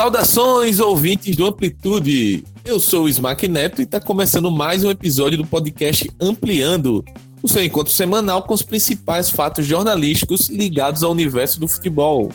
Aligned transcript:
Saudações, 0.00 0.80
ouvintes 0.80 1.36
do 1.36 1.44
Amplitude! 1.44 2.42
Eu 2.64 2.80
sou 2.80 3.04
o 3.04 3.08
Smack 3.10 3.46
Neto 3.46 3.82
e 3.82 3.84
está 3.84 4.00
começando 4.00 4.50
mais 4.50 4.82
um 4.82 4.90
episódio 4.90 5.36
do 5.36 5.44
podcast 5.44 6.10
Ampliando, 6.18 7.04
o 7.42 7.46
seu 7.46 7.62
encontro 7.62 7.92
semanal 7.92 8.44
com 8.44 8.54
os 8.54 8.62
principais 8.62 9.28
fatos 9.28 9.66
jornalísticos 9.66 10.48
ligados 10.48 11.02
ao 11.02 11.12
universo 11.12 11.60
do 11.60 11.68
futebol. 11.68 12.32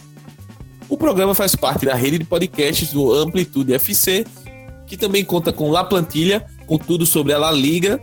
O 0.88 0.96
programa 0.96 1.33
faz 1.33 1.55
parte 1.55 1.88
da 1.88 1.96
rede 1.96 2.20
de 2.20 2.25
podcasts 2.25 2.93
do 2.93 3.11
Amplitude 3.11 3.74
FC, 3.74 4.27
que 4.86 4.96
também 4.96 5.25
conta 5.25 5.52
com 5.52 5.71
La 5.71 5.83
Plantilha, 5.83 6.46
com 6.68 6.77
tudo 6.77 7.04
sobre 7.04 7.33
a 7.33 7.39
La 7.39 7.52
Liga, 7.52 8.00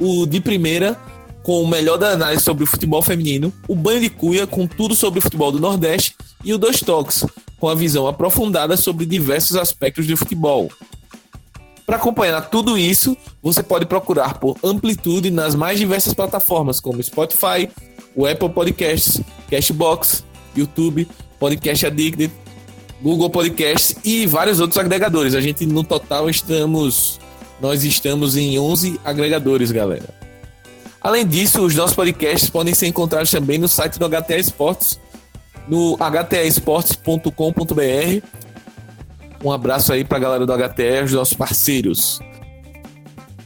o 0.00 0.24
de 0.24 0.40
primeira, 0.40 0.98
com 1.42 1.62
o 1.62 1.68
melhor 1.68 1.98
da 1.98 2.12
análise 2.12 2.42
sobre 2.42 2.64
o 2.64 2.66
futebol 2.66 3.02
feminino, 3.02 3.52
o 3.68 3.74
Banho 3.76 4.00
de 4.00 4.08
Cuia, 4.08 4.46
com 4.46 4.66
tudo 4.66 4.94
sobre 4.94 5.18
o 5.18 5.22
futebol 5.22 5.52
do 5.52 5.60
Nordeste, 5.60 6.16
e 6.42 6.54
o 6.54 6.58
Dois 6.58 6.80
Toques, 6.80 7.26
com 7.62 7.68
a 7.68 7.76
visão 7.76 8.08
aprofundada 8.08 8.76
sobre 8.76 9.06
diversos 9.06 9.54
aspectos 9.54 10.04
do 10.04 10.16
futebol. 10.16 10.68
Para 11.86 11.94
acompanhar 11.94 12.40
tudo 12.50 12.76
isso, 12.76 13.16
você 13.40 13.62
pode 13.62 13.86
procurar 13.86 14.40
por 14.40 14.58
Amplitude 14.64 15.30
nas 15.30 15.54
mais 15.54 15.78
diversas 15.78 16.12
plataformas, 16.12 16.80
como 16.80 17.00
Spotify, 17.00 17.70
o 18.16 18.26
Apple 18.26 18.48
Podcasts, 18.48 19.20
Cashbox, 19.48 20.24
YouTube, 20.56 21.06
Podcast 21.38 21.86
Addicted, 21.86 22.32
Google 23.00 23.30
Podcasts 23.30 23.94
e 24.04 24.26
vários 24.26 24.58
outros 24.58 24.78
agregadores. 24.78 25.32
A 25.32 25.40
gente, 25.40 25.64
no 25.64 25.84
total, 25.84 26.28
estamos. 26.28 27.20
Nós 27.60 27.84
estamos 27.84 28.36
em 28.36 28.58
11 28.58 28.98
agregadores, 29.04 29.70
galera. 29.70 30.12
Além 31.00 31.24
disso, 31.24 31.62
os 31.62 31.76
nossos 31.76 31.94
podcasts 31.94 32.50
podem 32.50 32.74
ser 32.74 32.88
encontrados 32.88 33.30
também 33.30 33.56
no 33.56 33.68
site 33.68 34.00
do 34.00 34.08
HTA 34.08 34.36
Esportes, 34.36 34.98
no 35.68 35.96
htesportes.com.br. 35.96 38.26
Um 39.44 39.50
abraço 39.50 39.92
aí 39.92 40.04
para 40.04 40.18
a 40.18 40.20
galera 40.20 40.46
do 40.46 40.52
HTE, 40.52 41.02
os 41.04 41.12
nossos 41.12 41.34
parceiros. 41.34 42.20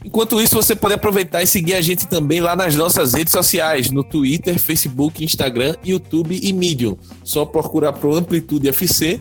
Enquanto 0.07 0.41
isso, 0.41 0.55
você 0.55 0.77
pode 0.77 0.95
aproveitar 0.95 1.43
e 1.43 1.49
seguir 1.49 1.75
a 1.75 1.81
gente 1.81 2.07
também 2.07 2.41
lá 2.41 2.55
nas 2.55 2.77
nossas 2.77 3.13
redes 3.13 3.33
sociais, 3.33 3.91
no 3.91 4.05
Twitter, 4.05 4.57
Facebook, 4.57 5.25
Instagram, 5.25 5.75
YouTube 5.85 6.39
e 6.41 6.53
Medium. 6.53 6.97
Só 7.25 7.45
procurar 7.45 7.93
pro 7.93 8.15
Amplitude 8.15 8.69
FC, 8.69 9.21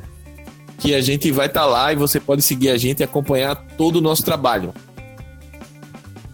que 0.77 0.93
a 0.93 1.01
gente 1.01 1.31
vai 1.31 1.47
estar 1.47 1.61
tá 1.61 1.65
lá 1.65 1.91
e 1.91 1.95
você 1.95 2.19
pode 2.19 2.43
seguir 2.43 2.69
a 2.69 2.77
gente 2.77 2.99
e 2.99 3.03
acompanhar 3.03 3.55
todo 3.77 3.95
o 3.95 4.01
nosso 4.01 4.23
trabalho. 4.23 4.75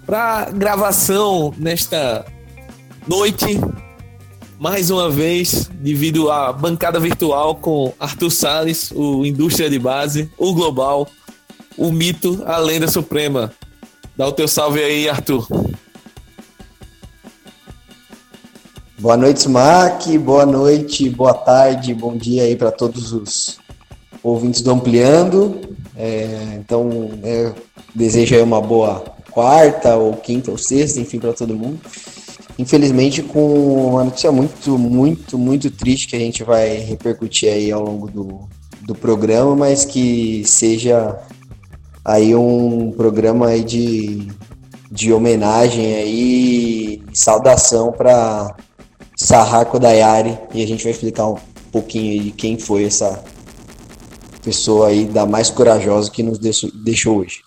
Para 0.06 0.52
gravação 0.52 1.54
nesta 1.58 2.26
noite, 3.08 3.58
mais 4.62 4.92
uma 4.92 5.10
vez, 5.10 5.72
devido 5.74 6.30
à 6.30 6.54
bancada 6.54 7.00
virtual 7.00 7.56
com 7.56 7.92
Arthur 8.00 8.30
Salles, 8.30 8.92
o 8.94 9.26
Indústria 9.26 9.68
de 9.68 9.80
Base, 9.80 10.30
o 10.38 10.54
Global, 10.54 11.08
o 11.76 11.92
Mito, 11.92 12.44
a 12.46 12.60
Lenda 12.60 12.88
Suprema. 12.88 13.52
Dá 14.16 14.28
o 14.28 14.32
teu 14.32 14.48
salve 14.48 14.80
aí, 14.80 15.10
Arthur. 15.10 15.48
Boa 19.00 19.18
noite, 19.18 19.38
Smack. 19.38 20.16
Boa 20.20 20.46
noite, 20.46 21.10
boa 21.10 21.34
tarde, 21.34 21.92
bom 21.96 22.16
dia 22.16 22.44
aí 22.44 22.56
para 22.56 22.70
todos 22.70 23.14
os 23.14 23.58
ouvintes 24.22 24.62
do 24.62 24.70
Ampliando. 24.70 25.60
É, 25.98 26.60
então, 26.60 27.10
é, 27.24 27.52
desejo 27.96 28.36
aí 28.36 28.44
uma 28.44 28.62
boa 28.62 29.04
quarta, 29.32 29.96
ou 29.96 30.14
quinta, 30.18 30.52
ou 30.52 30.58
sexta, 30.60 31.00
enfim, 31.00 31.18
para 31.18 31.34
todo 31.34 31.56
mundo 31.56 31.80
infelizmente 32.62 33.24
com 33.24 33.90
uma 33.90 34.04
notícia 34.04 34.32
muito, 34.32 34.78
muito, 34.78 35.38
muito 35.38 35.72
triste 35.72 36.08
que 36.08 36.16
a 36.16 36.20
gente 36.20 36.44
vai 36.44 36.78
repercutir 36.78 37.52
aí 37.52 37.72
ao 37.72 37.84
longo 37.84 38.10
do, 38.10 38.48
do 38.84 38.94
programa, 38.94 39.56
mas 39.56 39.84
que 39.84 40.44
seja 40.46 41.20
aí 42.06 42.36
um 42.36 42.92
programa 42.92 43.48
aí 43.48 43.64
de, 43.64 44.28
de 44.92 45.12
homenagem 45.12 45.96
aí, 45.96 47.04
saudação 47.12 47.92
para 47.92 48.56
Sarrako 49.18 49.80
Dayari 49.80 50.38
e 50.54 50.64
a 50.64 50.68
gente 50.68 50.84
vai 50.84 50.92
explicar 50.92 51.28
um 51.28 51.38
pouquinho 51.72 52.24
de 52.24 52.32
quem 52.32 52.60
foi 52.60 52.86
essa 52.86 53.24
pessoa 54.44 54.90
aí 54.90 55.06
da 55.06 55.26
mais 55.26 55.50
corajosa 55.50 56.12
que 56.12 56.22
nos 56.22 56.38
deixou 56.38 57.20
hoje. 57.20 57.42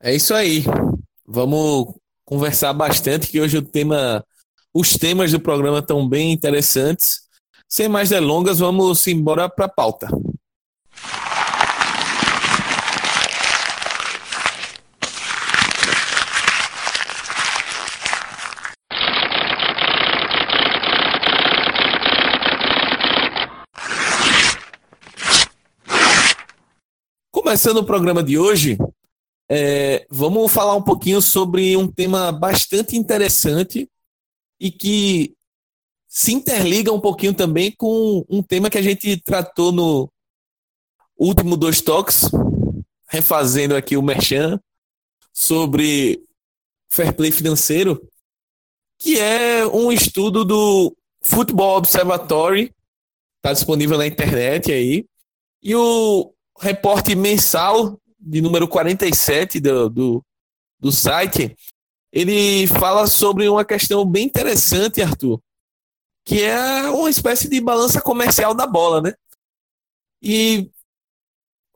É 0.00 0.14
isso 0.14 0.34
aí. 0.34 0.64
Vamos 1.26 1.94
conversar 2.24 2.72
bastante, 2.72 3.28
que 3.28 3.40
hoje 3.40 3.58
o 3.58 3.62
tema, 3.62 4.24
os 4.74 4.96
temas 4.96 5.30
do 5.30 5.40
programa 5.40 5.78
estão 5.78 6.08
bem 6.08 6.32
interessantes. 6.32 7.20
Sem 7.68 7.88
mais 7.88 8.10
delongas, 8.10 8.58
vamos 8.58 9.06
embora 9.06 9.48
para 9.48 9.66
a 9.66 9.68
pauta. 9.68 10.08
Começando 27.30 27.78
o 27.78 27.84
programa 27.84 28.22
de 28.22 28.38
hoje, 28.38 28.76
é, 29.48 30.06
vamos 30.10 30.50
falar 30.52 30.74
um 30.74 30.82
pouquinho 30.82 31.20
sobre 31.20 31.76
um 31.76 31.86
tema 31.86 32.32
bastante 32.32 32.96
interessante 32.96 33.88
e 34.58 34.70
que 34.70 35.34
se 36.08 36.32
interliga 36.32 36.92
um 36.92 37.00
pouquinho 37.00 37.34
também 37.34 37.70
com 37.70 38.24
um 38.28 38.42
tema 38.42 38.68
que 38.68 38.78
a 38.78 38.82
gente 38.82 39.16
tratou 39.16 39.72
no 39.72 40.12
último 41.18 41.56
dois 41.56 41.80
toques, 41.80 42.30
refazendo 43.08 43.74
aqui 43.74 43.96
o 43.96 44.02
Merchan, 44.02 44.60
sobre 45.32 46.22
fair 46.90 47.14
play 47.14 47.32
financeiro, 47.32 48.06
que 48.98 49.18
é 49.18 49.66
um 49.66 49.90
estudo 49.90 50.44
do 50.44 50.94
Football 51.22 51.78
Observatory, 51.78 52.74
está 53.38 53.52
disponível 53.52 53.96
na 53.96 54.06
internet 54.06 54.70
aí, 54.70 55.06
e 55.62 55.74
o 55.74 56.32
reporte 56.60 57.14
mensal 57.14 57.98
de 58.22 58.40
número 58.40 58.68
47 58.68 59.58
do, 59.58 59.90
do, 59.90 60.24
do 60.78 60.92
site, 60.92 61.56
ele 62.12 62.66
fala 62.68 63.06
sobre 63.06 63.48
uma 63.48 63.64
questão 63.64 64.06
bem 64.06 64.26
interessante, 64.26 65.02
Arthur, 65.02 65.40
que 66.24 66.40
é 66.42 66.88
uma 66.90 67.10
espécie 67.10 67.48
de 67.48 67.60
balança 67.60 68.00
comercial 68.00 68.54
da 68.54 68.66
bola, 68.66 69.00
né? 69.00 69.14
E 70.22 70.70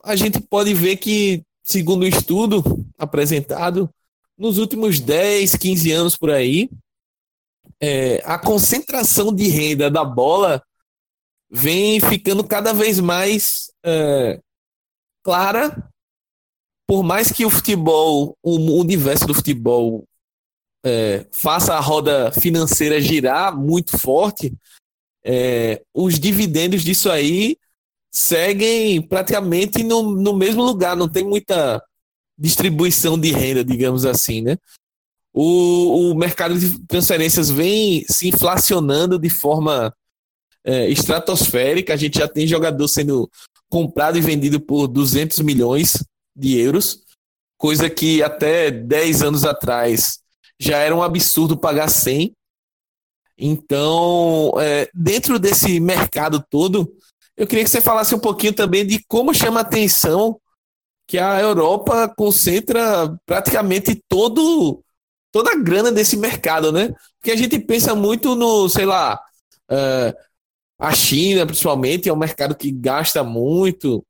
a 0.05 0.15
gente 0.15 0.41
pode 0.41 0.73
ver 0.73 0.99
que, 0.99 1.43
segundo 1.65 2.03
o 2.03 2.07
estudo 2.07 2.63
apresentado, 2.97 3.91
nos 4.39 4.59
últimos 4.59 5.01
10, 5.01 5.57
15 5.57 5.93
anos 5.93 6.17
por 6.17 6.31
aí, 6.31 6.71
é, 7.81 8.23
a 8.25 8.39
concentração 8.39 9.35
de 9.35 9.49
renda 9.49 9.91
da 9.91 10.05
bola 10.05 10.63
vem 11.51 12.01
ficando 12.01 12.45
cada 12.45 12.73
vez 12.73 13.01
mais 13.01 13.73
é, 13.85 14.41
clara 15.25 15.91
por 16.87 17.03
mais 17.03 17.33
que 17.33 17.45
o 17.45 17.51
futebol, 17.51 18.37
o 18.43 18.79
universo 18.79 19.27
do 19.27 19.35
futebol 19.35 20.05
é, 20.85 21.27
faça 21.33 21.75
a 21.75 21.81
roda 21.81 22.31
financeira 22.31 23.01
girar 23.01 23.57
muito 23.57 23.99
forte, 23.99 24.55
é, 25.25 25.83
os 25.93 26.19
dividendos 26.21 26.85
disso 26.85 27.11
aí 27.11 27.57
seguem 28.13 29.03
praticamente 29.03 29.83
no, 29.83 30.15
no 30.15 30.33
mesmo 30.33 30.63
lugar, 30.63 30.97
não 30.97 31.09
tem 31.09 31.25
muita 31.25 31.83
distribuição 32.39 33.19
de 33.19 33.33
renda, 33.33 33.65
digamos 33.65 34.07
assim, 34.07 34.41
né? 34.41 34.57
O, 35.35 36.13
o 36.13 36.15
mercado 36.15 36.59
de 36.59 36.79
transferências 36.87 37.51
vem 37.51 38.05
se 38.09 38.29
inflacionando 38.29 39.19
de 39.19 39.29
forma 39.29 39.93
é, 40.65 40.89
estratosférica, 40.89 41.93
a 41.93 41.97
gente 41.97 42.19
já 42.19 42.29
tem 42.29 42.47
jogador 42.47 42.87
sendo 42.89 43.29
comprado 43.69 44.17
e 44.17 44.21
vendido 44.21 44.61
por 44.61 44.87
200 44.87 45.41
milhões 45.41 46.03
de 46.37 46.59
euros, 46.61 47.03
coisa 47.57 47.89
que 47.89 48.23
até 48.23 48.71
10 48.71 49.23
anos 49.23 49.45
atrás 49.45 50.21
já 50.59 50.79
era 50.79 50.95
um 50.95 51.03
absurdo 51.03 51.57
pagar 51.57 51.89
100. 51.89 52.33
Então, 53.39 54.53
é, 54.59 54.89
dentro 54.95 55.39
desse 55.39 55.79
mercado 55.81 56.45
todo, 56.49 56.91
eu 57.37 57.47
queria 57.47 57.65
que 57.65 57.71
você 57.71 57.81
falasse 57.81 58.15
um 58.15 58.19
pouquinho 58.19 58.55
também 58.55 58.87
de 58.87 59.03
como 59.07 59.35
chama 59.35 59.61
a 59.61 59.63
atenção 59.63 60.41
que 61.07 61.19
a 61.19 61.41
Europa 61.41 62.13
concentra 62.17 63.17
praticamente 63.25 64.03
todo 64.09 64.83
toda 65.31 65.53
a 65.53 65.57
grana 65.57 65.93
desse 65.93 66.17
mercado, 66.17 66.73
né? 66.73 66.95
Porque 67.19 67.31
a 67.31 67.37
gente 67.37 67.59
pensa 67.59 67.95
muito 67.95 68.35
no, 68.35 68.71
sei 68.71 68.87
lá, 68.87 69.21
uh, 69.71 70.17
a 70.79 70.95
China, 70.95 71.45
principalmente, 71.45 72.09
é 72.09 72.13
um 72.13 72.17
mercado 72.17 72.55
que 72.55 72.71
gasta 72.71 73.23
muito, 73.23 74.03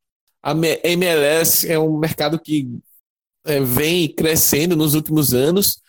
a 0.46 0.52
MLS 0.84 1.68
é 1.68 1.76
um 1.76 1.98
mercado 1.98 2.38
que 2.38 2.68
é, 3.44 3.58
vem 3.58 4.06
crescendo 4.06 4.76
nos 4.76 4.94
últimos 4.94 5.34
anos, 5.34 5.82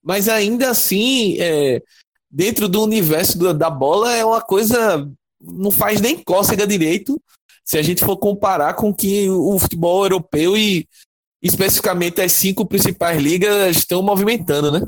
mas 0.00 0.28
ainda 0.28 0.70
assim, 0.70 1.36
é, 1.40 1.82
dentro 2.30 2.68
do 2.68 2.80
universo 2.80 3.36
do, 3.36 3.52
da 3.52 3.68
bola, 3.68 4.12
é 4.14 4.24
uma 4.24 4.40
coisa 4.40 5.10
não 5.40 5.72
faz 5.72 6.00
nem 6.00 6.22
cócega 6.22 6.64
direito 6.64 7.20
se 7.64 7.76
a 7.76 7.82
gente 7.82 8.04
for 8.04 8.16
comparar 8.16 8.74
com 8.74 8.94
que 8.94 9.28
o 9.28 9.58
futebol 9.58 10.04
europeu 10.04 10.56
e 10.56 10.86
especificamente 11.42 12.20
as 12.20 12.30
cinco 12.32 12.64
principais 12.64 13.20
ligas 13.20 13.76
estão 13.76 14.00
movimentando, 14.00 14.70
né? 14.70 14.80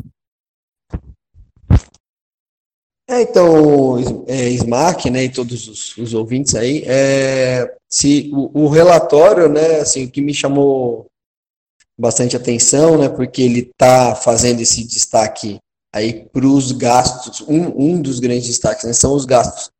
É, 3.08 3.22
então, 3.22 4.24
é, 4.26 4.48
Smack, 4.50 5.08
né, 5.10 5.24
e 5.24 5.32
todos 5.32 5.68
os, 5.68 5.96
os 5.96 6.12
ouvintes 6.12 6.56
aí, 6.56 6.82
é, 6.86 7.76
se 7.88 8.30
o, 8.34 8.64
o, 8.64 8.68
relatório, 8.68 9.48
né, 9.48 9.80
assim, 9.80 10.08
que 10.08 10.20
me 10.20 10.34
chamou 10.34 11.06
bastante 11.96 12.36
atenção, 12.36 12.98
né, 12.98 13.08
porque 13.08 13.42
ele 13.42 13.60
está 13.60 14.16
fazendo 14.16 14.60
esse 14.60 14.82
destaque 14.84 15.58
aí 15.94 16.24
para 16.32 16.44
os 16.44 16.72
gastos, 16.72 17.42
um, 17.42 17.94
um 17.94 18.02
dos 18.02 18.18
grandes 18.18 18.48
destaques, 18.48 18.84
né, 18.84 18.92
são 18.92 19.14
os 19.14 19.24
gastos 19.24 19.70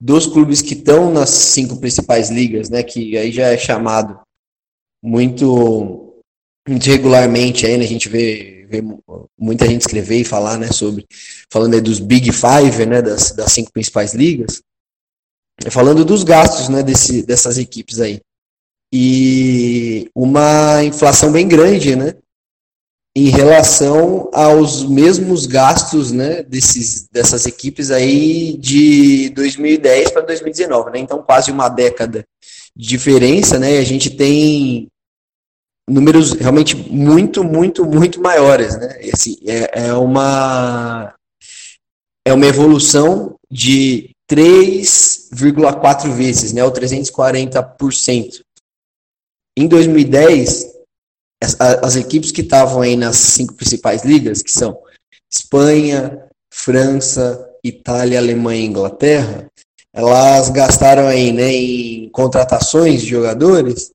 dos 0.00 0.26
clubes 0.26 0.62
que 0.62 0.72
estão 0.72 1.12
nas 1.12 1.28
cinco 1.28 1.78
principais 1.78 2.30
ligas, 2.30 2.70
né, 2.70 2.82
que 2.82 3.14
aí 3.18 3.30
já 3.30 3.48
é 3.48 3.58
chamado 3.58 4.18
muito, 5.04 6.14
muito 6.66 6.86
regularmente, 6.86 7.66
aí, 7.66 7.76
né, 7.76 7.84
a 7.84 7.88
gente 7.88 8.08
vê, 8.08 8.59
vê 8.70 8.82
muita 9.38 9.66
gente 9.66 9.82
escrever 9.82 10.20
e 10.20 10.24
falar, 10.24 10.56
né, 10.56 10.70
sobre, 10.70 11.06
falando 11.50 11.74
aí 11.74 11.80
dos 11.80 11.98
Big 11.98 12.30
Five, 12.32 12.86
né, 12.86 13.02
das, 13.02 13.32
das 13.32 13.52
cinco 13.52 13.72
principais 13.72 14.14
ligas, 14.14 14.62
falando 15.70 16.04
dos 16.04 16.22
gastos, 16.22 16.68
né, 16.68 16.82
desse, 16.82 17.22
dessas 17.22 17.58
equipes 17.58 18.00
aí. 18.00 18.20
E 18.92 20.08
uma 20.14 20.82
inflação 20.84 21.30
bem 21.30 21.46
grande, 21.46 21.96
né, 21.96 22.14
em 23.14 23.28
relação 23.28 24.30
aos 24.32 24.84
mesmos 24.84 25.46
gastos 25.46 26.12
né, 26.12 26.42
desses, 26.42 27.08
dessas 27.10 27.44
equipes 27.44 27.90
aí 27.90 28.56
de 28.56 29.30
2010 29.30 30.12
para 30.12 30.22
2019, 30.22 30.90
né? 30.92 31.00
Então 31.00 31.20
quase 31.20 31.50
uma 31.50 31.68
década 31.68 32.24
de 32.76 32.88
diferença, 32.88 33.58
né? 33.58 33.78
A 33.78 33.84
gente 33.84 34.10
tem 34.10 34.88
números 35.90 36.32
realmente 36.32 36.76
muito, 36.76 37.42
muito, 37.42 37.84
muito 37.84 38.20
maiores, 38.20 38.76
né? 38.78 38.96
Esse 39.00 39.38
é, 39.46 39.88
é 39.88 39.94
uma 39.94 41.14
é 42.26 42.32
uma 42.32 42.46
evolução 42.46 43.34
de 43.50 44.10
3,4 44.30 46.10
vezes, 46.12 46.52
né? 46.52 46.64
Ou 46.64 46.72
340%. 46.72 48.40
Em 49.58 49.66
2010, 49.66 50.66
as, 51.42 51.60
as 51.60 51.96
equipes 51.96 52.30
que 52.30 52.42
estavam 52.42 52.82
aí 52.82 52.96
nas 52.96 53.16
cinco 53.16 53.54
principais 53.54 54.04
ligas, 54.04 54.42
que 54.42 54.52
são 54.52 54.78
Espanha, 55.30 56.24
França, 56.52 57.48
Itália, 57.64 58.18
Alemanha 58.18 58.62
e 58.62 58.66
Inglaterra, 58.66 59.46
elas 59.92 60.50
gastaram 60.50 61.08
aí, 61.08 61.32
né, 61.32 61.50
em 61.52 62.08
contratações 62.10 63.02
de 63.02 63.08
jogadores, 63.08 63.90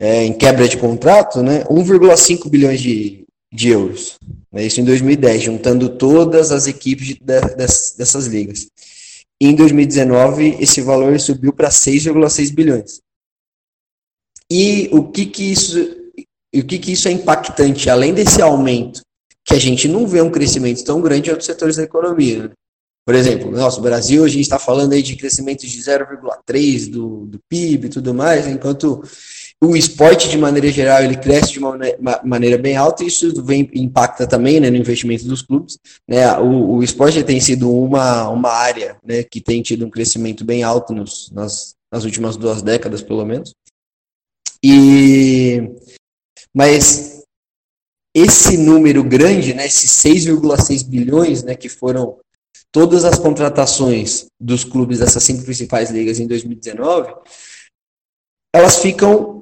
é, 0.00 0.24
em 0.24 0.32
quebra 0.32 0.68
de 0.68 0.76
contrato, 0.76 1.42
né, 1.42 1.64
1,5 1.64 2.48
bilhões 2.48 2.80
de, 2.80 3.24
de 3.52 3.68
euros. 3.68 4.18
Né, 4.52 4.66
isso 4.66 4.80
em 4.80 4.84
2010, 4.84 5.42
juntando 5.42 5.88
todas 5.88 6.52
as 6.52 6.66
equipes 6.66 7.06
de, 7.06 7.14
de, 7.14 7.46
dessas 7.96 8.26
ligas. 8.26 8.66
Em 9.40 9.54
2019, 9.54 10.56
esse 10.60 10.80
valor 10.80 11.18
subiu 11.20 11.52
para 11.52 11.68
6,6 11.68 12.52
bilhões. 12.52 13.00
E 14.50 14.88
o 14.92 15.04
que, 15.10 15.26
que 15.26 15.52
isso 15.52 15.96
e 16.52 16.60
o 16.60 16.64
que, 16.66 16.78
que 16.78 16.92
isso 16.92 17.08
é 17.08 17.12
impactante? 17.12 17.90
Além 17.90 18.14
desse 18.14 18.40
aumento, 18.40 19.02
que 19.44 19.54
a 19.54 19.58
gente 19.58 19.86
não 19.86 20.06
vê 20.06 20.20
um 20.20 20.30
crescimento 20.30 20.82
tão 20.82 21.00
grande 21.00 21.28
em 21.28 21.32
outros 21.32 21.46
setores 21.46 21.76
da 21.76 21.82
economia. 21.82 22.44
Né? 22.44 22.50
Por 23.06 23.14
exemplo, 23.14 23.50
nosso 23.50 23.80
Brasil, 23.80 24.24
a 24.24 24.28
gente 24.28 24.42
está 24.42 24.58
falando 24.58 24.92
aí 24.92 25.02
de 25.02 25.16
crescimento 25.16 25.66
de 25.66 25.78
0,3% 25.78 26.90
do, 26.90 27.26
do 27.26 27.38
PIB 27.48 27.86
e 27.86 27.90
tudo 27.90 28.12
mais, 28.12 28.46
enquanto 28.46 29.02
o 29.60 29.76
esporte, 29.76 30.28
de 30.28 30.38
maneira 30.38 30.70
geral, 30.70 31.02
ele 31.02 31.16
cresce 31.16 31.52
de 31.52 31.58
uma 31.58 31.76
maneira 32.22 32.56
bem 32.56 32.76
alta 32.76 33.02
e 33.02 33.08
isso 33.08 33.42
vem, 33.42 33.68
impacta 33.74 34.26
também 34.26 34.60
né, 34.60 34.70
no 34.70 34.76
investimento 34.76 35.24
dos 35.24 35.42
clubes. 35.42 35.78
Né? 36.06 36.32
O, 36.38 36.76
o 36.76 36.82
esporte 36.82 37.24
tem 37.24 37.40
sido 37.40 37.72
uma, 37.72 38.28
uma 38.28 38.50
área 38.50 38.96
né, 39.04 39.24
que 39.24 39.40
tem 39.40 39.60
tido 39.60 39.84
um 39.84 39.90
crescimento 39.90 40.44
bem 40.44 40.62
alto 40.62 40.92
nos, 40.92 41.30
nas, 41.32 41.74
nas 41.92 42.04
últimas 42.04 42.36
duas 42.36 42.62
décadas, 42.62 43.02
pelo 43.02 43.24
menos. 43.24 43.52
E 44.62 45.70
mas 46.54 47.22
esse 48.14 48.56
número 48.56 49.04
grande, 49.04 49.54
né, 49.54 49.66
esses 49.66 49.90
6,6 49.90 50.86
bilhões, 50.86 51.42
né, 51.42 51.54
que 51.54 51.68
foram 51.68 52.18
todas 52.72 53.04
as 53.04 53.18
contratações 53.18 54.26
dos 54.40 54.64
clubes 54.64 55.00
dessas 55.00 55.22
cinco 55.22 55.44
principais 55.44 55.90
ligas 55.90 56.20
em 56.20 56.26
2019, 56.26 57.12
elas 58.54 58.76
ficam 58.76 59.37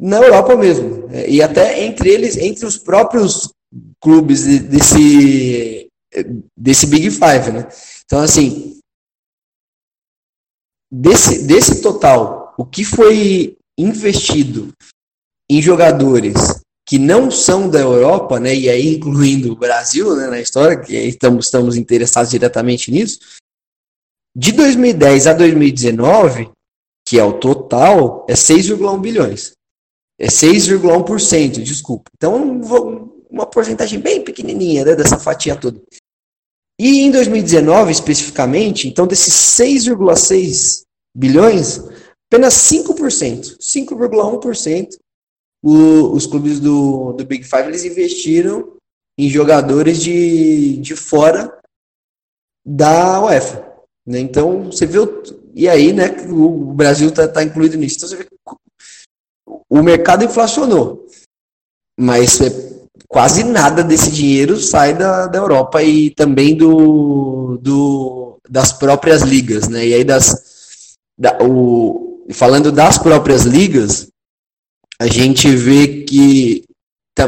na 0.00 0.16
Europa 0.16 0.56
mesmo. 0.56 1.06
Né, 1.08 1.28
e 1.28 1.42
até 1.42 1.84
entre 1.84 2.08
eles, 2.08 2.36
entre 2.38 2.64
os 2.64 2.78
próprios 2.78 3.52
clubes 4.00 4.44
desse, 4.62 5.88
desse 6.56 6.86
Big 6.86 7.10
Five. 7.10 7.52
Né? 7.52 7.68
Então, 8.06 8.20
assim, 8.20 8.80
desse, 10.90 11.46
desse 11.46 11.82
total, 11.82 12.54
o 12.56 12.64
que 12.64 12.84
foi 12.84 13.56
investido 13.78 14.72
em 15.50 15.60
jogadores 15.60 16.34
que 16.86 16.98
não 16.98 17.30
são 17.30 17.68
da 17.68 17.78
Europa, 17.78 18.40
né, 18.40 18.52
e 18.54 18.68
aí 18.68 18.96
incluindo 18.96 19.52
o 19.52 19.56
Brasil 19.56 20.16
né, 20.16 20.26
na 20.26 20.40
história, 20.40 20.80
que 20.80 20.92
estamos, 20.92 21.44
estamos 21.44 21.76
interessados 21.76 22.30
diretamente 22.30 22.90
nisso, 22.90 23.20
de 24.36 24.50
2010 24.52 25.28
a 25.28 25.32
2019, 25.32 26.50
que 27.06 27.18
é 27.18 27.24
o 27.24 27.34
total, 27.34 28.26
é 28.28 28.34
6,1 28.34 29.00
bilhões. 29.00 29.52
É 30.20 30.26
6,1%, 30.26 31.62
desculpa. 31.62 32.10
Então, 32.14 32.60
uma 33.30 33.46
porcentagem 33.46 33.98
bem 33.98 34.22
pequenininha 34.22 34.84
né, 34.84 34.94
dessa 34.94 35.18
fatia 35.18 35.56
toda. 35.56 35.80
E 36.78 37.00
em 37.00 37.10
2019, 37.10 37.90
especificamente, 37.90 38.86
então 38.86 39.06
desses 39.06 39.34
6,6 39.34 40.82
bilhões, 41.16 41.78
apenas 42.30 42.54
5%, 42.54 43.56
5,1% 43.58 44.88
o, 45.62 46.12
os 46.12 46.26
clubes 46.26 46.60
do, 46.60 47.12
do 47.12 47.24
Big 47.24 47.44
Five 47.44 47.68
eles 47.68 47.84
investiram 47.84 48.76
em 49.18 49.28
jogadores 49.28 50.02
de, 50.02 50.76
de 50.78 50.96
fora 50.96 51.58
da 52.66 53.22
UEFA. 53.24 53.70
Né? 54.06 54.20
Então, 54.20 54.64
você 54.64 54.86
vê. 54.86 54.98
O, 54.98 55.22
e 55.54 55.68
aí, 55.68 55.92
né, 55.92 56.06
o 56.30 56.72
Brasil 56.72 57.08
está 57.08 57.28
tá 57.28 57.42
incluído 57.42 57.76
nisso. 57.76 57.96
Então, 57.96 58.08
você 58.08 58.16
vê 58.16 58.28
o 59.70 59.82
mercado 59.82 60.24
inflacionou. 60.24 61.06
Mas 61.98 62.40
é, 62.40 62.50
quase 63.08 63.44
nada 63.44 63.84
desse 63.84 64.10
dinheiro 64.10 64.56
sai 64.60 64.96
da, 64.96 65.26
da 65.26 65.38
Europa 65.38 65.82
e 65.82 66.10
também 66.10 66.56
do, 66.56 67.56
do, 67.62 68.40
das 68.48 68.72
próprias 68.72 69.22
ligas. 69.22 69.68
Né? 69.68 69.86
E 69.86 69.94
aí, 69.94 70.04
das, 70.04 70.96
da, 71.16 71.38
o, 71.40 72.26
falando 72.32 72.72
das 72.72 72.98
próprias 72.98 73.42
ligas, 73.42 74.08
a 74.98 75.06
gente 75.06 75.54
vê 75.54 76.02
que 76.04 76.64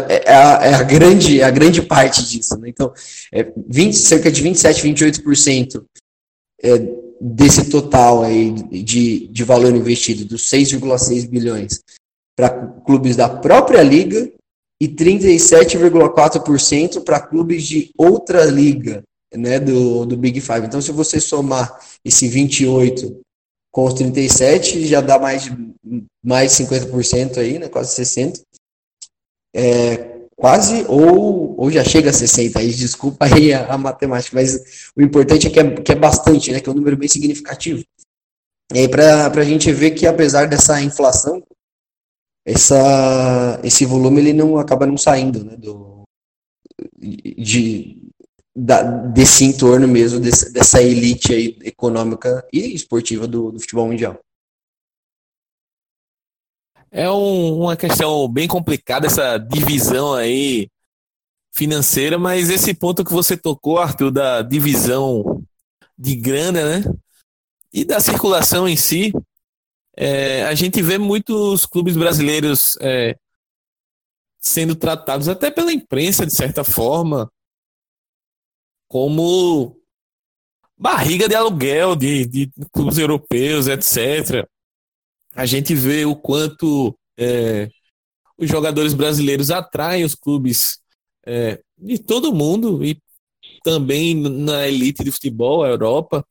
é, 0.08 0.30
é 0.30 0.34
a, 0.34 0.64
é 0.64 0.74
a 0.74 0.82
grande, 0.82 1.40
é 1.40 1.44
a 1.44 1.50
grande 1.50 1.82
parte 1.82 2.26
disso. 2.28 2.58
Né? 2.58 2.68
Então, 2.68 2.92
é 3.32 3.52
20, 3.68 3.94
cerca 3.94 4.32
de 4.32 4.42
27, 4.42 4.82
28% 4.82 5.84
é, 6.62 6.70
desse 7.20 7.70
total 7.70 8.22
aí 8.22 8.52
de, 8.52 9.28
de 9.28 9.44
valor 9.44 9.74
investido, 9.74 10.24
dos 10.24 10.48
6,6 10.50 11.28
bilhões, 11.28 11.80
para 12.36 12.50
clubes 12.84 13.16
da 13.16 13.28
própria 13.28 13.82
liga 13.82 14.30
e 14.80 14.88
37,4% 14.88 17.04
para 17.04 17.20
clubes 17.20 17.64
de 17.64 17.90
outra 17.96 18.44
liga, 18.44 19.02
né, 19.34 19.60
do, 19.60 20.04
do 20.04 20.16
Big 20.16 20.40
Five. 20.40 20.66
Então, 20.66 20.80
se 20.80 20.90
você 20.90 21.20
somar 21.20 21.78
esse 22.04 22.26
28 22.26 23.22
com 23.72 23.86
os 23.86 23.94
37 23.94 24.86
já 24.86 25.00
dá 25.00 25.18
mais, 25.18 25.50
mais 26.22 26.52
50% 26.52 27.38
aí, 27.38 27.58
né? 27.58 27.68
Quase 27.68 28.02
60%. 28.02 28.42
É, 29.54 30.12
quase 30.36 30.84
ou, 30.88 31.58
ou 31.58 31.70
já 31.70 31.82
chega 31.82 32.10
a 32.10 32.12
60%. 32.12 32.56
Aí, 32.56 32.70
desculpa 32.70 33.24
aí 33.24 33.52
a, 33.52 33.72
a 33.72 33.78
matemática, 33.78 34.36
mas 34.36 34.90
o 34.94 35.00
importante 35.00 35.46
é 35.46 35.50
que, 35.50 35.58
é 35.58 35.70
que 35.70 35.92
é 35.92 35.96
bastante, 35.96 36.52
né? 36.52 36.60
Que 36.60 36.68
é 36.68 36.72
um 36.72 36.76
número 36.76 36.96
bem 36.96 37.08
significativo. 37.08 37.82
E 38.74 38.80
aí, 38.80 38.88
para 38.88 39.28
a 39.28 39.44
gente 39.44 39.72
ver 39.72 39.92
que 39.92 40.06
apesar 40.06 40.46
dessa 40.46 40.80
inflação, 40.82 41.42
essa, 42.44 43.60
esse 43.62 43.84
volume 43.84 44.20
ele 44.20 44.32
não 44.32 44.58
acaba 44.58 44.86
não 44.86 44.96
saindo 44.96 45.44
né, 45.44 45.56
do, 45.56 46.02
de, 47.00 48.02
da, 48.54 48.82
desse 48.82 49.44
entorno 49.44 49.86
mesmo, 49.86 50.20
desse, 50.20 50.52
dessa 50.52 50.82
elite 50.82 51.32
aí 51.32 51.58
econômica 51.62 52.46
e 52.52 52.74
esportiva 52.74 53.26
do, 53.26 53.52
do 53.52 53.60
futebol 53.60 53.86
mundial. 53.86 54.18
É 56.90 57.10
um, 57.10 57.62
uma 57.62 57.76
questão 57.76 58.28
bem 58.28 58.46
complicada 58.46 59.06
essa 59.06 59.38
divisão 59.38 60.12
aí 60.12 60.68
financeira, 61.54 62.18
mas 62.18 62.50
esse 62.50 62.74
ponto 62.74 63.04
que 63.04 63.12
você 63.12 63.36
tocou, 63.36 63.78
Arthur, 63.78 64.10
da 64.10 64.42
divisão 64.42 65.42
de 65.96 66.16
grana, 66.16 66.80
né? 66.80 66.84
e 67.72 67.84
da 67.84 67.98
circulação 68.00 68.68
em 68.68 68.76
si, 68.76 69.12
é, 69.96 70.44
a 70.44 70.54
gente 70.54 70.80
vê 70.82 70.98
muitos 70.98 71.66
clubes 71.66 71.96
brasileiros 71.96 72.76
é, 72.80 73.16
sendo 74.38 74.74
tratados 74.74 75.28
até 75.28 75.50
pela 75.50 75.72
imprensa, 75.72 76.26
de 76.26 76.34
certa 76.34 76.64
forma, 76.64 77.30
como 78.88 79.76
barriga 80.76 81.28
de 81.28 81.34
aluguel 81.34 81.94
de, 81.94 82.26
de 82.26 82.50
clubes 82.72 82.98
europeus, 82.98 83.68
etc. 83.68 84.46
A 85.34 85.46
gente 85.46 85.74
vê 85.74 86.04
o 86.04 86.16
quanto 86.16 86.96
é, 87.16 87.68
os 88.36 88.48
jogadores 88.50 88.94
brasileiros 88.94 89.50
atraem 89.50 90.04
os 90.04 90.14
clubes 90.14 90.78
é, 91.24 91.62
de 91.78 91.98
todo 91.98 92.34
mundo 92.34 92.84
e 92.84 93.00
também 93.62 94.14
na 94.14 94.66
elite 94.66 95.04
de 95.04 95.12
futebol, 95.12 95.62
a 95.62 95.68
Europa. 95.68 96.26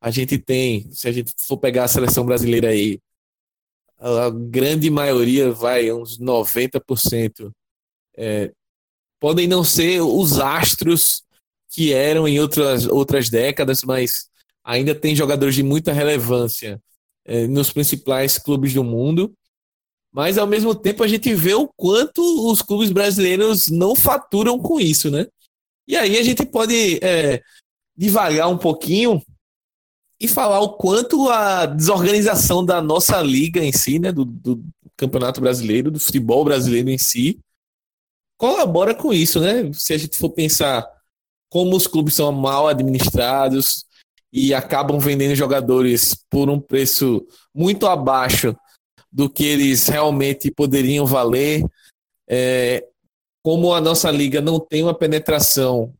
A 0.00 0.10
gente 0.10 0.38
tem, 0.38 0.90
se 0.92 1.08
a 1.08 1.12
gente 1.12 1.32
for 1.46 1.58
pegar 1.58 1.84
a 1.84 1.88
seleção 1.88 2.24
brasileira 2.24 2.68
aí, 2.68 2.98
a 3.98 4.30
grande 4.30 4.88
maioria 4.90 5.52
vai, 5.52 5.92
uns 5.92 6.18
90%, 6.18 7.52
é, 8.16 8.50
podem 9.20 9.46
não 9.46 9.62
ser 9.62 10.00
os 10.00 10.40
astros 10.40 11.22
que 11.68 11.92
eram 11.92 12.26
em 12.26 12.40
outras, 12.40 12.86
outras 12.86 13.28
décadas, 13.28 13.82
mas 13.82 14.30
ainda 14.64 14.94
tem 14.94 15.14
jogadores 15.14 15.54
de 15.54 15.62
muita 15.62 15.92
relevância 15.92 16.80
é, 17.24 17.46
nos 17.46 17.70
principais 17.70 18.38
clubes 18.38 18.72
do 18.72 18.82
mundo. 18.82 19.32
Mas 20.12 20.38
ao 20.38 20.46
mesmo 20.46 20.74
tempo 20.74 21.04
a 21.04 21.08
gente 21.08 21.32
vê 21.34 21.54
o 21.54 21.68
quanto 21.68 22.50
os 22.50 22.62
clubes 22.62 22.90
brasileiros 22.90 23.68
não 23.68 23.94
faturam 23.94 24.58
com 24.58 24.80
isso, 24.80 25.10
né? 25.10 25.26
E 25.86 25.96
aí 25.96 26.18
a 26.18 26.22
gente 26.22 26.44
pode 26.44 26.98
é, 27.02 27.40
devagar 27.96 28.48
um 28.48 28.58
pouquinho 28.58 29.22
e 30.20 30.28
falar 30.28 30.60
o 30.60 30.74
quanto 30.74 31.30
a 31.30 31.64
desorganização 31.64 32.64
da 32.64 32.82
nossa 32.82 33.22
liga 33.22 33.64
em 33.64 33.72
si, 33.72 33.98
né, 33.98 34.12
do, 34.12 34.24
do 34.24 34.62
Campeonato 34.96 35.40
Brasileiro, 35.40 35.90
do 35.90 35.98
futebol 35.98 36.44
brasileiro 36.44 36.90
em 36.90 36.98
si, 36.98 37.40
colabora 38.36 38.94
com 38.94 39.12
isso, 39.12 39.40
né? 39.40 39.70
Se 39.72 39.94
a 39.94 39.98
gente 39.98 40.18
for 40.18 40.30
pensar 40.30 40.86
como 41.50 41.74
os 41.74 41.86
clubes 41.86 42.14
são 42.14 42.30
mal 42.30 42.68
administrados 42.68 43.86
e 44.32 44.52
acabam 44.52 44.98
vendendo 44.98 45.34
jogadores 45.34 46.14
por 46.28 46.50
um 46.50 46.60
preço 46.60 47.26
muito 47.54 47.86
abaixo 47.86 48.54
do 49.10 49.28
que 49.28 49.44
eles 49.44 49.88
realmente 49.88 50.50
poderiam 50.50 51.04
valer, 51.06 51.64
é, 52.28 52.86
como 53.42 53.74
a 53.74 53.80
nossa 53.80 54.10
liga 54.10 54.40
não 54.40 54.60
tem 54.60 54.82
uma 54.82 54.94
penetração 54.94 55.92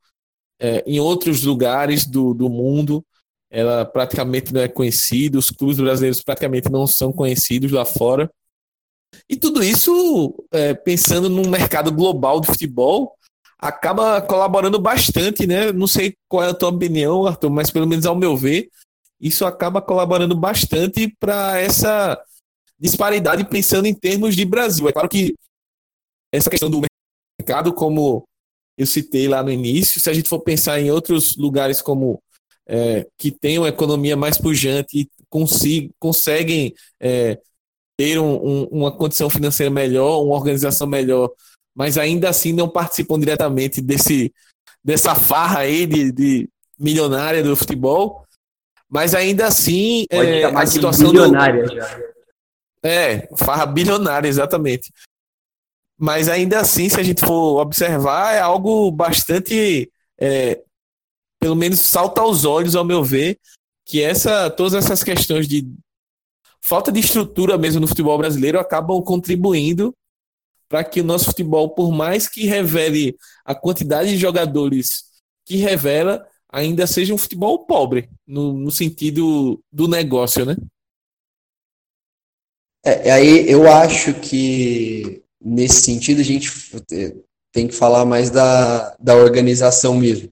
é, 0.61 0.85
em 0.87 1.01
outros 1.01 1.43
lugares 1.43 2.07
do, 2.07 2.35
do 2.35 2.49
mundo, 2.49 3.05
ela 3.51 3.85
praticamente 3.85 4.55
não 4.55 4.61
é 4.61 4.69
conhecida, 4.69 5.39
os 5.39 5.51
clubes 5.51 5.79
brasileiros 5.79 6.23
praticamente 6.23 6.71
não 6.71 6.87
são 6.87 7.13
conhecidos 7.13 7.73
lá 7.73 7.85
fora. 7.85 8.31
E 9.29 9.37
tudo 9.37 9.63
isso, 9.63 10.35
é, 10.53 10.73
pensando 10.73 11.29
num 11.29 11.49
mercado 11.49 11.91
global 11.91 12.41
de 12.41 12.47
futebol, 12.47 13.13
acaba 13.59 14.23
colaborando 14.23 14.79
bastante, 14.79 15.47
né? 15.47 15.73
Não 15.73 15.87
sei 15.87 16.15
qual 16.29 16.45
é 16.45 16.51
a 16.51 16.55
tua 16.55 16.71
opinião, 16.71 17.27
Arthur, 17.27 17.51
mas 17.51 17.71
pelo 17.71 17.87
menos 17.87 18.07
ao 18.07 18.17
meu 18.17 18.37
ver, 18.37 18.71
isso 19.21 19.45
acaba 19.45 19.83
colaborando 19.83 20.35
bastante 20.35 21.15
para 21.19 21.59
essa 21.59 22.21
disparidade 22.79 23.45
pensando 23.45 23.87
em 23.87 23.95
termos 23.95 24.35
de 24.35 24.45
Brasil. 24.45 24.89
É 24.89 24.93
claro 24.93 25.09
que 25.09 25.35
essa 26.33 26.49
questão 26.49 26.71
do 26.71 26.81
mercado, 27.39 27.75
como 27.75 28.25
eu 28.79 28.87
citei 28.87 29.29
lá 29.29 29.43
no 29.43 29.51
início, 29.51 30.01
se 30.01 30.09
a 30.09 30.15
gente 30.15 30.29
for 30.29 30.41
pensar 30.41 30.81
em 30.81 30.91
outros 30.91 31.37
lugares 31.37 31.83
como 31.83 32.23
é, 32.73 33.05
que 33.19 33.33
têm 33.33 33.59
uma 33.59 33.69
economia 33.69 34.17
mais 34.17 34.39
pujante 34.39 35.01
e 35.01 35.11
consigo, 35.29 35.93
conseguem 35.99 36.73
é, 37.01 37.37
ter 37.97 38.21
um, 38.21 38.35
um, 38.37 38.65
uma 38.71 38.93
condição 38.93 39.29
financeira 39.29 39.73
melhor, 39.73 40.23
uma 40.23 40.37
organização 40.37 40.87
melhor, 40.87 41.31
mas 41.75 41.99
ainda 41.99 42.29
assim 42.29 42.53
não 42.53 42.69
participam 42.69 43.19
diretamente 43.19 43.81
desse, 43.81 44.33
dessa 44.85 45.17
farra 45.17 45.61
aí 45.61 45.85
de, 45.85 46.13
de 46.13 46.49
milionária 46.79 47.43
do 47.43 47.57
futebol, 47.57 48.25
mas 48.89 49.17
ainda 49.17 49.49
assim 49.49 50.05
é, 50.09 50.45
a 50.45 50.65
situação 50.65 51.11
bilionária 51.11 51.65
do... 51.65 51.75
já. 51.75 52.01
É, 52.85 53.29
farra 53.37 53.67
bilionária, 53.67 54.29
exatamente. 54.29 54.93
Mas 55.99 56.29
ainda 56.29 56.61
assim, 56.61 56.89
se 56.89 56.99
a 56.99 57.03
gente 57.03 57.21
for 57.27 57.61
observar, 57.61 58.35
é 58.35 58.41
algo 58.41 58.91
bastante 58.93 59.91
é, 60.19 60.63
pelo 61.41 61.57
menos 61.57 61.81
salta 61.81 62.21
aos 62.21 62.45
olhos, 62.45 62.77
ao 62.77 62.85
meu 62.85 63.03
ver, 63.03 63.39
que 63.87 64.03
essa, 64.03 64.51
todas 64.51 64.75
essas 64.75 65.03
questões 65.03 65.49
de 65.49 65.67
falta 66.63 66.93
de 66.93 67.01
estrutura 67.01 67.57
mesmo 67.57 67.81
no 67.81 67.89
futebol 67.89 68.19
brasileiro 68.19 68.61
acabam 68.61 69.03
contribuindo 69.03 69.95
para 70.69 70.85
que 70.85 71.01
o 71.01 71.05
nosso 71.05 71.25
futebol, 71.25 71.71
por 71.71 71.91
mais 71.91 72.29
que 72.29 72.47
revele 72.47 73.17
a 73.45 73.55
quantidade 73.55 74.11
de 74.11 74.19
jogadores 74.19 75.07
que 75.45 75.57
revela, 75.57 76.25
ainda 76.49 76.87
seja 76.87 77.15
um 77.15 77.19
futebol 77.19 77.67
pobre, 77.67 78.09
no, 78.27 78.53
no 78.53 78.71
sentido 78.71 79.61
do 79.73 79.89
negócio, 79.89 80.45
né? 80.45 80.57
É, 82.85 83.11
aí 83.11 83.51
eu 83.51 83.71
acho 83.71 84.15
que 84.21 85.23
nesse 85.43 85.83
sentido 85.83 86.21
a 86.21 86.25
gente 86.25 86.51
tem 87.53 87.67
que 87.67 87.75
falar 87.75 88.05
mais 88.05 88.31
da, 88.31 88.95
da 89.01 89.17
organização 89.17 89.97
mesmo 89.97 90.31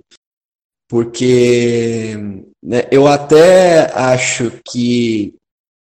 porque 0.89 2.17
né, 2.63 2.85
eu 2.91 3.07
até 3.07 3.93
acho 3.95 4.53
que 4.69 5.35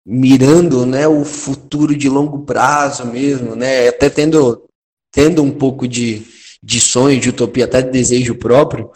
mirando 0.06 0.84
né, 0.84 1.06
o 1.06 1.24
futuro 1.24 1.96
de 1.96 2.08
longo 2.08 2.40
prazo 2.40 3.06
mesmo, 3.06 3.54
né, 3.54 3.88
até 3.88 4.10
tendo, 4.10 4.64
tendo 5.12 5.42
um 5.42 5.50
pouco 5.50 5.86
de, 5.86 6.22
de 6.62 6.80
sonho, 6.80 7.20
de 7.20 7.30
utopia, 7.30 7.64
até 7.64 7.82
de 7.82 7.90
desejo 7.90 8.34
próprio, 8.34 8.90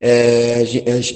é, 0.00 0.62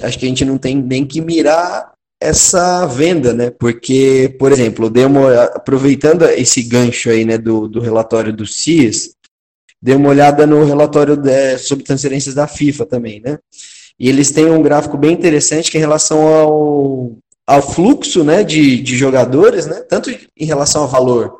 acho 0.03 0.17
que 0.17 0.25
a 0.25 0.29
gente 0.29 0.43
não 0.43 0.57
tem 0.57 0.75
nem 0.75 1.05
que 1.05 1.21
mirar 1.21 1.93
essa 2.21 2.85
venda, 2.85 3.33
né? 3.33 3.49
Porque, 3.49 4.35
por 4.37 4.51
exemplo, 4.51 4.89
dei 4.89 5.05
uma, 5.05 5.43
aproveitando 5.43 6.25
esse 6.25 6.63
gancho 6.63 7.09
aí, 7.09 7.23
né, 7.23 7.37
do, 7.37 7.67
do 7.67 7.79
relatório 7.79 8.33
do 8.33 8.45
CIS, 8.45 9.13
dei 9.81 9.95
uma 9.95 10.09
olhada 10.09 10.45
no 10.45 10.65
relatório 10.65 11.15
de, 11.15 11.57
sobre 11.59 11.85
transferências 11.85 12.35
da 12.35 12.47
FIFA 12.47 12.85
também, 12.85 13.21
né? 13.21 13.37
E 13.99 14.07
eles 14.07 14.31
têm 14.31 14.45
um 14.45 14.61
gráfico 14.61 14.97
bem 14.97 15.11
interessante 15.11 15.69
que 15.69 15.77
é 15.77 15.79
em 15.79 15.83
relação 15.83 16.25
ao, 16.25 17.11
ao 17.45 17.61
fluxo 17.61 18.23
né, 18.23 18.43
de, 18.43 18.81
de 18.81 18.95
jogadores, 18.95 19.65
né, 19.65 19.81
tanto 19.81 20.09
em 20.09 20.45
relação 20.45 20.83
ao 20.83 20.87
valor 20.87 21.39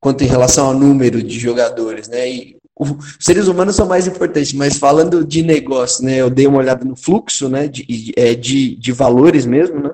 quanto 0.00 0.22
em 0.22 0.26
relação 0.26 0.66
ao 0.66 0.74
número 0.74 1.22
de 1.22 1.38
jogadores. 1.38 2.08
Né, 2.08 2.28
e 2.28 2.56
os 2.78 3.16
seres 3.20 3.46
humanos 3.46 3.76
são 3.76 3.86
mais 3.86 4.06
importantes, 4.06 4.52
mas 4.52 4.76
falando 4.76 5.24
de 5.24 5.42
negócio, 5.42 6.04
né, 6.04 6.16
eu 6.16 6.28
dei 6.28 6.46
uma 6.46 6.58
olhada 6.58 6.84
no 6.84 6.96
fluxo 6.96 7.48
né, 7.48 7.68
de, 7.68 8.12
é, 8.16 8.34
de, 8.34 8.74
de 8.74 8.92
valores 8.92 9.46
mesmo, 9.46 9.80
né, 9.80 9.90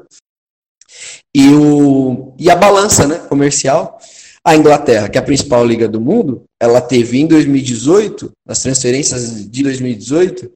e, 1.34 1.48
o, 1.50 2.34
e 2.38 2.50
a 2.50 2.56
balança 2.56 3.06
né, 3.06 3.18
comercial. 3.28 3.98
A 4.42 4.56
Inglaterra, 4.56 5.08
que 5.08 5.18
é 5.18 5.20
a 5.20 5.24
principal 5.24 5.64
liga 5.66 5.86
do 5.86 6.00
mundo, 6.00 6.44
ela 6.58 6.80
teve 6.80 7.20
em 7.20 7.26
2018, 7.26 8.30
nas 8.46 8.62
transferências 8.62 9.46
de 9.50 9.62
2018, 9.62 10.50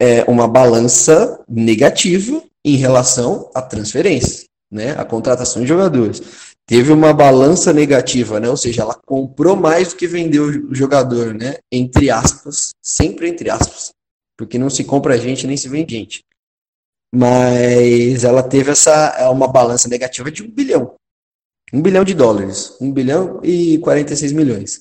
é, 0.00 0.24
uma 0.24 0.46
balança 0.46 1.42
negativa 1.48 2.42
em 2.64 2.76
relação 2.76 3.50
à 3.54 3.62
transferência, 3.62 4.46
né, 4.70 4.92
a 4.92 5.04
contratação 5.04 5.62
de 5.62 5.68
jogadores. 5.68 6.22
Teve 6.66 6.92
uma 6.92 7.12
balança 7.12 7.72
negativa, 7.72 8.40
né, 8.40 8.48
ou 8.48 8.56
seja, 8.56 8.82
ela 8.82 8.94
comprou 9.06 9.54
mais 9.54 9.90
do 9.90 9.96
que 9.96 10.06
vendeu 10.06 10.44
o 10.44 10.74
jogador, 10.74 11.32
né, 11.32 11.56
entre 11.70 12.10
aspas, 12.10 12.70
sempre 12.82 13.28
entre 13.28 13.50
aspas, 13.50 13.92
porque 14.36 14.58
não 14.58 14.68
se 14.68 14.84
compra 14.84 15.18
gente 15.18 15.46
nem 15.46 15.56
se 15.56 15.68
vende 15.68 15.94
gente. 15.94 16.24
Mas 17.14 18.24
ela 18.24 18.42
teve 18.42 18.72
essa 18.72 19.14
é 19.18 19.28
uma 19.28 19.48
balança 19.48 19.88
negativa 19.88 20.30
de 20.30 20.42
um 20.42 20.50
bilhão. 20.50 20.94
Um 21.72 21.80
bilhão 21.80 22.04
de 22.04 22.14
dólares. 22.14 22.76
Um 22.80 22.92
bilhão 22.92 23.40
e 23.42 23.78
46 23.78 24.32
milhões. 24.32 24.80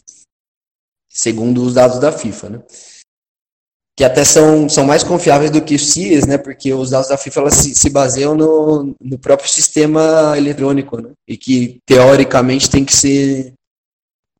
Segundo 1.09 1.63
os 1.63 1.73
dados 1.73 1.99
da 1.99 2.11
FIFA, 2.11 2.49
né? 2.49 2.63
Que 3.95 4.03
até 4.03 4.25
são, 4.25 4.67
são 4.67 4.85
mais 4.85 5.03
confiáveis 5.03 5.49
do 5.49 5.61
que 5.61 5.75
os 5.75 5.93
CIES, 5.93 6.27
né? 6.27 6.37
Porque 6.37 6.73
os 6.73 6.89
dados 6.89 7.07
da 7.07 7.17
FIFA 7.17 7.39
elas 7.41 7.53
se, 7.55 7.73
se 7.73 7.89
baseiam 7.89 8.35
no, 8.35 8.93
no 8.99 9.17
próprio 9.17 9.49
sistema 9.49 10.33
eletrônico, 10.37 11.01
né? 11.01 11.11
E 11.25 11.37
que 11.37 11.79
teoricamente 11.85 12.69
tem 12.69 12.83
que 12.83 12.93
ser 12.93 13.53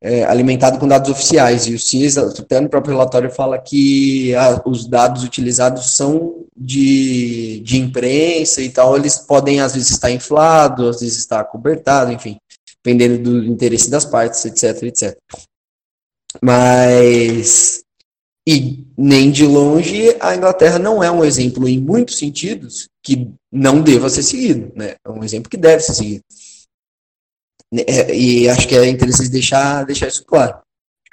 é, 0.02 0.24
alimentado 0.24 0.78
com 0.78 0.86
dados 0.86 1.10
oficiais. 1.10 1.66
E 1.66 1.74
o 1.74 1.80
CIES, 1.80 2.18
até 2.18 2.60
no 2.60 2.68
próprio 2.68 2.92
relatório, 2.92 3.30
fala 3.30 3.58
que 3.58 4.34
a, 4.34 4.60
os 4.66 4.86
dados 4.86 5.24
utilizados 5.24 5.90
são 5.96 6.44
de, 6.54 7.60
de 7.60 7.78
imprensa 7.78 8.60
e 8.60 8.68
tal. 8.68 8.94
Eles 8.94 9.18
podem, 9.18 9.62
às 9.62 9.72
vezes, 9.72 9.90
estar 9.90 10.10
inflados, 10.10 10.96
às 10.96 11.00
vezes, 11.00 11.16
estar 11.16 11.42
cobertado, 11.44 12.12
enfim, 12.12 12.36
dependendo 12.84 13.22
do 13.22 13.44
interesse 13.46 13.88
das 13.88 14.04
partes, 14.04 14.44
etc, 14.44 14.82
etc. 14.82 15.16
Mas 16.42 17.85
E 18.46 18.86
nem 18.96 19.30
de 19.30 19.44
longe 19.44 20.16
a 20.20 20.36
Inglaterra 20.36 20.78
não 20.78 21.02
é 21.02 21.10
um 21.10 21.24
exemplo, 21.24 21.68
em 21.68 21.80
muitos 21.80 22.18
sentidos, 22.18 22.88
que 23.02 23.28
não 23.50 23.82
deva 23.82 24.08
ser 24.08 24.22
seguido. 24.22 24.72
Né? 24.76 24.94
É 25.04 25.10
um 25.10 25.24
exemplo 25.24 25.50
que 25.50 25.56
deve 25.56 25.82
ser 25.82 25.94
seguido. 25.94 26.22
É, 27.74 28.14
e 28.14 28.48
acho 28.48 28.68
que 28.68 28.76
é 28.76 28.88
interessante 28.88 29.30
deixar, 29.30 29.84
deixar 29.84 30.06
isso 30.06 30.24
claro. 30.24 30.58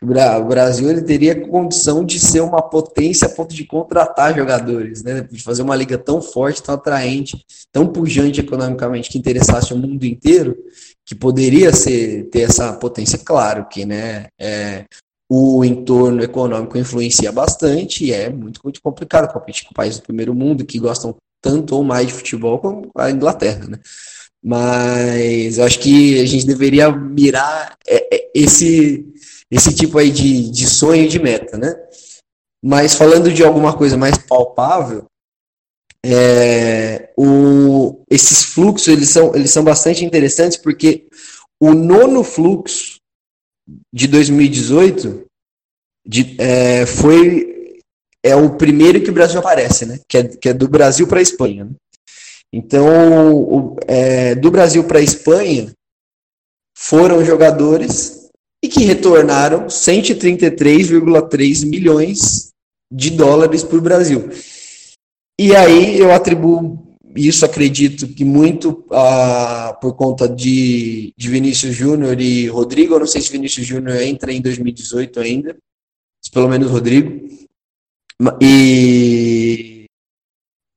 O 0.03 0.45
Brasil 0.45 0.89
ele 0.89 1.01
teria 1.01 1.47
condição 1.47 2.03
de 2.03 2.19
ser 2.19 2.41
uma 2.41 2.61
potência 2.61 3.25
a 3.25 3.29
ponto 3.29 3.55
de 3.55 3.65
contratar 3.65 4.35
jogadores, 4.35 5.01
né? 5.01 5.21
de 5.21 5.41
fazer 5.41 5.61
uma 5.61 5.77
liga 5.77 5.97
tão 5.97 6.21
forte, 6.21 6.61
tão 6.61 6.75
atraente, 6.75 7.43
tão 7.71 7.87
pujante 7.87 8.41
economicamente 8.41 9.09
que 9.09 9.17
interessasse 9.17 9.73
o 9.73 9.77
mundo 9.77 10.05
inteiro, 10.05 10.57
que 11.05 11.15
poderia 11.15 11.71
ser 11.71 12.25
ter 12.25 12.41
essa 12.41 12.73
potência. 12.73 13.17
Claro 13.17 13.65
que 13.69 13.85
né, 13.85 14.27
é, 14.37 14.83
o 15.35 15.65
entorno 15.65 16.21
econômico 16.21 16.77
influencia 16.77 17.31
bastante 17.31 18.05
e 18.05 18.13
é 18.13 18.29
muito, 18.29 18.61
muito 18.63 18.79
complicado 18.79 19.33
competir 19.33 19.65
com 19.65 19.73
países 19.73 19.99
do 19.99 20.03
primeiro 20.03 20.31
mundo 20.35 20.63
que 20.63 20.77
gostam 20.77 21.15
tanto 21.41 21.75
ou 21.75 21.83
mais 21.83 22.05
de 22.05 22.13
futebol 22.13 22.59
como 22.59 22.91
a 22.95 23.09
Inglaterra. 23.09 23.65
Né? 23.67 23.79
Mas 24.43 25.57
eu 25.57 25.63
acho 25.65 25.79
que 25.79 26.21
a 26.21 26.25
gente 26.27 26.45
deveria 26.45 26.91
mirar 26.91 27.75
é, 27.87 28.15
é, 28.15 28.31
esse 28.35 29.11
esse 29.49 29.73
tipo 29.73 29.97
aí 29.97 30.11
de, 30.11 30.51
de 30.51 30.67
sonho 30.67 31.09
de 31.09 31.19
meta, 31.19 31.57
né? 31.57 31.75
Mas 32.63 32.93
falando 32.93 33.31
de 33.31 33.43
alguma 33.43 33.75
coisa 33.75 33.97
mais 33.97 34.17
palpável, 34.17 35.05
é, 36.05 37.11
o, 37.17 38.03
esses 38.09 38.43
fluxos 38.43 38.87
eles 38.87 39.09
são, 39.09 39.33
eles 39.35 39.49
são 39.49 39.63
bastante 39.63 40.05
interessantes 40.05 40.57
porque 40.57 41.07
o 41.59 41.73
nono 41.73 42.23
fluxo 42.23 42.92
de 43.93 44.07
2018 44.07 45.25
de, 46.05 46.35
é, 46.39 46.85
foi 46.85 47.79
é 48.25 48.35
o 48.35 48.55
primeiro 48.55 49.01
que 49.01 49.09
o 49.09 49.13
Brasil 49.13 49.39
aparece, 49.39 49.85
né? 49.85 49.99
Que 50.07 50.17
é, 50.17 50.23
que 50.23 50.49
é 50.49 50.53
do 50.53 50.67
Brasil 50.69 51.05
para 51.07 51.19
a 51.19 51.21
Espanha. 51.21 51.65
Né? 51.65 51.71
Então, 52.53 53.33
o, 53.33 53.75
é, 53.87 54.33
do 54.35 54.49
Brasil 54.49 54.83
para 54.85 54.99
a 54.99 55.01
Espanha 55.01 55.73
foram 56.77 57.25
jogadores 57.25 58.29
e 58.63 58.69
que 58.69 58.85
retornaram 58.85 59.67
133,3 59.67 61.65
milhões 61.65 62.51
de 62.91 63.09
dólares 63.09 63.63
para 63.63 63.77
o 63.77 63.81
Brasil. 63.81 64.29
E 65.37 65.55
aí 65.55 65.99
eu 65.99 66.13
atribuo 66.13 66.82
isso, 67.15 67.45
acredito 67.45 68.07
que 68.07 68.25
muito 68.25 68.85
ah, 68.91 69.77
por 69.81 69.95
conta 69.95 70.27
de, 70.27 71.13
de 71.15 71.29
Vinícius 71.29 71.75
Júnior 71.75 72.19
e 72.19 72.47
Rodrigo. 72.47 72.95
Eu 72.95 72.99
não 72.99 73.07
sei 73.07 73.21
se 73.21 73.31
Vinícius 73.31 73.65
Júnior 73.65 74.01
entra 74.01 74.31
em 74.31 74.41
2018 74.41 75.19
ainda, 75.19 75.55
pelo 76.31 76.49
menos 76.49 76.71
Rodrigo. 76.71 77.27
E, 78.41 79.85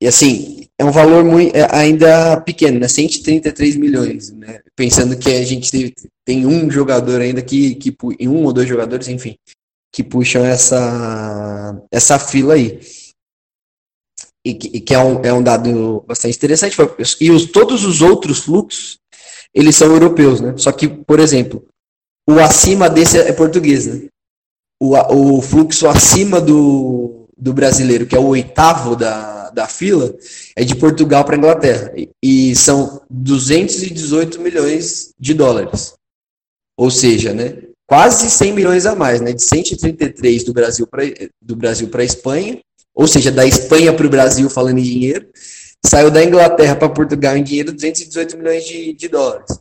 e 0.00 0.06
assim, 0.06 0.66
é 0.78 0.84
um 0.84 0.90
valor 0.90 1.24
muito, 1.24 1.56
é 1.56 1.66
ainda 1.74 2.40
pequeno, 2.40 2.78
né? 2.78 2.88
133 2.88 3.76
milhões, 3.76 4.30
né? 4.30 4.60
Pensando 4.74 5.16
que 5.16 5.30
a 5.30 5.44
gente 5.44 5.94
tem, 6.24 6.46
um 6.46 6.70
jogador 6.70 7.20
ainda 7.20 7.40
que, 7.40 7.76
que 7.76 7.96
um 8.28 8.44
ou 8.44 8.52
dois 8.52 8.68
jogadores, 8.68 9.08
enfim, 9.08 9.36
que 9.92 10.04
puxam 10.04 10.44
essa 10.44 11.82
essa 11.90 12.18
fila 12.18 12.54
aí. 12.54 12.78
E 14.46 14.54
que, 14.54 14.68
e 14.74 14.80
que 14.80 14.94
é, 14.94 14.98
um, 14.98 15.20
é 15.22 15.32
um 15.32 15.42
dado 15.42 16.04
bastante 16.06 16.36
interessante. 16.36 16.76
E 17.20 17.32
os, 17.32 17.46
todos 17.46 17.84
os 17.84 18.00
outros 18.00 18.38
fluxos, 18.38 18.98
eles 19.52 19.74
são 19.74 19.88
europeus, 19.88 20.40
né? 20.40 20.54
Só 20.56 20.70
que, 20.70 20.86
por 20.86 21.18
exemplo, 21.18 21.64
o 22.28 22.38
acima 22.38 22.88
desse 22.88 23.18
é 23.18 23.32
português, 23.32 23.86
né? 23.86 24.06
O, 24.80 24.94
o 25.38 25.42
fluxo 25.42 25.88
acima 25.88 26.40
do, 26.40 27.26
do 27.36 27.52
brasileiro, 27.52 28.06
que 28.06 28.14
é 28.14 28.18
o 28.20 28.28
oitavo 28.28 28.94
da, 28.94 29.50
da 29.50 29.66
fila 29.66 30.14
é 30.54 30.62
de 30.62 30.76
Portugal 30.76 31.24
para 31.24 31.36
Inglaterra. 31.36 31.92
E, 32.22 32.54
são 32.54 33.02
218 33.10 34.40
milhões 34.40 35.12
de 35.18 35.34
dólares. 35.34 35.94
Ou 36.78 36.90
seja, 36.90 37.32
né, 37.32 37.62
quase 37.88 38.30
100 38.30 38.52
milhões 38.52 38.86
a 38.86 38.94
mais, 38.94 39.20
né, 39.20 39.32
de 39.32 39.42
133 39.42 40.44
do 40.44 40.52
Brasil 40.52 40.86
para 40.86 41.04
do 41.40 41.56
Brasil 41.56 41.88
para 41.88 42.04
Espanha, 42.04 42.60
ou 42.96 43.06
seja, 43.06 43.30
da 43.30 43.46
Espanha 43.46 43.92
para 43.92 44.06
o 44.06 44.10
Brasil 44.10 44.48
falando 44.50 44.78
em 44.78 44.82
dinheiro, 44.82 45.30
saiu 45.84 46.10
da 46.10 46.24
Inglaterra 46.24 46.74
para 46.74 46.88
Portugal 46.88 47.36
em 47.36 47.44
dinheiro 47.44 47.72
218 47.72 48.36
milhões 48.36 48.64
de, 48.64 48.92
de 48.94 49.08
dólares. 49.08 49.58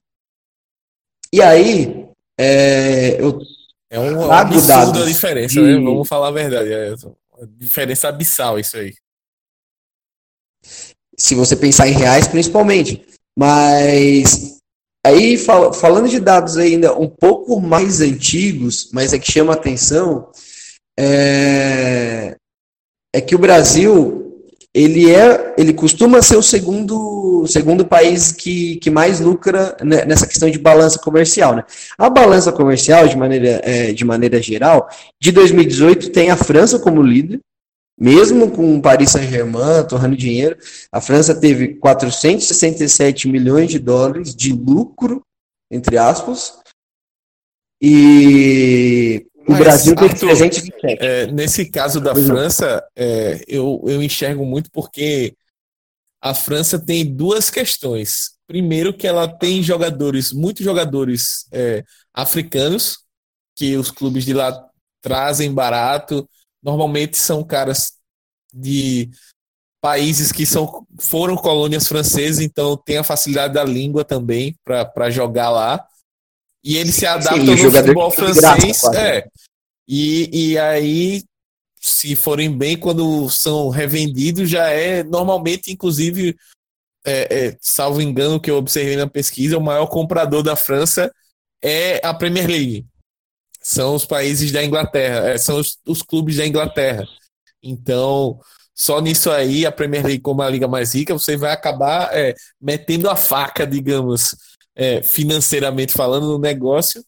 E 1.31 1.41
aí, 1.41 2.07
é, 2.39 3.21
eu 3.21 3.39
é 3.91 3.99
um, 3.99 4.25
um 4.25 4.31
absurdo 4.31 5.03
a 5.03 5.05
diferença, 5.05 5.53
de... 5.53 5.61
né? 5.61 5.73
Vamos 5.75 6.07
falar 6.07 6.29
a 6.29 6.31
verdade. 6.31 6.71
É 6.71 6.95
uma 7.37 7.47
diferença 7.47 8.07
abissal 8.07 8.57
isso 8.57 8.77
aí 8.77 8.93
se 11.17 11.35
você 11.35 11.55
pensar 11.55 11.87
em 11.87 11.93
reais 11.93 12.27
principalmente. 12.27 13.05
Mas 13.37 14.57
aí 15.05 15.37
fal 15.37 15.73
falando 15.73 16.09
de 16.09 16.19
dados 16.19 16.57
ainda 16.57 16.97
um 16.97 17.09
pouco 17.09 17.59
mais 17.59 18.01
antigos, 18.01 18.89
mas 18.91 19.13
é 19.13 19.19
que 19.19 19.31
chama 19.31 19.53
atenção, 19.53 20.29
é, 20.97 22.35
é 23.15 23.21
que 23.21 23.35
o 23.35 23.39
Brasil 23.39 24.21
ele 24.73 25.09
é 25.09 25.53
ele 25.57 25.73
costuma 25.73 26.21
ser 26.21 26.35
o 26.35 26.43
segundo 26.43 27.47
segundo 27.47 27.85
país 27.85 28.31
que, 28.31 28.75
que 28.77 28.89
mais 28.89 29.21
lucra 29.21 29.77
nessa 29.81 30.27
questão 30.27 30.49
de 30.49 30.59
balança 30.59 30.99
comercial 30.99 31.55
né? 31.55 31.63
a 31.97 32.09
balança 32.09 32.51
comercial 32.51 33.07
de 33.07 33.15
maneira 33.15 33.61
é, 33.63 33.93
de 33.93 34.03
maneira 34.03 34.41
geral 34.41 34.89
de 35.21 35.31
2018 35.31 36.11
tem 36.11 36.29
a 36.29 36.35
França 36.35 36.77
como 36.77 37.01
líder 37.01 37.39
mesmo 37.97 38.51
com 38.51 38.81
Paris 38.81 39.11
Saint-Germain 39.11 39.87
torrando 39.87 40.17
dinheiro, 40.17 40.57
a 40.91 40.99
França 40.99 41.33
teve 41.33 41.75
467 41.75 43.29
milhões 43.29 43.69
de 43.69 43.79
dólares 43.79 44.35
de 44.35 44.51
lucro, 44.51 45.21
entre 45.71 45.97
aspas, 45.97 46.59
e 47.81 49.25
Mas, 49.47 49.59
o 49.59 49.63
Brasil 49.63 49.95
teve 49.95 50.15
327. 50.15 50.97
É, 50.99 51.27
nesse 51.27 51.69
caso 51.69 52.01
da 52.01 52.13
pois 52.13 52.25
França, 52.25 52.83
é, 52.95 53.43
eu, 53.47 53.83
eu 53.87 54.01
enxergo 54.01 54.45
muito 54.45 54.71
porque 54.71 55.35
a 56.21 56.33
França 56.33 56.79
tem 56.79 57.05
duas 57.05 57.49
questões. 57.49 58.31
Primeiro, 58.47 58.93
que 58.93 59.07
ela 59.07 59.27
tem 59.27 59.61
jogadores, 59.61 60.31
muitos 60.31 60.63
jogadores 60.63 61.47
é, 61.51 61.83
africanos, 62.13 62.99
que 63.55 63.75
os 63.77 63.91
clubes 63.91 64.25
de 64.25 64.33
lá 64.33 64.67
trazem 65.01 65.53
barato, 65.53 66.27
normalmente 66.63 67.17
são 67.17 67.43
caras 67.43 67.93
de 68.53 69.09
países 69.79 70.31
que 70.31 70.47
são, 70.47 70.83
foram 70.99 71.35
colônias 71.35 71.87
francesas, 71.87 72.39
então 72.39 72.75
tem 72.75 72.97
a 72.97 73.03
facilidade 73.03 73.53
da 73.53 73.63
língua 73.63 74.03
também 74.03 74.57
para 74.63 75.11
jogar 75.11 75.51
lá. 75.51 75.85
E 76.65 76.77
eles 76.77 76.95
se 76.95 77.05
adaptam 77.05 77.55
Sim, 77.55 77.63
no 77.63 77.71
futebol 77.71 78.11
francês. 78.11 78.41
Graça, 78.41 78.99
é. 78.99 79.27
E, 79.87 80.51
e 80.53 80.57
aí, 80.57 81.23
se 81.79 82.15
forem 82.15 82.51
bem, 82.51 82.75
quando 82.75 83.29
são 83.29 83.69
revendidos, 83.69 84.49
já 84.49 84.69
é 84.69 85.03
normalmente, 85.03 85.71
inclusive, 85.71 86.35
é, 87.05 87.47
é, 87.49 87.57
salvo 87.61 88.01
engano 88.01 88.39
que 88.39 88.49
eu 88.49 88.57
observei 88.57 88.95
na 88.95 89.07
pesquisa, 89.07 89.59
o 89.59 89.61
maior 89.61 89.85
comprador 89.85 90.41
da 90.41 90.55
França 90.55 91.13
é 91.61 92.01
a 92.03 92.13
Premier 92.13 92.47
League 92.47 92.85
são 93.65 93.95
os 93.95 94.05
países 94.05 94.51
da 94.51 94.63
Inglaterra, 94.63 95.27
é, 95.27 95.39
são 95.39 95.59
os, 95.59 95.79
os, 95.87 96.03
clubes 96.03 96.37
da 96.37 96.45
Inglaterra. 96.45 97.03
Então, 97.63 98.39
só 98.75 99.01
nisso 99.01 99.31
aí, 99.31 99.65
a 99.65 99.71
Premier 99.71 100.05
League, 100.05 100.21
como 100.21 100.43
a 100.43 100.49
liga 100.49 100.67
mais 100.67 100.93
rica, 100.93 101.15
você 101.15 101.35
vai 101.35 101.51
acabar 101.51 102.15
é, 102.15 102.35
metendo 102.61 103.09
a 103.09 103.15
faca, 103.15 103.65
digamos, 103.65 104.35
é, 104.75 105.01
financeiramente 105.01 105.93
falando, 105.93 106.27
no 106.27 106.37
negócio. 106.37 107.03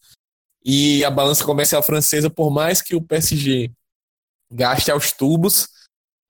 E 0.64 1.04
a 1.04 1.10
balança 1.10 1.44
comercial 1.44 1.82
francesa, 1.82 2.28
por 2.28 2.50
mais 2.50 2.82
que 2.82 2.94
o 2.94 3.02
PSG 3.02 3.70
gaste 4.50 4.90
aos 4.90 5.12
tubos, 5.12 5.68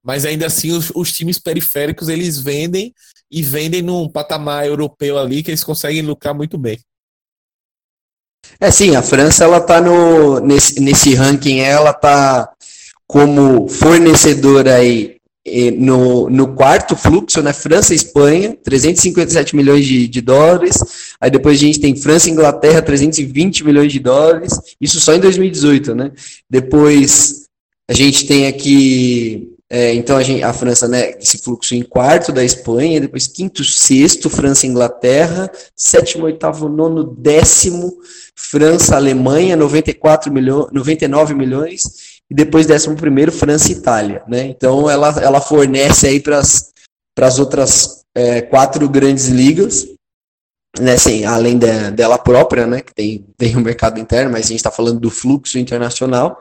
mas 0.05 0.25
ainda 0.25 0.47
assim 0.47 0.73
os, 0.73 0.91
os 0.95 1.13
times 1.13 1.39
periféricos 1.39 2.09
eles 2.09 2.39
vendem 2.39 2.95
e 3.31 3.43
vendem 3.43 3.83
num 3.83 4.09
patamar 4.09 4.67
europeu 4.67 5.19
ali 5.19 5.43
que 5.43 5.51
eles 5.51 5.65
conseguem 5.65 6.03
lucrar 6.03 6.35
muito 6.35 6.59
bem. 6.59 6.79
É 8.61 8.71
sim, 8.71 8.97
a 8.97 9.03
França 9.03 9.45
ela 9.45 9.61
tá 9.61 9.81
no 9.81 10.41
nesse, 10.41 10.81
nesse 10.81 11.15
ranking, 11.15 11.61
ela 11.61 11.93
tá 11.93 12.51
como 13.07 13.69
fornecedora 13.69 14.77
aí 14.77 15.18
no, 15.77 16.29
no 16.31 16.55
quarto 16.55 16.97
fluxo, 16.97 17.43
né? 17.43 17.53
França 17.53 17.93
e 17.93 17.97
Espanha, 17.97 18.57
357 18.63 19.55
milhões 19.55 19.87
de, 19.87 20.09
de 20.09 20.21
dólares. 20.21 20.77
Aí 21.21 21.31
depois 21.31 21.57
a 21.57 21.61
gente 21.61 21.81
tem 21.81 21.97
França 21.97 22.29
e 22.29 22.33
Inglaterra, 22.33 22.83
320 22.83 23.65
milhões 23.65 23.93
de 23.93 23.99
dólares. 23.99 24.53
Isso 24.81 25.01
só 25.01 25.15
em 25.15 25.21
2018, 25.21 25.95
né? 25.95 26.13
Depois 26.49 27.47
a 27.89 27.95
gente 27.95 28.27
tem 28.27 28.47
aqui 28.47 29.55
é, 29.71 29.93
então 29.93 30.17
a, 30.17 30.23
gente, 30.23 30.43
a, 30.43 30.51
França, 30.51 30.89
né, 30.89 31.11
esse 31.21 31.39
fluxo 31.39 31.75
em 31.75 31.83
quarto 31.83 32.33
da 32.33 32.43
Espanha, 32.43 33.03
depois 33.03 33.27
quinto, 33.27 33.63
sexto, 33.63 34.31
França 34.31 34.65
e 34.65 34.71
Inglaterra, 34.71 35.51
sétimo, 35.77 36.25
oitavo, 36.25 36.71
nono, 36.71 37.05
décimo, 37.05 37.99
França, 38.35 38.97
Alemanha, 38.97 39.57
94 39.57 40.33
milhões, 40.33 40.69
99 40.73 41.35
milhões, 41.35 42.08
e 42.31 42.35
depois 42.35 42.69
11 42.69 43.31
França 43.31 43.71
e 43.71 43.75
Itália, 43.75 44.23
né? 44.29 44.47
Então 44.47 44.89
ela, 44.89 45.09
ela 45.21 45.41
fornece 45.41 46.07
aí 46.07 46.21
para 46.21 46.39
as 46.41 47.39
outras 47.39 48.03
é, 48.15 48.43
quatro 48.43 48.89
grandes 48.89 49.29
ligas, 49.29 49.87
né? 50.79 50.93
Assim, 50.93 51.25
além 51.25 51.59
de, 51.59 51.91
dela 51.93 52.19
própria, 52.19 52.67
né? 52.67 52.81
Que 52.81 52.95
tem, 52.95 53.25
tem 53.37 53.57
o 53.57 53.59
um 53.59 53.63
mercado 53.63 53.99
interno, 53.99 54.33
mas 54.33 54.47
a 54.47 54.49
gente 54.49 54.59
está 54.59 54.71
falando 54.71 55.01
do 55.01 55.11
fluxo 55.11 55.59
internacional. 55.59 56.39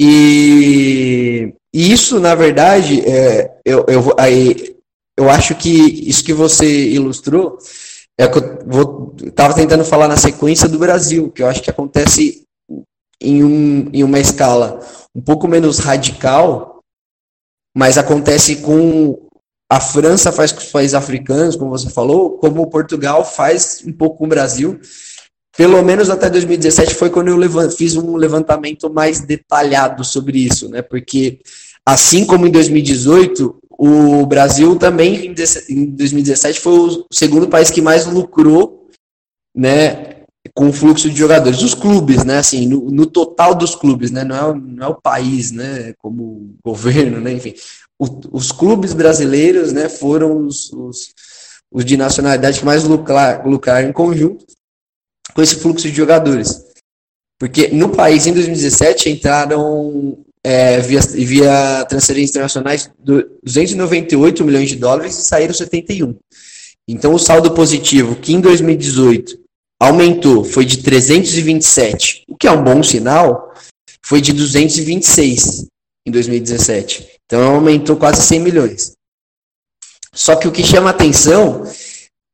E, 0.00 1.52
e 1.74 1.92
isso, 1.92 2.20
na 2.20 2.34
verdade, 2.34 3.00
é, 3.00 3.50
eu, 3.64 3.84
eu, 3.88 4.14
aí, 4.16 4.76
eu 5.16 5.28
acho 5.28 5.56
que 5.56 6.08
isso 6.08 6.22
que 6.22 6.32
você 6.32 6.90
ilustrou 6.90 7.58
é 8.16 8.28
que 8.28 8.38
eu 8.38 9.14
estava 9.26 9.54
tentando 9.54 9.84
falar 9.84 10.06
na 10.06 10.16
sequência 10.16 10.68
do 10.68 10.78
Brasil, 10.78 11.30
que 11.30 11.42
eu 11.42 11.48
acho 11.48 11.62
que 11.62 11.70
acontece 11.70 12.44
em, 13.20 13.42
um, 13.44 13.90
em 13.92 14.04
uma 14.04 14.18
escala 14.18 14.80
um 15.14 15.20
pouco 15.20 15.48
menos 15.48 15.78
radical, 15.78 16.80
mas 17.76 17.98
acontece 17.98 18.56
com 18.56 19.28
a 19.70 19.80
França 19.80 20.32
faz 20.32 20.50
com 20.50 20.60
os 20.60 20.70
países 20.70 20.94
africanos, 20.94 21.54
como 21.54 21.70
você 21.70 21.90
falou, 21.90 22.38
como 22.38 22.70
Portugal 22.70 23.22
faz 23.24 23.82
um 23.86 23.92
pouco 23.92 24.18
com 24.18 24.24
o 24.24 24.28
Brasil. 24.28 24.80
Pelo 25.56 25.82
menos 25.82 26.08
até 26.08 26.30
2017 26.30 26.94
foi 26.94 27.10
quando 27.10 27.28
eu 27.28 27.70
fiz 27.70 27.94
um 27.96 28.16
levantamento 28.16 28.88
mais 28.88 29.20
detalhado 29.20 30.04
sobre 30.04 30.38
isso, 30.38 30.70
né? 30.70 30.80
Porque 30.80 31.40
assim 31.84 32.24
como 32.24 32.46
em 32.46 32.50
2018, 32.50 33.58
o 33.70 34.24
Brasil 34.24 34.76
também 34.76 35.26
em 35.68 35.86
2017 35.94 36.60
foi 36.60 36.72
o 36.72 37.06
segundo 37.12 37.48
país 37.48 37.70
que 37.70 37.82
mais 37.82 38.06
lucrou, 38.06 38.88
né, 39.54 40.17
com 40.58 40.70
o 40.70 40.72
fluxo 40.72 41.08
de 41.08 41.16
jogadores. 41.16 41.62
Os 41.62 41.72
clubes, 41.72 42.24
né? 42.24 42.38
Assim, 42.38 42.66
no, 42.66 42.90
no 42.90 43.06
total 43.06 43.54
dos 43.54 43.76
clubes, 43.76 44.10
né? 44.10 44.24
Não 44.24 44.34
é, 44.34 44.60
não 44.60 44.86
é 44.88 44.90
o 44.90 45.00
país, 45.00 45.52
né? 45.52 45.94
Como 45.98 46.52
governo, 46.64 47.20
né? 47.20 47.32
Enfim, 47.32 47.54
o, 47.96 48.06
os 48.32 48.50
clubes 48.50 48.92
brasileiros, 48.92 49.72
né? 49.72 49.88
Foram 49.88 50.44
os, 50.44 50.72
os, 50.72 51.14
os 51.70 51.84
de 51.84 51.96
nacionalidade 51.96 52.58
que 52.58 52.64
mais 52.64 52.82
lucrar, 52.82 53.46
lucraram 53.46 53.88
em 53.88 53.92
conjunto 53.92 54.44
com 55.32 55.40
esse 55.40 55.54
fluxo 55.54 55.88
de 55.88 55.94
jogadores. 55.94 56.60
Porque 57.38 57.68
no 57.68 57.90
país, 57.90 58.26
em 58.26 58.34
2017, 58.34 59.10
entraram 59.10 60.18
é, 60.42 60.80
via, 60.80 61.00
via 61.00 61.86
transferências 61.88 62.30
internacionais 62.30 62.90
298 63.44 64.44
milhões 64.44 64.68
de 64.68 64.74
dólares 64.74 65.16
e 65.18 65.22
saíram 65.22 65.54
71. 65.54 66.16
Então, 66.88 67.14
o 67.14 67.18
saldo 67.18 67.52
positivo, 67.52 68.16
que 68.16 68.32
em 68.32 68.40
2018 68.40 69.46
aumentou, 69.80 70.44
foi 70.44 70.64
de 70.64 70.78
327, 70.78 72.24
o 72.28 72.36
que 72.36 72.48
é 72.48 72.50
um 72.50 72.62
bom 72.62 72.82
sinal, 72.82 73.54
foi 74.02 74.20
de 74.20 74.32
226 74.32 75.66
em 76.06 76.10
2017. 76.10 77.08
Então 77.26 77.56
aumentou 77.56 77.96
quase 77.96 78.22
100 78.22 78.40
milhões. 78.40 78.92
Só 80.14 80.34
que 80.34 80.48
o 80.48 80.52
que 80.52 80.64
chama 80.64 80.90
atenção 80.90 81.64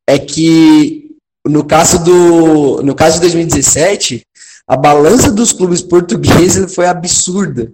é 0.07 0.17
que 0.17 1.11
no 1.45 1.63
caso 1.63 2.03
do 2.03 2.81
no 2.81 2.95
caso 2.95 3.15
de 3.15 3.21
2017, 3.21 4.25
a 4.67 4.75
balança 4.75 5.31
dos 5.31 5.51
clubes 5.51 5.81
portugueses 5.81 6.73
foi 6.73 6.87
absurda. 6.87 7.71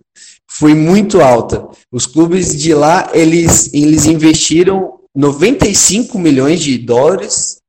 Foi 0.49 0.73
muito 0.73 1.21
alta. 1.21 1.65
Os 1.89 2.05
clubes 2.05 2.59
de 2.59 2.73
lá, 2.73 3.09
eles 3.13 3.73
eles 3.73 4.05
investiram 4.05 4.99
95 5.15 6.19
milhões 6.19 6.61
de 6.61 6.77
dólares 6.77 7.60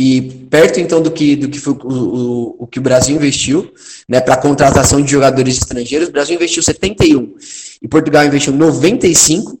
e 0.00 0.46
perto 0.48 0.78
então 0.78 1.02
do 1.02 1.10
que 1.10 1.34
do 1.34 1.48
que 1.48 1.58
foi 1.58 1.72
o, 1.72 1.88
o, 1.88 2.56
o 2.60 2.66
que 2.68 2.78
o 2.78 2.82
Brasil 2.82 3.16
investiu, 3.16 3.68
né, 4.08 4.20
para 4.20 4.36
contratação 4.36 5.02
de 5.02 5.10
jogadores 5.10 5.58
estrangeiros, 5.58 6.08
o 6.08 6.12
Brasil 6.12 6.36
investiu 6.36 6.62
71 6.62 7.34
e 7.82 7.88
Portugal 7.88 8.24
investiu 8.24 8.52
95, 8.52 9.58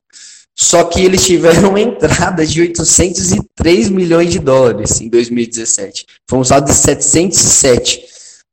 só 0.56 0.84
que 0.84 1.04
eles 1.04 1.26
tiveram 1.26 1.76
entrada 1.76 2.46
de 2.46 2.60
803 2.60 3.88
milhões 3.88 4.30
de 4.30 4.38
dólares 4.38 5.00
em 5.00 5.08
2017. 5.08 6.06
Foi 6.30 6.38
um 6.38 6.44
saldo 6.44 6.66
de 6.66 6.74
707. 6.74 8.04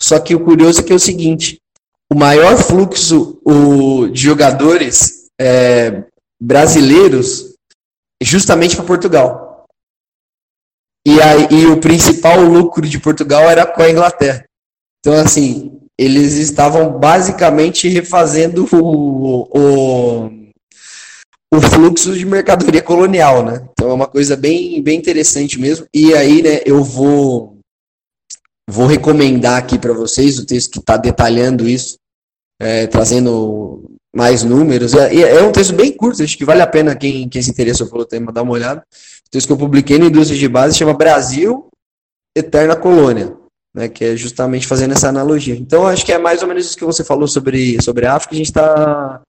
Só 0.02 0.20
que 0.20 0.34
o 0.34 0.40
curioso 0.40 0.80
é 0.80 0.84
que 0.84 0.92
é 0.92 0.96
o 0.96 1.00
seguinte, 1.00 1.62
o 2.12 2.16
maior 2.16 2.58
fluxo 2.58 3.40
o, 3.46 4.08
de 4.08 4.22
jogadores 4.22 5.28
é, 5.40 6.04
brasileiros 6.42 7.54
justamente 8.24 8.76
para 8.76 8.86
Portugal. 8.86 9.45
E, 11.06 11.22
aí, 11.22 11.66
o 11.68 11.80
principal 11.80 12.42
lucro 12.42 12.88
de 12.88 13.00
Portugal 13.00 13.44
era 13.44 13.66
com 13.66 13.82
a 13.82 13.90
Inglaterra. 13.90 14.46
Então, 15.00 15.14
assim, 15.14 15.80
eles 15.98 16.34
estavam 16.34 17.00
basicamente 17.00 17.88
refazendo 17.88 18.68
o, 18.74 19.48
o, 19.56 20.26
o 21.54 21.62
fluxo 21.62 22.14
de 22.14 22.26
mercadoria 22.26 22.82
colonial, 22.82 23.46
né? 23.46 23.68
Então 23.72 23.90
é 23.90 23.94
uma 23.94 24.08
coisa 24.08 24.36
bem, 24.36 24.82
bem 24.82 24.98
interessante 24.98 25.60
mesmo. 25.60 25.86
E 25.94 26.14
aí, 26.14 26.42
né, 26.42 26.62
eu 26.66 26.84
vou, 26.84 27.58
vou 28.70 28.88
recomendar 28.88 29.58
aqui 29.58 29.80
para 29.80 29.94
vocês 29.94 30.38
o 30.38 30.46
texto 30.46 30.72
que 30.72 30.80
está 30.80 30.98
detalhando 30.98 31.68
isso, 31.68 31.98
é, 32.60 32.88
trazendo 32.88 33.90
mais 34.14 34.44
números. 34.44 34.94
É, 34.94 35.16
é, 35.16 35.44
um 35.44 35.52
texto 35.52 35.74
bem 35.74 35.92
curto, 35.92 36.24
acho 36.24 36.38
que 36.38 36.46
vale 36.46 36.62
a 36.62 36.68
pena 36.68 36.96
quem, 36.96 37.30
quem 37.30 37.42
se 37.42 37.52
interessou 37.52 37.88
pelo 37.90 38.06
tema 38.06 38.34
dar 38.34 38.44
uma 38.44 38.54
olhada. 38.54 38.84
Texto 39.36 39.48
que 39.48 39.54
eu 39.54 39.58
publiquei 39.58 40.00
no 40.00 40.06
Indústria 40.06 40.40
de 40.40 40.48
Base 40.48 40.78
chama 40.78 40.94
Brasil, 40.94 41.68
Eterna 42.34 42.74
Colônia, 42.74 43.36
né, 43.76 43.90
que 43.90 44.06
é 44.06 44.16
justamente 44.16 44.66
fazendo 44.66 44.94
essa 44.94 45.10
analogia. 45.10 45.56
Então, 45.56 45.86
acho 45.86 46.06
que 46.06 46.14
é 46.14 46.18
mais 46.18 46.42
ou 46.42 46.48
menos 46.48 46.66
isso 46.66 46.78
que 46.78 46.86
você 46.86 47.04
falou 47.04 47.28
sobre, 47.28 47.82
sobre 47.84 48.06
a 48.06 48.14
África. 48.14 48.34
A 48.34 48.38
gente 48.38 48.48
está 48.48 49.22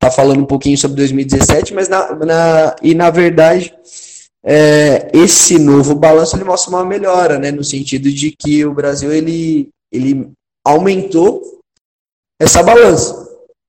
tá 0.00 0.10
falando 0.10 0.40
um 0.40 0.46
pouquinho 0.46 0.76
sobre 0.76 0.96
2017, 0.96 1.74
mas 1.74 1.88
na, 1.88 2.12
na, 2.16 2.76
e 2.82 2.92
na 2.92 3.08
verdade 3.08 3.72
é, 4.44 5.08
esse 5.14 5.60
novo 5.60 5.94
balanço 5.94 6.36
ele 6.36 6.42
mostra 6.42 6.74
uma 6.74 6.84
melhora, 6.84 7.38
né, 7.38 7.52
no 7.52 7.62
sentido 7.62 8.10
de 8.10 8.32
que 8.36 8.64
o 8.64 8.74
Brasil 8.74 9.12
ele, 9.12 9.68
ele 9.92 10.28
aumentou 10.64 11.60
essa 12.40 12.64
balança 12.64 13.26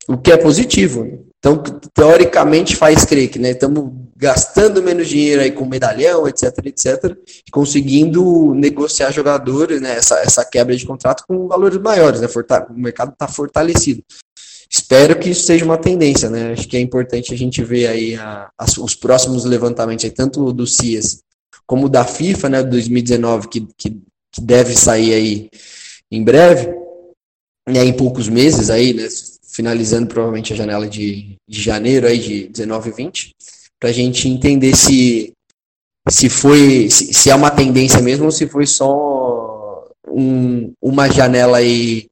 o 0.08 0.18
que 0.18 0.32
é 0.32 0.38
positivo. 0.38 1.27
Então, 1.48 1.64
teoricamente, 1.94 2.76
faz 2.76 3.06
crer 3.06 3.30
que 3.30 3.40
estamos 3.40 3.86
né, 3.86 3.92
gastando 4.18 4.84
menos 4.84 5.08
dinheiro 5.08 5.42
aí 5.42 5.50
com 5.50 5.66
medalhão, 5.66 6.28
etc, 6.28 6.58
etc, 6.66 7.16
e 7.48 7.50
conseguindo 7.50 8.54
negociar 8.54 9.12
jogadores, 9.12 9.80
né, 9.80 9.96
essa, 9.96 10.20
essa 10.20 10.44
quebra 10.44 10.76
de 10.76 10.86
contrato 10.86 11.24
com 11.26 11.48
valores 11.48 11.78
maiores, 11.78 12.20
né, 12.20 12.28
o 12.70 12.74
mercado 12.74 13.14
está 13.14 13.30
fortalecido. 13.30 14.04
Espero 14.70 15.18
que 15.18 15.30
isso 15.30 15.46
seja 15.46 15.64
uma 15.64 15.78
tendência, 15.78 16.30
né? 16.30 16.52
Acho 16.52 16.68
que 16.68 16.76
é 16.76 16.82
importante 16.82 17.34
a 17.34 17.38
gente 17.38 17.64
ver 17.64 17.88
aí 17.88 18.16
a, 18.16 18.50
as, 18.58 18.78
os 18.78 18.94
próximos 18.94 19.46
levantamentos, 19.46 20.04
aí, 20.04 20.12
tanto 20.12 20.52
do 20.52 20.68
CIAS 20.68 21.22
como 21.66 21.88
da 21.88 22.04
FIFA, 22.04 22.50
né, 22.50 22.64
2019, 22.64 23.48
que, 23.48 23.68
que, 23.78 24.02
que 24.34 24.42
deve 24.42 24.76
sair 24.76 25.14
aí 25.14 25.50
em 26.12 26.22
breve, 26.22 26.68
né, 27.66 27.86
em 27.86 27.94
poucos 27.94 28.28
meses 28.28 28.70
aí, 28.70 28.94
né, 28.94 29.08
finalizando 29.58 30.06
provavelmente 30.06 30.54
a 30.54 30.56
janela 30.56 30.88
de, 30.88 31.36
de 31.48 31.60
janeiro 31.60 32.06
aí 32.06 32.20
de 32.20 32.48
19 32.50 32.89
e 32.89 32.93
20, 32.93 33.36
para 33.80 33.89
a 33.89 33.91
gente 33.91 34.30
entender 34.30 34.76
se, 34.76 35.34
se 36.08 36.30
foi 36.30 36.91
se, 36.91 37.12
se, 37.12 37.32
é 37.32 37.36
uma 37.36 37.50
tendência 37.50 38.00
mesmo 38.00 38.26
ou 38.26 38.32
se 38.32 38.48
foi 38.48 38.67
só 38.67 39.89
um, 40.08 40.72
uma 40.80 41.10
janela 41.10 41.58
aí 41.58 42.08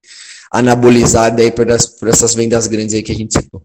anabolizada 0.51 1.43
aí 1.43 1.51
por, 1.51 1.69
as, 1.69 1.85
por 1.85 2.07
essas 2.07 2.33
vendas 2.33 2.65
grandes 2.65 2.95
aí 2.95 3.03
que 3.03 3.11
a 3.11 3.15
gente 3.15 3.39
citou. 3.39 3.61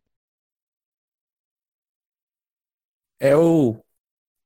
É 3.18 3.34
o 3.34 3.78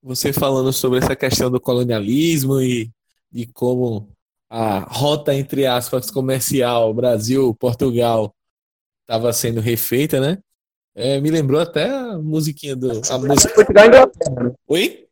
você 0.01 0.33
falando 0.33 0.73
sobre 0.73 1.01
essa 1.01 1.17
questão 1.17 1.51
do 1.51 1.61
colonialismo 1.61 2.61
e 2.61 2.89
de 3.33 3.47
como 3.47 4.09
a 4.49 4.79
rota 4.79 5.35
entre 5.35 5.67
aspas 5.67 6.09
comercial 6.09 6.95
Brasil 6.95 7.53
Portugal 7.57 8.33
estava 9.05 9.33
sendo 9.33 9.61
refeita, 9.61 10.21
né? 10.21 10.39
É, 10.97 11.21
me 11.21 11.31
lembrou 11.31 11.61
até 11.61 11.91
a 11.91 12.19
musiquinha 12.19 12.75
do. 12.75 13.03
A 13.11 13.19
música... 13.19 13.55
Portugal 13.55 13.85
e 13.85 13.89
Inglaterra. 13.89 14.45
Né? 14.45 14.53
Oi? 14.69 15.07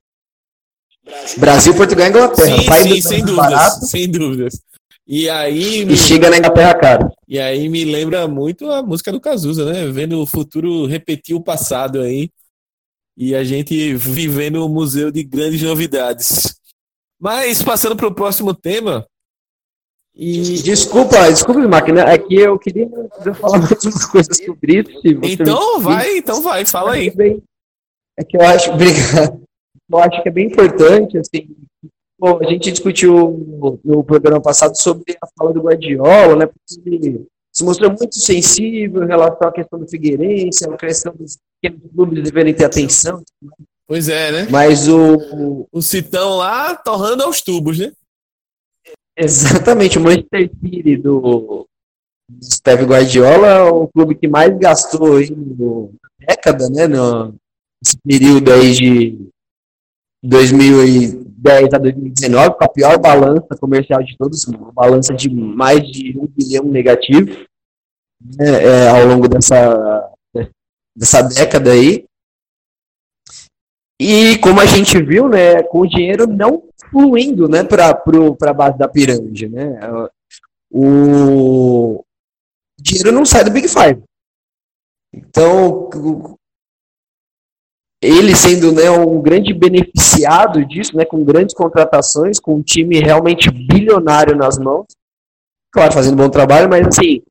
Brasil, 1.39 1.75
Portugal 1.75 2.07
e 2.07 2.11
Inglaterra. 2.11 2.83
Sim, 2.83 2.95
sim, 2.95 3.01
sem 3.01 3.25
dúvidas. 3.25 3.51
Barato. 3.51 3.87
Sem 3.87 4.11
dúvidas. 4.11 4.61
E 5.07 5.29
aí. 5.29 5.85
Me... 5.85 5.95
E 5.95 5.97
chega 5.97 6.31
na 6.31 6.39
Inglaterra, 6.39 6.75
cara. 6.75 7.13
E 7.27 7.39
aí 7.39 7.69
me 7.69 7.85
lembra 7.85 8.29
muito 8.29 8.71
a 8.71 8.83
música 8.83 9.11
do 9.11 9.21
Cazuza, 9.21 9.71
né? 9.71 9.87
Vendo 9.91 10.21
o 10.21 10.27
futuro 10.27 10.87
repetir 10.87 11.35
o 11.35 11.43
passado 11.43 12.01
aí. 12.01 12.31
E 13.17 13.35
a 13.35 13.45
gente 13.45 13.95
vivendo 13.95 14.65
um 14.65 14.69
museu 14.69 15.11
de 15.11 15.23
grandes 15.23 15.61
novidades. 15.61 16.55
Mas 17.21 17.63
passando 17.63 17.97
para 17.97 18.07
o 18.07 18.15
próximo 18.15 18.55
tema, 18.55 19.07
e... 20.15 20.63
Desculpa, 20.63 21.31
desculpa, 21.31 21.67
máquina, 21.67 22.03
é 22.03 22.19
que 22.19 22.35
eu 22.35 22.59
queria 22.59 22.89
falar 23.35 23.59
mais 23.59 23.83
umas 23.85 24.07
coisas 24.07 24.37
sobre 24.37 24.81
isso. 24.81 25.01
Então 25.23 25.81
vai, 25.81 26.19
então 26.19 26.43
vai, 26.43 26.65
fala 26.65 26.93
aí. 26.93 27.13
É 28.19 28.25
que 28.25 28.37
eu 28.37 28.43
acho, 28.43 28.71
obrigado. 28.73 29.43
Eu 29.91 29.99
acho 29.99 30.23
que 30.23 30.29
é 30.29 30.33
bem 30.33 30.47
importante, 30.47 31.19
assim, 31.19 31.55
bom, 32.19 32.39
a 32.41 32.47
gente 32.47 32.71
discutiu 32.71 33.81
no 33.85 34.03
programa 34.05 34.41
passado 34.41 34.77
sobre 34.77 35.17
a 35.23 35.27
fala 35.37 35.53
do 35.53 35.63
Guardiola, 35.63 36.37
né, 36.37 36.49
se 36.67 36.81
se 37.53 37.65
mostrou 37.65 37.91
muito 37.91 38.19
sensível 38.19 39.05
em 39.05 39.07
relação 39.07 39.49
à 39.49 39.53
questão 39.53 39.79
do 39.79 39.87
Figueirense, 39.87 40.65
a 40.65 40.77
questão 40.77 41.15
dos 41.15 41.37
pequenos 41.61 41.93
clubes 41.93 42.23
deverem 42.23 42.55
ter 42.55 42.65
atenção. 42.65 43.23
Pois 43.87 44.09
é, 44.09 44.33
né? 44.33 44.49
Mas 44.51 44.89
o. 44.89 45.69
O 45.71 45.83
Citão 45.83 46.37
lá 46.37 46.75
torrando 46.75 47.23
aos 47.25 47.43
tubos, 47.43 47.79
né? 47.79 47.93
Exatamente, 49.17 49.99
o 49.99 50.01
Manchester 50.01 50.51
City 50.61 50.97
do, 50.97 51.67
Steve 52.43 52.85
Guardiola 52.85 53.47
é 53.47 53.63
o 53.63 53.89
clube 53.89 54.15
que 54.15 54.29
mais 54.29 54.57
gastou 54.59 55.17
aí 55.17 55.31
no 55.31 55.93
década, 56.19 56.69
né? 56.71 56.87
No, 56.87 57.35
nesse 57.83 57.99
período 58.05 58.53
aí 58.53 58.73
de 58.73 59.29
2010 60.23 61.75
a 61.75 61.79
2019, 61.79 62.57
com 62.57 62.65
a 62.65 62.69
pior 62.69 62.99
balança 62.99 63.57
comercial 63.61 64.03
de 64.03 64.17
todos, 64.17 64.45
uma 64.47 64.73
balança 64.73 65.13
de 65.13 65.29
mais 65.29 65.81
de 65.91 66.17
um 66.17 66.27
bilhão 66.27 66.65
negativo 66.65 67.45
né, 68.39 68.65
é, 68.65 68.89
ao 68.89 69.05
longo 69.07 69.29
dessa, 69.29 70.15
dessa 70.97 71.23
década 71.23 71.73
aí. 71.73 72.05
E 74.01 74.39
como 74.39 74.61
a 74.61 74.67
gente 74.67 75.01
viu, 75.03 75.29
né, 75.29 75.63
com 75.65 75.81
o 75.81 75.89
dinheiro 75.89 76.27
não 76.27 76.63
fluindo 76.93 77.49
né, 77.49 77.65
para 77.65 77.89
a 77.89 78.53
base 78.53 78.79
da 78.79 78.87
pirâmide. 78.87 79.49
Né? 79.49 79.81
O 80.71 82.05
dinheiro 82.79 83.11
não 83.11 83.25
sai 83.25 83.45
do 83.45 83.51
Big 83.51 83.67
Five. 83.67 84.03
Então, 85.13 85.89
ele 88.01 88.35
sendo 88.37 88.73
né, 88.73 88.91
um 88.91 89.21
grande 89.21 89.53
beneficiado 89.55 90.65
disso, 90.67 90.97
né, 90.97 91.05
com 91.05 91.25
grandes 91.25 91.55
contratações, 91.55 92.39
com 92.39 92.57
um 92.57 92.63
time 92.63 93.01
realmente 93.01 93.51
bilionário 93.51 94.37
nas 94.37 94.59
mãos, 94.59 94.87
claro, 95.73 95.93
fazendo 95.93 96.17
bom 96.17 96.29
trabalho, 96.29 96.69
mas 96.69 96.87
assim, 96.87 97.23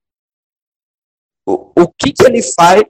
o, 1.47 1.71
o 1.81 1.87
que, 1.87 2.11
que 2.11 2.25
ele 2.25 2.41
faz 2.41 2.83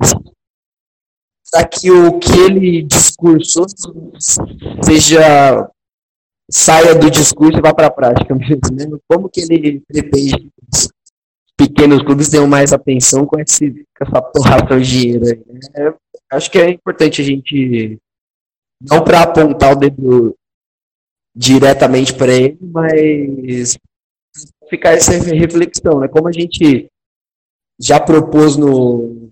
para 1.51 1.67
que 1.67 1.91
o 1.91 2.17
que 2.17 2.31
ele 2.31 2.81
discursou 2.83 3.65
seja 4.81 5.69
saia 6.49 6.95
do 6.95 7.09
discurso 7.09 7.57
e 7.57 7.61
vá 7.61 7.73
para 7.73 7.87
a 7.87 7.91
prática 7.91 8.33
mesmo, 8.35 8.59
né? 8.73 8.85
Como 9.07 9.29
que 9.29 9.41
ele 9.41 9.81
pretende 9.87 10.49
pequenos 11.57 12.01
clubes 12.01 12.29
tenham 12.29 12.47
mais 12.47 12.73
atenção 12.73 13.25
com, 13.25 13.39
esse, 13.39 13.71
com 13.71 14.05
essa 14.05 14.21
torração 14.21 14.79
de 14.79 14.89
dinheiro 14.89 15.25
aí, 15.25 15.43
né? 15.75 15.93
acho 16.31 16.49
que 16.49 16.57
é 16.57 16.69
importante 16.69 17.21
a 17.21 17.25
gente, 17.25 17.99
não 18.81 19.03
para 19.03 19.21
apontar 19.21 19.73
o 19.73 19.75
dedo 19.75 20.35
diretamente 21.35 22.13
para 22.13 22.33
ele, 22.33 22.57
mas 22.61 23.77
ficar 24.69 24.91
essa 24.91 25.11
reflexão, 25.11 25.99
né? 25.99 26.07
Como 26.07 26.27
a 26.27 26.31
gente 26.31 26.87
já 27.79 27.99
propôs 27.99 28.55
no, 28.55 29.29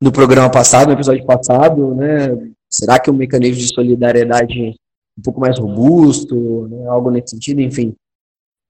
no 0.00 0.12
programa 0.12 0.50
passado, 0.50 0.88
no 0.88 0.94
episódio 0.94 1.24
passado, 1.24 1.94
né? 1.94 2.52
Será 2.68 2.98
que 2.98 3.10
o 3.10 3.14
mecanismo 3.14 3.60
de 3.60 3.74
solidariedade 3.74 4.70
é 4.70 4.74
um 5.18 5.22
pouco 5.22 5.40
mais 5.40 5.58
robusto, 5.58 6.68
né? 6.68 6.86
algo 6.86 7.10
nesse 7.10 7.30
sentido, 7.30 7.60
enfim, 7.60 7.94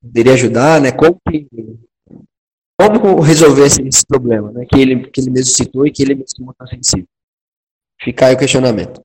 poderia 0.03 0.35
ajudar, 0.35 0.81
né? 0.81 0.93
Como 0.93 1.19
como 2.77 3.21
resolver 3.21 3.67
esse, 3.67 3.83
esse, 3.83 4.05
problema, 4.07 4.51
né? 4.51 4.67
Que 4.67 4.81
ele, 4.81 5.11
que 5.11 5.21
ele 5.21 5.31
mesmo 5.31 5.55
citou 5.55 5.87
e 5.87 5.93
que 5.93 6.03
ele 6.03 6.15
mesmo 6.15 6.51
está 6.51 6.67
sensível. 6.67 7.07
Fica 8.01 8.27
aí 8.27 8.35
o 8.35 8.39
questionamento. 8.39 9.01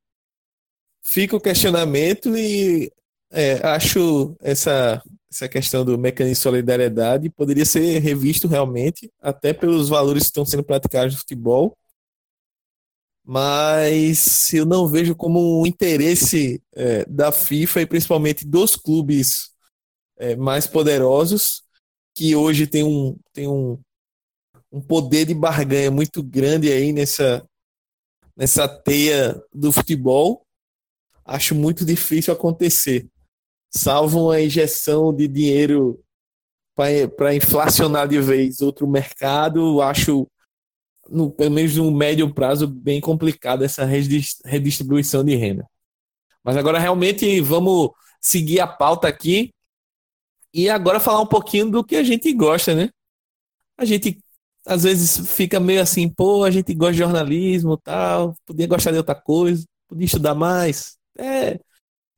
Fica 1.04 1.36
o 1.36 1.42
questionamento 1.42 2.36
e 2.36 2.92
é, 3.32 3.66
acho 3.68 4.36
essa, 4.42 5.02
essa 5.32 5.48
questão 5.48 5.86
do 5.86 5.98
mecanismo 5.98 6.36
de 6.36 6.42
solidariedade 6.42 7.30
poderia 7.30 7.66
ser 7.66 8.00
revisto 8.00 8.48
realmente, 8.48 9.12
até 9.22 9.54
pelos 9.54 9.90
valores 9.90 10.24
que 10.24 10.30
estão 10.30 10.46
sendo 10.46 10.64
praticados 10.64 11.14
no 11.14 11.20
futebol. 11.20 11.78
Mas 13.30 14.54
eu 14.54 14.66
não 14.66 14.88
vejo 14.88 15.14
como 15.14 15.62
um 15.62 15.68
interesse 15.68 16.64
é, 16.74 17.04
da 17.04 17.30
FIFA 17.30 17.82
e 17.82 17.86
principalmente 17.86 18.48
dos 18.48 18.78
clubes 18.78 19.52
é, 20.18 20.34
mais 20.38 20.66
poderosos, 20.66 21.62
que 22.16 22.38
hoje 22.38 22.66
tem 22.66 22.86
um, 22.86 23.20
tem 23.34 23.46
um, 23.46 23.78
um 24.72 24.80
poder 24.80 25.26
de 25.26 25.34
barganha 25.34 25.92
muito 25.92 26.24
grande 26.24 26.72
aí 26.72 26.94
nessa, 26.94 27.46
nessa 28.34 28.66
teia 28.66 29.38
do 29.54 29.74
futebol, 29.74 30.48
acho 31.26 31.54
muito 31.54 31.84
difícil 31.84 32.34
acontecer. 32.34 33.10
Salvo 33.70 34.28
uma 34.28 34.40
injeção 34.40 35.14
de 35.14 35.28
dinheiro 35.28 36.02
para 37.18 37.36
inflacionar 37.36 38.08
de 38.08 38.22
vez 38.22 38.62
outro 38.62 38.88
mercado, 38.88 39.82
acho, 39.82 40.26
no, 41.10 41.32
pelo 41.32 41.52
menos 41.52 41.76
no 41.76 41.92
médio 41.92 42.34
prazo, 42.34 42.68
bem 42.68 43.02
complicado 43.02 43.64
essa 43.64 43.86
redistribuição 43.86 45.24
de 45.24 45.36
renda. 45.36 45.68
Mas 46.44 46.58
agora 46.58 46.80
realmente 46.80 47.42
vamos 47.42 47.92
seguir 48.22 48.60
a 48.60 48.68
pauta 48.68 49.08
aqui 49.08 49.52
e 50.54 50.70
agora 50.70 51.00
falar 51.00 51.22
um 51.22 51.28
pouquinho 51.28 51.70
do 51.70 51.84
que 51.84 51.96
a 51.96 52.04
gente 52.04 52.32
gosta, 52.34 52.74
né? 52.74 52.90
A 53.78 53.86
gente 53.86 54.18
às 54.66 54.84
vezes 54.84 55.30
fica 55.30 55.60
meio 55.60 55.82
assim, 55.82 56.10
pô, 56.10 56.44
a 56.44 56.52
gente 56.52 56.74
gosta 56.74 56.94
de 56.94 57.00
jornalismo 57.00 57.78
tal, 57.78 58.36
podia 58.46 58.68
gostar 58.68 58.92
de 58.92 58.98
outra 58.98 59.16
coisa, 59.16 59.66
podia 59.88 60.06
estudar 60.06 60.36
mais. 60.36 60.98
É, 61.18 61.60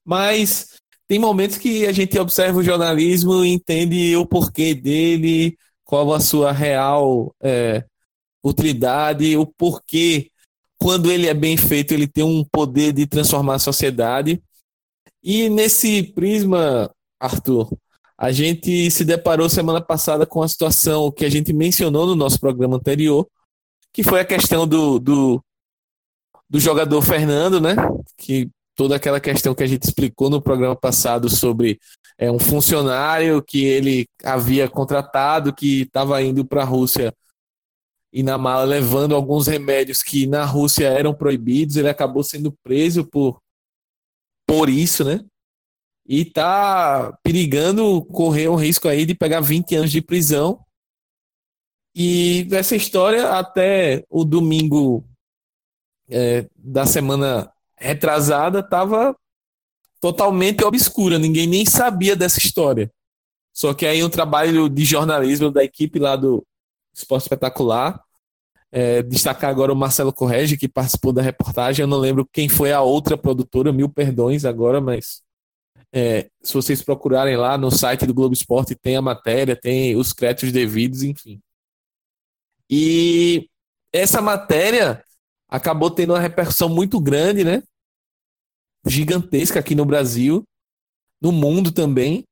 mas 0.04 0.80
tem 1.08 1.20
momentos 1.20 1.58
que 1.58 1.86
a 1.86 1.92
gente 1.92 2.18
observa 2.20 2.60
o 2.60 2.64
jornalismo 2.64 3.44
e 3.44 3.50
entende 3.50 4.16
o 4.16 4.26
porquê 4.26 4.74
dele, 4.74 5.58
qual 5.84 6.14
a 6.14 6.20
sua 6.20 6.52
real 6.52 7.34
é, 7.42 7.84
utilidade, 8.44 9.36
o 9.38 9.46
porquê, 9.46 10.30
quando 10.78 11.12
ele 11.12 11.28
é 11.28 11.34
bem 11.34 11.58
feito, 11.58 11.94
ele 11.94 12.08
tem 12.08 12.24
um 12.24 12.44
poder 12.44 12.94
de 12.94 13.06
transformar 13.06 13.56
a 13.56 13.60
sociedade. 13.60 14.42
E 15.22 15.50
nesse 15.50 16.04
prisma, 16.04 16.90
Arthur, 17.20 17.70
a 18.18 18.32
gente 18.32 18.90
se 18.92 19.04
deparou 19.04 19.50
semana 19.50 19.82
passada 19.82 20.26
com 20.26 20.42
a 20.42 20.48
situação 20.48 21.12
que 21.12 21.26
a 21.26 21.30
gente 21.30 21.54
mencionou 21.54 22.06
no 22.06 22.16
nosso 22.16 22.40
programa 22.40 22.78
anterior, 22.78 23.28
que 23.94 24.04
foi 24.04 24.20
a 24.22 24.26
questão 24.26 24.68
do, 24.68 25.00
do, 25.00 25.44
do 26.50 26.60
jogador 26.60 27.02
Fernando, 27.02 27.60
né? 27.60 27.76
Que 28.18 28.50
toda 28.76 28.96
aquela 28.96 29.20
questão 29.20 29.54
que 29.54 29.64
a 29.64 29.68
gente 29.68 29.84
explicou 29.84 30.30
no 30.30 30.42
programa 30.42 30.76
passado 30.76 31.30
sobre 31.30 31.80
é, 32.18 32.32
um 32.32 32.40
funcionário 32.40 33.42
que 33.42 33.66
ele 33.66 34.06
havia 34.24 34.70
contratado, 34.70 35.54
que 35.54 35.82
estava 35.82 36.22
indo 36.22 36.46
para 36.46 36.62
a 36.62 36.66
Rússia 36.66 37.14
e 38.12 38.24
na 38.24 38.38
mala 38.38 38.64
levando 38.64 39.16
alguns 39.16 39.48
remédios 39.48 40.02
que 40.02 40.26
na 40.26 40.44
Rússia 40.46 40.88
eram 40.88 41.14
proibidos, 41.14 41.76
ele 41.76 41.90
acabou 41.90 42.24
sendo 42.24 42.52
preso 42.64 43.06
por, 43.06 43.40
por 44.48 44.70
isso, 44.70 45.04
né? 45.04 45.24
e 46.12 46.26
tá 46.26 47.16
perigando 47.22 48.04
correr 48.06 48.50
um 48.50 48.56
risco 48.56 48.88
aí 48.88 49.06
de 49.06 49.14
pegar 49.14 49.42
20 49.42 49.76
anos 49.76 49.92
de 49.92 50.02
prisão. 50.02 50.60
E 51.96 52.48
essa 52.52 52.76
história 52.76 53.30
até 53.30 54.04
o 54.10 54.26
domingo 54.26 55.06
é, 56.10 56.50
da 56.56 56.88
semana 56.88 57.54
retrasada 57.78 58.62
estava 58.62 59.16
totalmente 60.02 60.64
obscura, 60.64 61.20
ninguém 61.20 61.46
nem 61.46 61.64
sabia 61.64 62.16
dessa 62.16 62.40
história. 62.40 62.92
Só 63.54 63.76
que 63.76 63.86
aí 63.86 64.04
um 64.04 64.10
trabalho 64.10 64.68
de 64.68 64.84
jornalismo 64.84 65.52
da 65.52 65.64
equipe 65.64 66.00
lá 66.00 66.16
do 66.16 66.44
Esporte 67.00 67.24
Espetacular, 67.24 68.02
é, 68.72 69.02
destacar 69.02 69.50
agora 69.50 69.74
o 69.74 69.76
Marcelo 69.76 70.14
Correge, 70.14 70.58
que 70.58 70.68
participou 70.68 71.12
da 71.12 71.22
reportagem, 71.22 71.84
eu 71.84 71.88
não 71.88 71.98
lembro 71.98 72.28
quem 72.32 72.48
foi 72.48 72.72
a 72.72 72.82
outra 72.82 73.18
produtora, 73.18 73.74
mil 73.74 73.90
perdões 73.90 74.46
agora, 74.46 74.80
mas 74.80 75.22
é, 75.92 76.30
se 76.44 76.54
vocês 76.54 76.84
procurarem 76.84 77.36
lá 77.36 77.58
no 77.58 77.72
site 77.72 78.06
do 78.06 78.14
Globo 78.14 78.34
Esporte, 78.34 78.76
tem 78.76 78.96
a 78.96 79.02
matéria, 79.02 79.56
tem 79.56 79.96
os 79.96 80.14
créditos 80.14 80.52
devidos, 80.52 81.02
enfim. 81.02 81.42
E 82.70 83.50
essa 83.92 84.22
matéria 84.22 85.04
acabou 85.48 85.90
tendo 85.90 86.14
uma 86.14 86.20
repercussão 86.20 86.70
muito 86.70 87.00
grande, 87.00 87.44
né? 87.44 87.64
Gigantesca 88.86 89.60
aqui 89.60 89.74
no 89.74 89.84
Brasil, 89.84 90.44
no 91.20 91.32
mundo 91.32 91.72
também. 91.72 92.24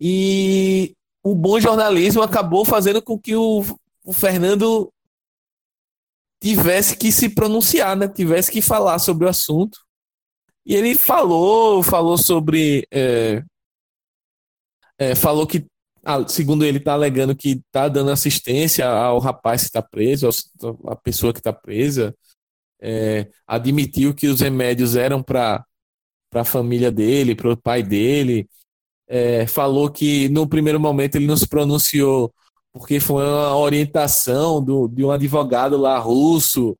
E 0.00 0.94
o 1.22 1.34
bom 1.34 1.60
jornalismo 1.60 2.22
acabou 2.22 2.64
fazendo 2.64 3.02
com 3.02 3.18
que 3.18 3.36
o, 3.36 3.62
o 4.04 4.12
Fernando 4.12 4.92
tivesse 6.42 6.96
que 6.96 7.12
se 7.12 7.28
pronunciar, 7.28 7.96
né? 7.96 8.08
Tivesse 8.08 8.50
que 8.50 8.62
falar 8.62 8.98
sobre 8.98 9.26
o 9.26 9.28
assunto. 9.28 9.78
E 10.64 10.74
ele 10.74 10.94
falou, 10.96 11.82
falou 11.82 12.16
sobre. 12.16 12.86
É, 12.90 13.42
é, 14.98 15.14
falou 15.14 15.46
que, 15.46 15.66
segundo 16.28 16.64
ele, 16.64 16.78
está 16.78 16.92
alegando 16.92 17.36
que 17.36 17.62
está 17.66 17.88
dando 17.88 18.10
assistência 18.10 18.88
ao 18.88 19.18
rapaz 19.18 19.62
que 19.62 19.68
está 19.68 19.82
preso, 19.82 20.28
à 20.86 20.96
pessoa 20.96 21.32
que 21.32 21.40
está 21.40 21.52
presa. 21.52 22.14
É, 22.82 23.28
admitiu 23.46 24.14
que 24.14 24.26
os 24.26 24.40
remédios 24.40 24.96
eram 24.96 25.22
para 25.22 25.64
a 26.34 26.44
família 26.44 26.90
dele, 26.90 27.34
para 27.34 27.52
o 27.52 27.56
pai 27.56 27.82
dele. 27.82 28.48
É, 29.06 29.46
falou 29.46 29.90
que 29.90 30.28
no 30.28 30.48
primeiro 30.48 30.78
momento 30.78 31.16
ele 31.16 31.26
não 31.26 31.36
se 31.36 31.48
pronunciou 31.48 32.32
porque 32.72 33.00
foi 33.00 33.24
uma 33.24 33.56
orientação 33.56 34.62
do, 34.62 34.88
de 34.88 35.04
um 35.04 35.10
advogado 35.10 35.76
lá 35.76 35.98
russo 35.98 36.76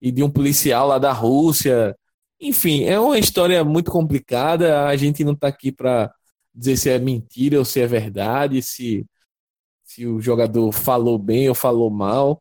e 0.00 0.12
de 0.12 0.22
um 0.22 0.30
policial 0.30 0.86
lá 0.88 0.98
da 0.98 1.12
Rússia. 1.12 1.96
Enfim, 2.40 2.84
é 2.84 2.98
uma 2.98 3.18
história 3.18 3.64
muito 3.64 3.90
complicada. 3.90 4.86
A 4.86 4.96
gente 4.96 5.24
não 5.24 5.32
está 5.32 5.48
aqui 5.48 5.72
para 5.72 6.12
dizer 6.54 6.76
se 6.76 6.90
é 6.90 6.98
mentira 6.98 7.58
ou 7.58 7.64
se 7.64 7.80
é 7.80 7.86
verdade, 7.86 8.62
se, 8.62 9.04
se 9.84 10.06
o 10.06 10.20
jogador 10.20 10.70
falou 10.72 11.18
bem 11.18 11.48
ou 11.48 11.54
falou 11.54 11.90
mal. 11.90 12.40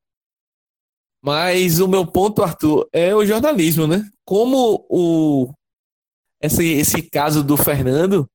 Mas 1.22 1.80
o 1.80 1.88
meu 1.88 2.06
ponto, 2.06 2.44
Arthur, 2.44 2.88
é 2.92 3.16
o 3.16 3.26
jornalismo, 3.26 3.88
né? 3.88 4.08
Como 4.26 4.86
o 4.90 5.54
esse, 6.44 6.66
esse 6.66 7.02
caso 7.02 7.42
do 7.42 7.56
Fernando, 7.56 8.30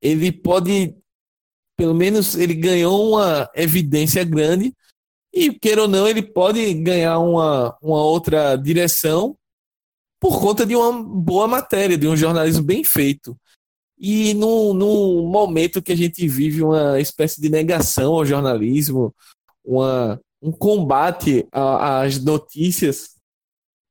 ele 0.00 0.32
pode, 0.32 0.96
pelo 1.76 1.94
menos, 1.94 2.34
ele 2.34 2.54
ganhou 2.54 3.10
uma 3.10 3.50
evidência 3.54 4.24
grande 4.24 4.72
e, 5.32 5.52
queira 5.52 5.82
ou 5.82 5.88
não, 5.88 6.08
ele 6.08 6.22
pode 6.22 6.72
ganhar 6.74 7.18
uma, 7.18 7.76
uma 7.82 8.02
outra 8.02 8.56
direção 8.56 9.36
por 10.18 10.40
conta 10.40 10.64
de 10.64 10.74
uma 10.74 11.02
boa 11.02 11.46
matéria, 11.46 11.98
de 11.98 12.08
um 12.08 12.16
jornalismo 12.16 12.64
bem 12.64 12.82
feito. 12.82 13.36
E 13.98 14.32
no, 14.34 14.72
no 14.72 15.22
momento 15.28 15.82
que 15.82 15.92
a 15.92 15.96
gente 15.96 16.26
vive 16.26 16.62
uma 16.62 16.98
espécie 17.00 17.40
de 17.40 17.50
negação 17.50 18.14
ao 18.14 18.24
jornalismo, 18.24 19.14
uma, 19.64 20.20
um 20.40 20.50
combate 20.52 21.46
às 21.52 22.22
notícias, 22.22 23.16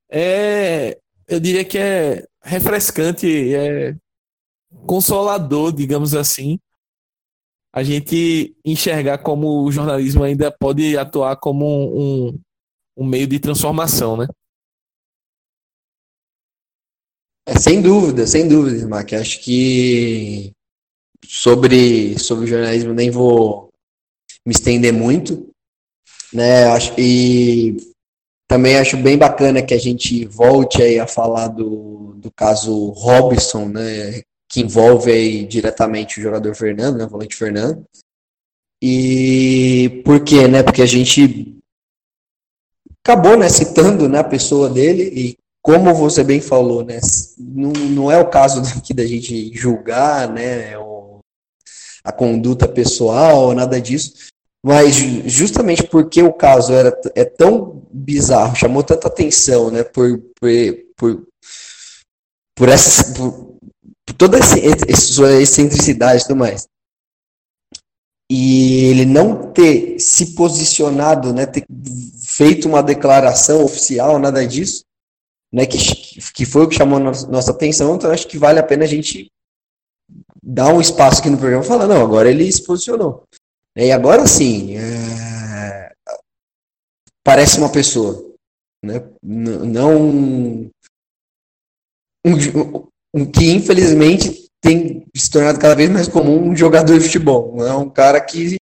é, 0.10 0.98
eu 1.28 1.40
diria 1.40 1.64
que 1.64 1.78
é 1.78 2.26
refrescante, 2.42 3.54
é 3.54 3.96
consolador, 4.86 5.72
digamos 5.72 6.14
assim, 6.14 6.60
a 7.76 7.84
gente 7.84 8.56
enxergar 8.64 9.18
como 9.18 9.66
o 9.66 9.70
jornalismo 9.70 10.24
ainda 10.24 10.50
pode 10.50 10.98
atuar 10.98 11.36
como 11.36 11.66
um, 11.68 12.40
um 12.96 13.06
meio 13.06 13.28
de 13.28 13.38
transformação, 13.38 14.16
né? 14.16 14.28
É, 17.46 17.60
sem 17.60 17.82
dúvida, 17.82 18.26
sem 18.26 18.48
dúvida, 18.48 18.88
Mac. 18.88 19.12
Acho 19.12 19.42
que 19.44 20.54
sobre, 21.28 22.18
sobre 22.18 22.48
jornalismo 22.48 22.94
nem 22.94 23.12
vou 23.12 23.70
me 24.46 24.54
estender 24.54 24.94
muito, 24.94 25.50
né? 26.32 26.68
Acho, 26.68 26.94
e 26.98 27.76
também 28.48 28.78
acho 28.78 28.96
bem 28.96 29.18
bacana 29.18 29.62
que 29.62 29.74
a 29.74 29.80
gente 29.80 30.24
volte 30.26 30.82
aí 30.82 30.98
a 30.98 31.06
falar 31.06 31.50
do, 31.50 32.14
do 32.16 32.32
caso 32.32 32.92
Robson, 32.92 33.68
né? 33.68 34.24
Que 34.56 34.62
envolve 34.62 35.12
aí 35.12 35.46
diretamente 35.46 36.18
o 36.18 36.24
jogador 36.24 36.56
Fernando, 36.56 36.98
né, 36.98 37.04
o 37.04 37.10
volante 37.10 37.36
Fernando. 37.36 37.84
E 38.82 40.02
por 40.06 40.24
quê, 40.24 40.48
né? 40.48 40.64
Porque 40.64 40.82
a 40.82 40.86
gente 40.86 41.58
acabou, 43.04 43.36
né, 43.36 43.50
citando, 43.50 44.08
né, 44.08 44.20
a 44.20 44.24
pessoa 44.24 44.70
dele 44.70 45.04
e 45.14 45.38
como 45.62 45.94
você 45.94 46.24
bem 46.24 46.40
falou, 46.40 46.86
né, 46.86 47.02
não, 47.38 47.72
não 47.72 48.12
é 48.12 48.18
o 48.18 48.30
caso 48.30 48.62
aqui 48.80 48.94
da 48.94 49.06
gente 49.06 49.54
julgar, 49.54 50.32
né, 50.32 50.74
a 52.02 52.12
conduta 52.14 52.66
pessoal, 52.66 53.54
nada 53.54 53.82
disso, 53.82 54.30
mas 54.64 54.96
justamente 55.26 55.84
porque 55.84 56.22
o 56.24 56.32
caso 56.32 56.72
era 56.72 56.98
é 57.14 57.26
tão 57.26 57.84
bizarro, 57.92 58.56
chamou 58.56 58.84
tanta 58.84 59.08
atenção, 59.08 59.70
né, 59.70 59.84
por 59.84 60.18
por, 60.40 60.50
por, 60.96 61.28
por 62.56 62.70
essas 62.70 63.18
por, 63.18 63.55
toda 64.14 64.38
essa 64.38 64.56
sua 64.96 65.42
excentricidade 65.42 66.24
e 66.24 66.28
tudo 66.28 66.38
mais. 66.38 66.68
E 68.30 68.86
ele 68.86 69.06
não 69.06 69.52
ter 69.52 70.00
se 70.00 70.34
posicionado, 70.34 71.34
né, 71.34 71.46
ter 71.46 71.66
feito 72.24 72.68
uma 72.68 72.82
declaração 72.82 73.64
oficial, 73.64 74.18
nada 74.18 74.46
disso, 74.48 74.84
né, 75.54 75.66
que, 75.66 75.78
que 76.34 76.46
foi 76.46 76.64
o 76.64 76.70
que 76.70 76.76
chamou 76.76 77.00
nossa 77.00 77.52
atenção, 77.52 77.96
então 77.96 78.12
acho 78.12 78.28
que 78.28 78.38
vale 78.38 78.60
a 78.60 78.64
pena 78.64 78.84
a 78.84 78.88
gente 78.88 79.32
dar 80.42 80.74
um 80.74 80.82
espaço 80.82 81.20
aqui 81.20 81.30
no 81.30 81.38
programa 81.38 81.64
e 81.64 81.68
falar, 81.68 81.88
não, 81.88 82.02
agora 82.02 82.30
ele 82.30 82.52
se 82.52 82.64
posicionou. 82.64 83.24
E 83.76 83.92
agora 83.92 84.26
sim, 84.26 84.76
é... 84.78 85.92
parece 87.24 87.60
uma 87.60 87.72
pessoa, 87.72 88.34
né, 88.84 89.08
não 89.22 90.72
que 93.32 93.52
infelizmente 93.52 94.50
tem 94.62 95.06
se 95.16 95.30
tornado 95.30 95.60
cada 95.60 95.76
vez 95.76 95.90
mais 95.90 96.08
comum 96.08 96.50
um 96.50 96.56
jogador 96.56 96.98
de 96.98 97.06
futebol. 97.06 97.66
É 97.66 97.74
um 97.74 97.90
cara 97.90 98.20
que 98.20 98.58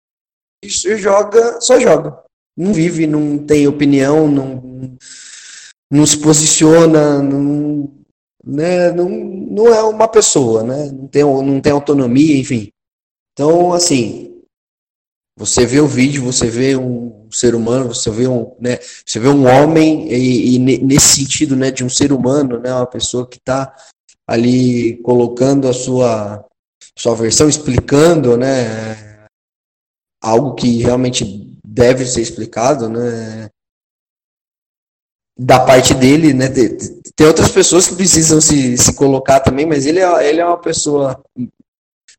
joga, 0.98 1.62
só 1.62 1.80
joga. 1.80 2.22
Não 2.56 2.74
vive, 2.74 3.08
não 3.08 3.38
tem 3.38 3.68
opinião, 3.68 4.28
não, 4.28 4.98
não 5.92 6.06
se 6.06 6.18
posiciona, 6.18 7.22
não, 7.22 7.90
né, 8.44 8.92
não, 8.92 9.10
não 9.10 9.68
é 9.74 9.82
uma 9.84 10.08
pessoa, 10.08 10.64
né? 10.64 10.92
não, 10.92 11.08
tem, 11.08 11.24
não 11.24 11.62
tem 11.62 11.72
autonomia, 11.72 12.38
enfim. 12.38 12.70
Então, 13.32 13.74
assim, 13.74 14.42
você 15.38 15.66
vê 15.66 15.80
o 15.80 15.88
vídeo, 15.88 16.24
você 16.24 16.48
vê 16.48 16.76
um 16.76 17.28
ser 17.32 17.56
humano, 17.56 17.94
você 17.94 18.12
vê 18.12 18.28
um, 18.28 18.56
né, 18.60 18.78
você 19.06 19.20
vê 19.20 19.28
um 19.28 19.48
homem 19.48 20.12
e, 20.12 20.56
e 20.56 20.60
nesse 20.60 21.16
sentido, 21.16 21.56
né, 21.56 21.72
de 21.72 21.84
um 21.84 21.90
ser 21.90 22.12
humano, 22.12 22.60
né, 22.60 22.72
uma 22.72 22.86
pessoa 22.86 23.28
que 23.28 23.38
está 23.38 23.74
ali 24.28 24.98
colocando 24.98 25.68
a 25.68 25.74
sua, 25.74 26.46
sua 26.98 27.16
versão, 27.16 27.50
explicando, 27.50 28.38
né, 28.38 29.28
algo 30.22 30.56
que 30.56 30.82
realmente 30.82 31.60
deve 31.66 32.06
ser 32.06 32.22
explicado, 32.22 32.90
né, 32.90 33.50
da 35.38 35.60
parte 35.60 35.94
dele, 35.94 36.34
né, 36.34 36.48
tem 37.16 37.28
outras 37.28 37.50
pessoas 37.50 37.88
que 37.88 37.96
precisam 37.96 38.40
se, 38.40 38.78
se 38.78 38.94
colocar 38.96 39.40
também, 39.40 39.66
mas 39.66 39.86
ele 39.86 40.00
é, 40.00 40.30
ele 40.30 40.40
é 40.40 40.46
uma 40.46 40.60
pessoa 40.60 41.24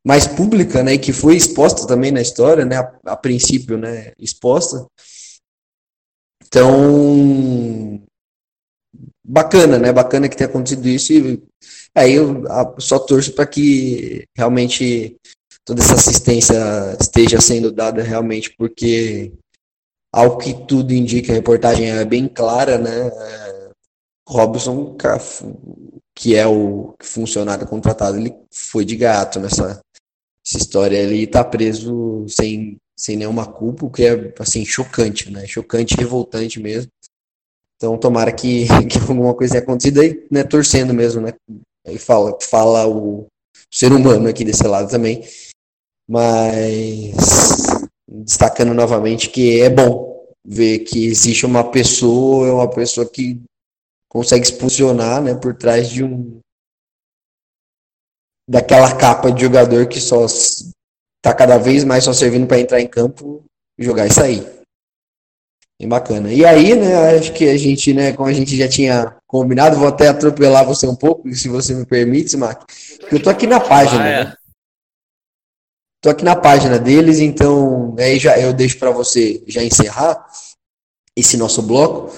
mais 0.05 0.27
pública, 0.27 0.83
né, 0.83 0.99
que 0.99 1.13
foi 1.13 1.37
exposta 1.37 1.87
também 1.87 2.13
na 2.13 2.21
história, 2.21 2.65
né, 2.65 2.77
a, 2.77 3.13
a 3.13 3.17
princípio, 3.17 3.79
né, 3.79 4.13
exposta. 4.19 4.87
Então, 6.47 7.94
bacana, 9.25 9.79
né, 9.79 9.93
bacana 9.93 10.29
que 10.29 10.37
tenha 10.37 10.49
acontecido 10.49 10.87
isso 10.87 11.13
e 11.13 11.43
Aí 11.97 12.15
eu 12.15 12.43
só 12.79 12.99
torço 12.99 13.33
para 13.35 13.47
que 13.47 14.25
realmente 14.37 15.17
toda 15.65 15.81
essa 15.81 15.95
assistência 15.95 16.57
esteja 17.01 17.41
sendo 17.41 17.71
dada 17.71 18.03
realmente, 18.03 18.55
porque 18.57 19.33
ao 20.13 20.37
que 20.37 20.55
tudo 20.67 20.93
indica, 20.93 21.31
a 21.33 21.37
reportagem 21.37 21.91
é 21.91 22.05
bem 22.05 22.27
clara, 22.27 22.79
né? 22.79 23.11
Robson, 24.29 24.97
que 26.15 26.35
é 26.35 26.47
o 26.47 26.95
funcionário 27.01 27.67
contratado, 27.67 28.17
ele 28.17 28.35
foi 28.51 28.85
de 28.85 28.97
gato 28.97 29.39
nessa 29.39 29.81
história. 30.45 30.97
Ele 30.97 31.23
está 31.23 31.45
preso 31.45 32.27
sem, 32.29 32.77
sem 32.99 33.17
nenhuma 33.17 33.47
culpa, 33.47 33.87
o 33.87 33.91
que 33.91 34.05
é 34.05 34.35
assim 34.41 34.65
chocante, 34.65 35.31
né? 35.31 35.47
Chocante, 35.47 35.95
revoltante 35.97 36.59
mesmo. 36.59 36.91
Então, 37.85 37.99
tomara 37.99 38.33
que, 38.33 38.65
que 38.89 38.99
alguma 38.99 39.35
coisa 39.35 39.53
tenha 39.53 39.63
acontecido 39.63 40.01
aí, 40.01 40.27
né? 40.31 40.43
Torcendo 40.43 40.95
mesmo, 40.95 41.21
né? 41.21 41.35
Aí 41.87 41.99
fala, 41.99 42.39
fala 42.41 42.89
o 42.89 43.27
ser 43.71 43.93
humano 43.93 44.27
aqui 44.27 44.43
desse 44.43 44.67
lado 44.67 44.91
também. 44.91 45.23
Mas 46.09 47.15
destacando 48.09 48.73
novamente 48.73 49.29
que 49.29 49.61
é 49.61 49.69
bom 49.69 50.25
ver 50.43 50.79
que 50.81 51.07
existe 51.07 51.45
uma 51.45 51.71
pessoa, 51.71 52.55
uma 52.55 52.71
pessoa 52.71 53.07
que 53.07 53.43
consegue 54.09 54.47
se 54.47 54.55
posicionar 54.55 55.23
né, 55.23 55.35
por 55.35 55.55
trás 55.55 55.91
de 55.91 56.05
um 56.05 56.39
daquela 58.49 58.97
capa 58.97 59.31
de 59.31 59.43
jogador 59.43 59.89
que 59.89 60.01
só 60.01 60.25
está 60.25 61.35
cada 61.37 61.59
vez 61.59 61.85
mais 61.85 62.05
só 62.05 62.13
servindo 62.15 62.47
para 62.47 62.61
entrar 62.61 62.81
em 62.81 62.87
campo, 62.87 63.45
jogar 63.79 64.07
e 64.07 64.13
sair. 64.13 64.64
Bem 65.85 65.89
bacana. 65.91 66.33
E 66.33 66.47
aí, 66.47 66.75
né, 66.75 67.19
acho 67.19 67.31
que 67.35 67.47
a 67.47 67.59
gente, 67.59 67.93
né, 67.93 68.15
como 68.15 68.27
a 68.27 68.33
gente 68.33 68.57
já 68.57 68.67
tinha 68.67 69.15
combinado, 69.27 69.77
vou 69.77 69.89
até 69.89 70.09
atropelar 70.09 70.65
você 70.65 70.87
um 70.87 70.97
pouco, 70.97 71.31
se 71.35 71.47
você 71.47 71.75
me 71.75 71.85
permite, 71.85 72.39
porque 73.01 73.17
eu 73.17 73.23
tô 73.23 73.29
aqui 73.29 73.47
na 73.47 73.61
página, 73.61 74.03
ah, 74.03 74.09
é. 74.09 74.25
né? 74.25 74.35
Tô 76.03 76.09
aqui 76.09 76.25
na 76.25 76.35
página 76.35 76.79
deles, 76.79 77.19
então 77.19 77.95
aí 77.99 78.19
já 78.19 78.39
eu 78.39 78.55
deixo 78.55 78.79
para 78.79 78.91
você 78.91 79.45
já 79.47 79.63
encerrar 79.63 80.27
esse 81.15 81.37
nosso 81.37 81.61
bloco, 81.61 82.11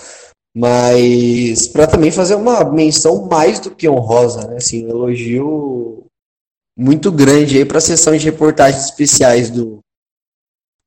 mas 0.56 1.66
para 1.66 1.88
também 1.88 2.12
fazer 2.12 2.36
uma 2.36 2.62
menção 2.70 3.26
mais 3.26 3.58
do 3.58 3.74
que 3.74 3.88
honrosa, 3.88 4.46
né? 4.46 4.58
Assim, 4.58 4.86
um 4.86 4.90
elogio 4.90 6.06
muito 6.78 7.10
grande 7.10 7.58
aí 7.58 7.64
para 7.64 7.78
a 7.78 7.80
sessão 7.80 8.16
de 8.16 8.24
reportagens 8.24 8.84
especiais 8.84 9.50
do 9.50 9.80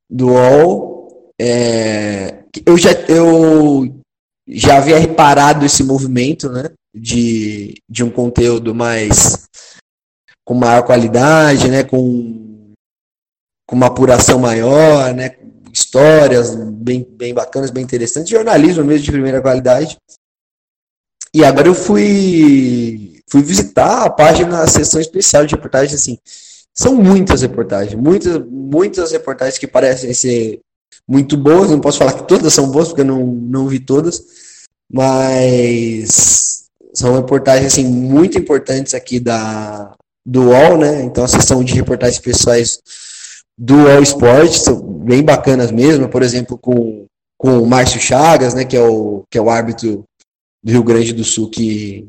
do 0.10 0.30
UOL. 0.30 1.34
É, 1.42 2.39
eu 2.66 2.78
já, 2.78 2.92
eu 3.08 4.02
já 4.48 4.78
havia 4.78 4.98
reparado 4.98 5.66
esse 5.66 5.84
movimento, 5.84 6.50
né? 6.50 6.70
De, 6.94 7.76
de 7.88 8.04
um 8.04 8.10
conteúdo 8.10 8.74
mais 8.74 9.48
com 10.44 10.56
maior 10.56 10.84
qualidade, 10.84 11.70
né? 11.70 11.84
Com, 11.84 12.74
com 13.68 13.76
uma 13.76 13.88
apuração 13.88 14.40
maior, 14.40 15.14
né? 15.14 15.36
histórias 15.72 16.56
bem, 16.56 17.08
bem 17.10 17.34
bacanas, 17.34 17.72
bem 17.72 17.84
interessantes, 17.84 18.30
jornalismo 18.30 18.84
mesmo 18.84 19.06
de 19.06 19.12
primeira 19.12 19.42
qualidade. 19.42 19.98
E 21.34 21.44
agora 21.44 21.68
eu 21.68 21.76
fui, 21.76 23.22
fui 23.30 23.42
visitar 23.42 24.04
a 24.04 24.10
página, 24.10 24.62
a 24.62 24.68
seção 24.68 25.00
especial 25.00 25.46
de 25.46 25.56
reportagens, 25.56 25.94
assim, 25.94 26.18
são 26.74 26.96
muitas 26.96 27.42
reportagens, 27.42 28.00
muitas, 28.00 28.44
muitas 28.46 29.12
reportagens 29.12 29.58
que 29.58 29.68
parecem 29.68 30.14
ser 30.14 30.60
muito 31.08 31.36
boas, 31.36 31.72
não 31.72 31.80
posso 31.80 31.98
falar 31.98 32.14
que 32.14 32.28
todas 32.28 32.54
são 32.54 32.70
boas, 32.70 32.90
porque 32.90 33.02
eu 33.02 33.06
não, 33.06 33.26
não 33.26 33.68
vi 33.68 33.80
todas, 33.80 34.24
mas 34.92 36.66
são 36.94 37.16
reportagens 37.16 37.74
assim, 37.74 37.86
muito 37.86 38.38
importantes 38.38 38.94
aqui 38.94 39.20
da, 39.20 39.94
do 40.26 40.50
UOL, 40.50 40.78
né? 40.78 41.04
Então 41.04 41.24
a 41.24 41.28
seção 41.28 41.64
de 41.64 41.74
reportagens 41.74 42.20
pessoais 42.20 42.80
do 43.58 43.76
UOL 43.76 44.02
Esporte 44.02 44.60
são 44.60 44.80
bem 44.80 45.24
bacanas 45.24 45.72
mesmo, 45.72 46.08
por 46.08 46.22
exemplo, 46.22 46.58
com, 46.58 47.06
com 47.38 47.60
o 47.60 47.68
Márcio 47.68 48.00
Chagas, 48.00 48.54
né, 48.54 48.64
que 48.64 48.78
é 48.78 48.82
o, 48.82 49.24
que 49.30 49.38
é 49.38 49.42
o 49.42 49.50
árbitro 49.50 50.04
do 50.64 50.72
Rio 50.72 50.84
Grande 50.84 51.14
do 51.14 51.24
Sul 51.24 51.50
que 51.50 52.08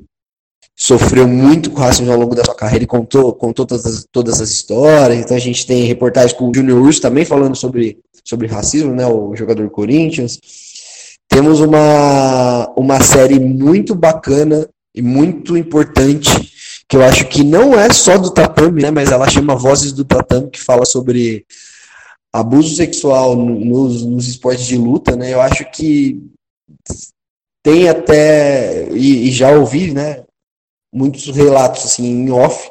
sofreu 0.77 1.29
muito 1.29 1.71
com 1.71 1.81
racismo 1.81 2.11
ao 2.11 2.19
longo 2.19 2.35
da 2.35 2.43
sua 2.43 2.55
carreira 2.55 2.85
e 2.85 2.87
contou, 2.87 3.35
contou 3.35 3.67
todas, 3.67 4.07
todas 4.11 4.41
as 4.41 4.51
histórias. 4.51 5.19
Então 5.19 5.37
a 5.37 5.41
gente 5.41 5.67
tem 5.67 5.85
reportagens 5.85 6.33
com 6.33 6.49
o 6.49 6.55
Júnior 6.55 6.81
Urso 6.81 7.03
também 7.03 7.25
falando 7.25 7.55
sobre, 7.55 7.99
sobre 8.25 8.47
racismo, 8.47 8.95
né, 8.95 9.07
o 9.07 9.35
jogador 9.35 9.69
Corinthians. 9.71 10.39
Temos 11.29 11.61
uma, 11.61 12.73
uma 12.77 13.01
série 13.01 13.39
muito 13.39 13.95
bacana 13.95 14.69
e 14.95 15.01
muito 15.01 15.57
importante, 15.57 16.31
que 16.89 16.97
eu 16.97 17.03
acho 17.03 17.27
que 17.29 17.45
não 17.45 17.79
é 17.79 17.93
só 17.93 18.19
do 18.19 18.31
tatame, 18.31 18.83
né, 18.83 18.91
mas 18.91 19.13
ela 19.13 19.29
chama 19.29 19.55
Vozes 19.55 19.93
do 19.93 20.05
Tatame, 20.05 20.51
que 20.51 20.61
fala 20.61 20.85
sobre 20.85 21.47
abuso 22.33 22.75
sexual 22.75 23.37
nos, 23.37 24.05
nos 24.05 24.29
esportes 24.29 24.67
de 24.67 24.77
luta, 24.77 25.15
né, 25.15 25.33
eu 25.33 25.41
acho 25.41 25.71
que 25.71 26.21
tem 27.63 27.89
até, 27.89 28.89
e, 28.93 29.29
e 29.29 29.31
já 29.31 29.51
ouvi, 29.53 29.93
né, 29.93 30.25
muitos 30.93 31.27
relatos, 31.27 31.85
assim, 31.85 32.07
em 32.07 32.31
off, 32.31 32.71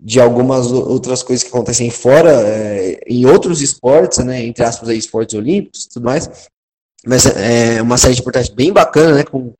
de 0.00 0.20
algumas 0.20 0.70
outras 0.70 1.22
coisas 1.22 1.42
que 1.42 1.48
acontecem 1.48 1.90
fora, 1.90 2.30
é, 2.30 3.00
em 3.06 3.24
outros 3.26 3.62
esportes, 3.62 4.18
né, 4.18 4.44
entre 4.44 4.64
aspas, 4.64 4.88
aí, 4.88 4.98
esportes 4.98 5.34
olímpicos 5.34 5.84
e 5.84 5.88
tudo 5.88 6.04
mais, 6.04 6.48
mas 7.04 7.24
é 7.26 7.80
uma 7.80 7.96
série 7.96 8.14
de 8.14 8.20
reportagens 8.20 8.54
bem 8.54 8.72
bacana, 8.72 9.14
né, 9.14 9.24
com, 9.24 9.54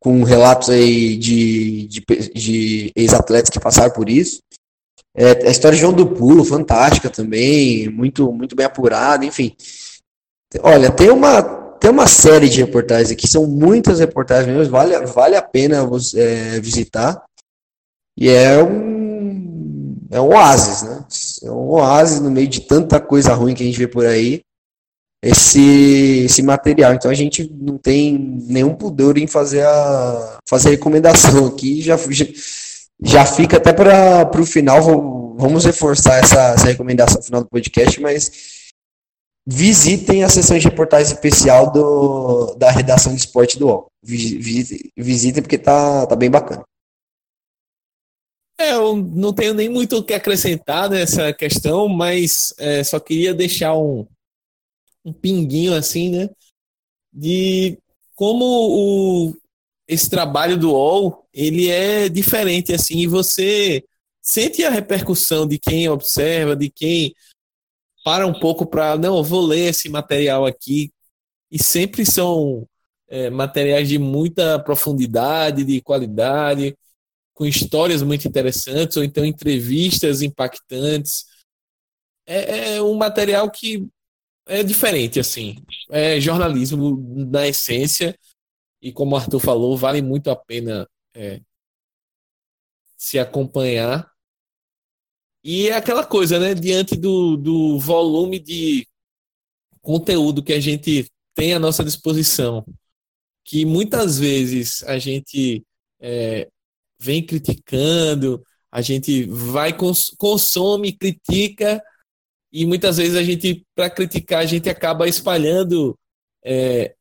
com 0.00 0.22
relatos 0.22 0.70
aí 0.70 1.16
de, 1.16 1.86
de, 1.88 2.00
de 2.34 2.92
ex-atletas 2.96 3.50
que 3.50 3.60
passaram 3.60 3.92
por 3.92 4.08
isso. 4.08 4.40
É, 5.14 5.46
a 5.46 5.50
história 5.50 5.76
de 5.76 5.82
João 5.82 5.92
do 5.92 6.06
Pulo, 6.06 6.44
fantástica 6.44 7.10
também, 7.10 7.88
muito, 7.90 8.32
muito 8.32 8.56
bem 8.56 8.64
apurada, 8.64 9.24
enfim. 9.26 9.54
Olha, 10.62 10.90
tem 10.90 11.10
uma, 11.10 11.42
tem 11.78 11.90
uma 11.90 12.06
série 12.06 12.48
de 12.48 12.60
reportagens 12.60 13.10
aqui, 13.10 13.28
são 13.28 13.46
muitas 13.46 14.00
reportagens 14.00 14.56
mesmo, 14.56 14.72
vale, 14.72 14.98
vale 15.06 15.36
a 15.36 15.42
pena 15.42 15.86
é, 16.16 16.60
visitar. 16.60 17.22
E 18.16 18.28
é 18.28 18.62
um, 18.62 19.01
é 20.12 20.20
um 20.20 20.28
oásis, 20.28 20.82
né? 20.82 21.04
É 21.42 21.50
um 21.50 21.70
oásis 21.70 22.20
no 22.20 22.30
meio 22.30 22.46
de 22.46 22.60
tanta 22.60 23.00
coisa 23.00 23.32
ruim 23.32 23.54
que 23.54 23.62
a 23.62 23.66
gente 23.66 23.78
vê 23.78 23.88
por 23.88 24.04
aí 24.04 24.42
esse, 25.24 26.24
esse 26.26 26.42
material. 26.42 26.92
Então 26.92 27.10
a 27.10 27.14
gente 27.14 27.50
não 27.50 27.78
tem 27.78 28.18
nenhum 28.46 28.74
pudor 28.74 29.16
em 29.16 29.26
fazer 29.26 29.64
a 29.64 30.38
fazer 30.46 30.68
a 30.68 30.72
recomendação 30.72 31.46
aqui. 31.46 31.80
Já, 31.80 31.96
já, 33.02 33.24
fica 33.24 33.56
até 33.56 33.72
para 33.72 34.30
o 34.38 34.44
final. 34.44 34.82
Vamos 35.38 35.64
reforçar 35.64 36.18
essa, 36.18 36.50
essa 36.50 36.66
recomendação 36.66 37.16
no 37.16 37.24
final 37.24 37.42
do 37.42 37.48
podcast, 37.48 37.98
mas 37.98 38.30
visitem 39.46 40.24
a 40.24 40.28
sessão 40.28 40.58
de 40.58 40.68
reportagem 40.68 41.10
especial 41.10 41.72
do, 41.72 42.54
da 42.56 42.70
redação 42.70 43.14
de 43.14 43.20
esporte 43.20 43.58
do 43.58 43.66
UOL. 43.66 43.86
Visitem, 44.04 44.90
visitem 44.94 45.42
porque 45.42 45.56
tá, 45.56 46.06
tá 46.06 46.14
bem 46.14 46.30
bacana. 46.30 46.64
É, 48.58 48.74
eu 48.74 48.96
não 48.96 49.32
tenho 49.32 49.54
nem 49.54 49.68
muito 49.68 49.96
o 49.96 50.04
que 50.04 50.14
acrescentar 50.14 50.88
nessa 50.88 51.32
questão, 51.32 51.88
mas 51.88 52.54
é, 52.58 52.84
só 52.84 53.00
queria 53.00 53.34
deixar 53.34 53.74
um, 53.74 54.06
um 55.04 55.12
pinguinho 55.12 55.74
assim, 55.74 56.10
né? 56.10 56.30
De 57.12 57.78
como 58.14 58.44
o, 58.44 59.36
esse 59.88 60.08
trabalho 60.08 60.56
do 60.56 60.70
UOL, 60.70 61.26
ele 61.32 61.68
é 61.68 62.08
diferente 62.08 62.72
assim, 62.72 62.98
e 62.98 63.06
você 63.06 63.84
sente 64.20 64.64
a 64.64 64.70
repercussão 64.70 65.46
de 65.46 65.58
quem 65.58 65.88
observa, 65.88 66.54
de 66.54 66.70
quem 66.70 67.14
para 68.04 68.26
um 68.26 68.38
pouco 68.38 68.66
para, 68.66 68.96
não, 68.96 69.22
vou 69.22 69.40
ler 69.40 69.70
esse 69.70 69.88
material 69.88 70.46
aqui, 70.46 70.92
e 71.50 71.62
sempre 71.62 72.04
são 72.06 72.66
é, 73.08 73.30
materiais 73.30 73.88
de 73.88 73.98
muita 73.98 74.58
profundidade, 74.58 75.64
de 75.64 75.80
qualidade, 75.80 76.76
com 77.34 77.46
histórias 77.46 78.02
muito 78.02 78.26
interessantes, 78.28 78.96
ou 78.96 79.04
então 79.04 79.24
entrevistas 79.24 80.22
impactantes. 80.22 81.26
É, 82.26 82.76
é 82.76 82.82
um 82.82 82.94
material 82.94 83.50
que 83.50 83.88
é 84.46 84.62
diferente, 84.62 85.20
assim. 85.20 85.56
É 85.90 86.20
jornalismo 86.20 86.96
na 87.30 87.46
essência. 87.48 88.18
E 88.80 88.92
como 88.92 89.14
o 89.14 89.16
Arthur 89.16 89.40
falou, 89.40 89.76
vale 89.76 90.02
muito 90.02 90.30
a 90.30 90.36
pena 90.36 90.88
é, 91.14 91.40
se 92.96 93.18
acompanhar. 93.18 94.10
E 95.44 95.68
é 95.68 95.74
aquela 95.74 96.06
coisa, 96.06 96.38
né? 96.38 96.54
Diante 96.54 96.96
do, 96.96 97.36
do 97.36 97.78
volume 97.78 98.38
de 98.38 98.86
conteúdo 99.80 100.42
que 100.42 100.52
a 100.52 100.60
gente 100.60 101.10
tem 101.34 101.54
à 101.54 101.58
nossa 101.58 101.82
disposição, 101.82 102.64
que 103.44 103.64
muitas 103.64 104.18
vezes 104.18 104.82
a 104.84 104.98
gente 104.98 105.64
é, 106.00 106.48
vem 107.02 107.24
criticando, 107.24 108.40
a 108.70 108.80
gente 108.80 109.24
vai, 109.24 109.76
cons 109.76 110.10
consome, 110.16 110.92
critica, 110.92 111.82
e 112.52 112.64
muitas 112.64 112.98
vezes 112.98 113.16
a 113.16 113.22
gente, 113.22 113.66
para 113.74 113.90
criticar, 113.90 114.40
a 114.40 114.46
gente 114.46 114.68
acaba 114.68 115.08
espalhando 115.08 115.98
é, 116.44 116.94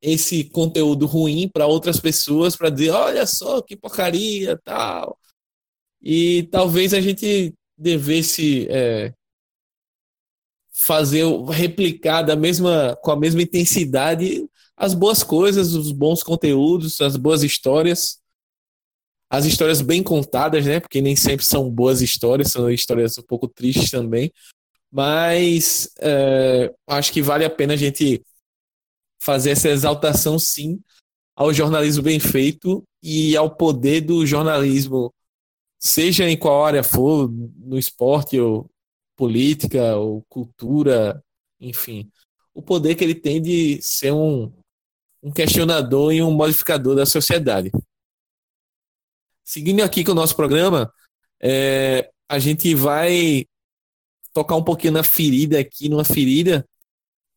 esse 0.00 0.44
conteúdo 0.44 1.06
ruim 1.06 1.48
para 1.48 1.66
outras 1.66 2.00
pessoas, 2.00 2.56
para 2.56 2.70
dizer, 2.70 2.90
olha 2.90 3.26
só 3.26 3.60
que 3.60 3.76
porcaria, 3.76 4.58
tal. 4.64 5.18
E 6.00 6.44
talvez 6.44 6.94
a 6.94 7.00
gente 7.00 7.54
devesse 7.76 8.66
é, 8.70 9.12
fazer, 10.72 11.24
replicar 11.50 12.22
da 12.22 12.36
mesma, 12.36 12.96
com 13.02 13.10
a 13.10 13.16
mesma 13.16 13.42
intensidade 13.42 14.48
as 14.76 14.92
boas 14.92 15.22
coisas, 15.22 15.74
os 15.74 15.92
bons 15.92 16.22
conteúdos, 16.22 17.00
as 17.00 17.16
boas 17.16 17.42
histórias, 17.42 18.18
as 19.36 19.44
histórias 19.44 19.80
bem 19.80 20.02
contadas, 20.02 20.64
né? 20.64 20.78
Porque 20.78 21.00
nem 21.00 21.16
sempre 21.16 21.44
são 21.44 21.68
boas 21.68 22.00
histórias, 22.00 22.52
são 22.52 22.70
histórias 22.70 23.18
um 23.18 23.22
pouco 23.22 23.48
tristes 23.48 23.90
também, 23.90 24.32
mas 24.92 25.90
é, 26.00 26.72
acho 26.86 27.12
que 27.12 27.20
vale 27.20 27.44
a 27.44 27.50
pena 27.50 27.74
a 27.74 27.76
gente 27.76 28.22
fazer 29.20 29.50
essa 29.50 29.68
exaltação, 29.68 30.38
sim, 30.38 30.80
ao 31.34 31.52
jornalismo 31.52 32.04
bem 32.04 32.20
feito 32.20 32.84
e 33.02 33.36
ao 33.36 33.50
poder 33.50 34.02
do 34.02 34.24
jornalismo, 34.24 35.12
seja 35.80 36.28
em 36.30 36.36
qual 36.36 36.64
área 36.64 36.84
for, 36.84 37.28
no 37.28 37.76
esporte 37.76 38.38
ou 38.38 38.70
política 39.16 39.96
ou 39.96 40.22
cultura, 40.28 41.20
enfim, 41.60 42.08
o 42.54 42.62
poder 42.62 42.94
que 42.94 43.02
ele 43.02 43.16
tem 43.16 43.42
de 43.42 43.80
ser 43.82 44.12
um, 44.12 44.52
um 45.20 45.32
questionador 45.32 46.12
e 46.12 46.22
um 46.22 46.30
modificador 46.30 46.94
da 46.94 47.04
sociedade. 47.04 47.72
Seguindo 49.44 49.82
aqui 49.82 50.02
com 50.02 50.12
o 50.12 50.14
nosso 50.14 50.34
programa, 50.34 50.92
é, 51.40 52.10
a 52.28 52.38
gente 52.38 52.74
vai 52.74 53.46
tocar 54.32 54.56
um 54.56 54.64
pouquinho 54.64 54.94
na 54.94 55.04
ferida 55.04 55.60
aqui, 55.60 55.88
numa 55.88 56.04
ferida, 56.04 56.66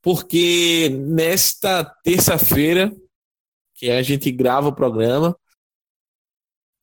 porque 0.01 0.89
nesta 0.89 1.83
terça-feira, 2.03 2.91
que 3.75 3.91
a 3.91 4.01
gente 4.01 4.31
grava 4.31 4.69
o 4.69 4.75
programa, 4.75 5.37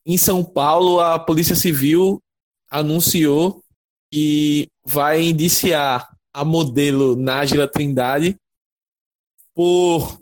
em 0.07 0.19
São 0.19 0.45
Paulo, 0.45 1.01
a 1.01 1.19
Polícia 1.19 1.57
Civil 1.57 2.23
anunciou 2.71 3.65
que 4.13 4.69
vai 4.85 5.23
indiciar 5.23 6.09
a 6.33 6.45
modelo 6.45 7.17
Nájila 7.17 7.67
Trindade 7.67 8.37
por 9.55 10.21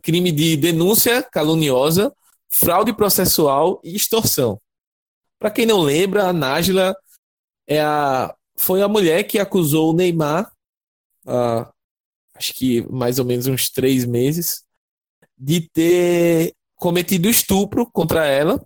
crime 0.00 0.32
de 0.32 0.56
denúncia 0.56 1.22
caluniosa, 1.22 2.14
fraude 2.48 2.92
processual 2.92 3.80
e 3.84 3.94
extorsão. 3.94 4.60
Para 5.38 5.50
quem 5.50 5.66
não 5.66 5.80
lembra, 5.80 6.28
a 6.28 6.32
Nájila 6.32 6.96
é 7.66 7.80
a 7.80 8.34
foi 8.58 8.80
a 8.80 8.88
mulher 8.88 9.24
que 9.24 9.38
acusou 9.38 9.90
o 9.90 9.92
Neymar, 9.92 10.50
acho 12.34 12.54
que 12.54 12.82
mais 12.90 13.18
ou 13.18 13.24
menos 13.24 13.46
uns 13.46 13.68
três 13.68 14.06
meses, 14.06 14.64
de 15.36 15.68
ter 15.68 16.54
cometido 16.76 17.28
estupro 17.28 17.86
contra 17.90 18.26
ela. 18.26 18.64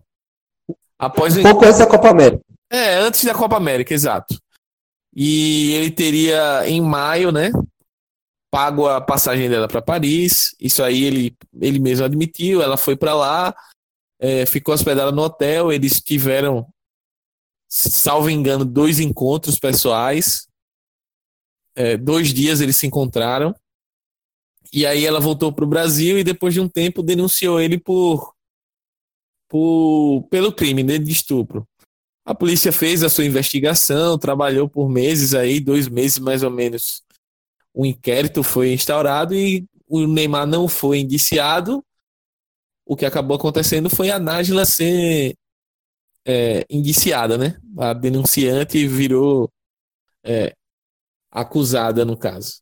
Após 0.98 1.36
um 1.36 1.42
pouco 1.42 1.64
antes 1.64 1.78
da 1.78 1.86
Copa 1.86 2.10
América. 2.10 2.44
É, 2.70 2.96
antes 2.96 3.24
da 3.24 3.34
Copa 3.34 3.56
América, 3.56 3.92
exato. 3.92 4.40
E 5.14 5.72
ele 5.72 5.90
teria, 5.90 6.68
em 6.68 6.80
maio, 6.80 7.32
né? 7.32 7.50
Pago 8.50 8.88
a 8.88 9.00
passagem 9.00 9.48
dela 9.48 9.68
para 9.68 9.80
Paris. 9.80 10.54
Isso 10.60 10.82
aí 10.82 11.04
ele, 11.04 11.36
ele 11.60 11.78
mesmo 11.78 12.04
admitiu. 12.04 12.60
Ela 12.60 12.76
foi 12.76 12.96
para 12.96 13.14
lá, 13.14 13.54
é, 14.18 14.44
ficou 14.44 14.74
hospedada 14.74 15.12
no 15.12 15.22
hotel. 15.22 15.72
Eles 15.72 16.00
tiveram, 16.00 16.66
salvo 17.68 18.28
engano, 18.28 18.64
dois 18.64 18.98
encontros 18.98 19.58
pessoais. 19.58 20.48
É, 21.74 21.96
dois 21.96 22.34
dias 22.34 22.60
eles 22.60 22.76
se 22.76 22.86
encontraram. 22.86 23.54
E 24.72 24.86
aí 24.86 25.04
ela 25.04 25.20
voltou 25.20 25.52
para 25.52 25.64
o 25.64 25.68
Brasil 25.68 26.18
e 26.18 26.24
depois 26.24 26.54
de 26.54 26.60
um 26.60 26.68
tempo 26.68 27.02
denunciou 27.02 27.60
ele 27.60 27.78
por, 27.78 28.34
por 29.48 30.26
pelo 30.30 30.52
crime 30.52 30.82
né, 30.82 30.98
de 30.98 31.10
estupro. 31.10 31.66
A 32.24 32.34
polícia 32.34 32.70
fez 32.70 33.02
a 33.02 33.08
sua 33.08 33.24
investigação, 33.24 34.16
trabalhou 34.18 34.68
por 34.68 34.88
meses 34.88 35.34
aí, 35.34 35.58
dois 35.58 35.88
meses 35.88 36.18
mais 36.18 36.42
ou 36.44 36.50
menos. 36.50 37.02
Um 37.74 37.84
inquérito 37.84 38.42
foi 38.42 38.72
instaurado 38.72 39.34
e 39.34 39.66
o 39.88 40.06
Neymar 40.06 40.46
não 40.46 40.68
foi 40.68 41.00
indiciado. 41.00 41.84
O 42.84 42.96
que 42.96 43.06
acabou 43.06 43.36
acontecendo 43.36 43.88
foi 43.88 44.10
a 44.10 44.18
Nájila 44.18 44.64
ser 44.64 45.36
é, 46.26 46.64
indiciada, 46.68 47.38
né? 47.38 47.60
A 47.78 47.92
denunciante 47.92 48.86
virou 48.86 49.50
é, 50.24 50.54
acusada 51.30 52.04
no 52.04 52.16
caso. 52.16 52.60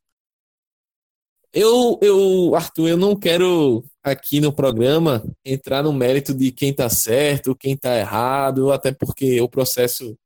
Eu, 1.53 1.99
eu, 2.03 2.55
Arthur, 2.55 2.89
eu 2.91 2.97
não 2.97 3.17
quero 3.17 3.83
aqui 4.03 4.41
no 4.41 4.53
programa 4.53 5.25
entrar 5.45 5.83
no 5.83 5.93
mérito 5.93 6.35
de 6.35 6.53
quem 6.53 6.71
está 6.71 6.89
certo, 6.91 7.57
quem 7.57 7.73
está 7.75 7.97
errado, 7.97 8.71
até 8.71 8.93
porque 8.93 9.41
o 9.41 9.49
processo 9.49 10.17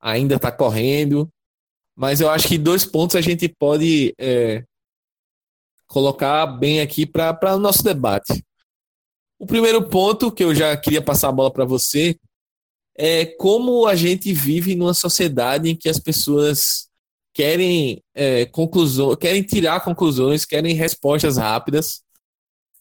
ainda 0.00 0.36
está 0.36 0.52
correndo. 0.52 1.30
Mas 1.96 2.20
eu 2.20 2.28
acho 2.28 2.48
que 2.48 2.58
dois 2.58 2.84
pontos 2.84 3.16
a 3.16 3.20
gente 3.20 3.48
pode 3.48 4.14
é, 4.18 4.64
colocar 5.86 6.46
bem 6.46 6.80
aqui 6.80 7.06
para 7.06 7.54
o 7.54 7.58
nosso 7.58 7.82
debate. 7.82 8.44
O 9.38 9.46
primeiro 9.46 9.88
ponto 9.88 10.32
que 10.32 10.42
eu 10.42 10.54
já 10.54 10.76
queria 10.76 11.02
passar 11.02 11.28
a 11.28 11.32
bola 11.32 11.52
para 11.52 11.64
você 11.64 12.18
é 12.96 13.26
como 13.26 13.86
a 13.86 13.94
gente 13.94 14.32
vive 14.32 14.74
numa 14.74 14.94
sociedade 14.94 15.68
em 15.68 15.76
que 15.76 15.88
as 15.88 15.98
pessoas 15.98 16.88
querem 17.32 18.02
é, 18.14 18.46
conclusões, 18.46 19.16
querem 19.16 19.42
tirar 19.42 19.80
conclusões, 19.80 20.44
querem 20.44 20.74
respostas 20.74 21.36
rápidas. 21.36 22.02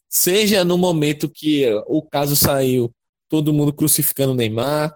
Seja 0.07 0.63
no 0.63 0.77
momento 0.77 1.27
que 1.27 1.67
o 1.87 2.03
caso 2.03 2.35
saiu, 2.35 2.93
todo 3.27 3.53
mundo 3.53 3.73
crucificando 3.73 4.33
o 4.33 4.35
Neymar, 4.35 4.95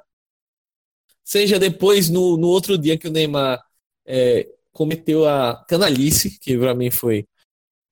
seja 1.24 1.59
depois 1.59 2.07
no, 2.07 2.38
no 2.38 2.47
outro 2.47 2.78
dia 2.78 2.97
que 2.97 3.07
o 3.07 3.11
Neymar 3.11 3.66
é, 4.08 4.49
cometeu 4.72 5.28
a 5.28 5.64
canalice, 5.68 6.39
que 6.39 6.58
para 6.58 6.74
mim 6.74 6.89
foi 6.89 7.28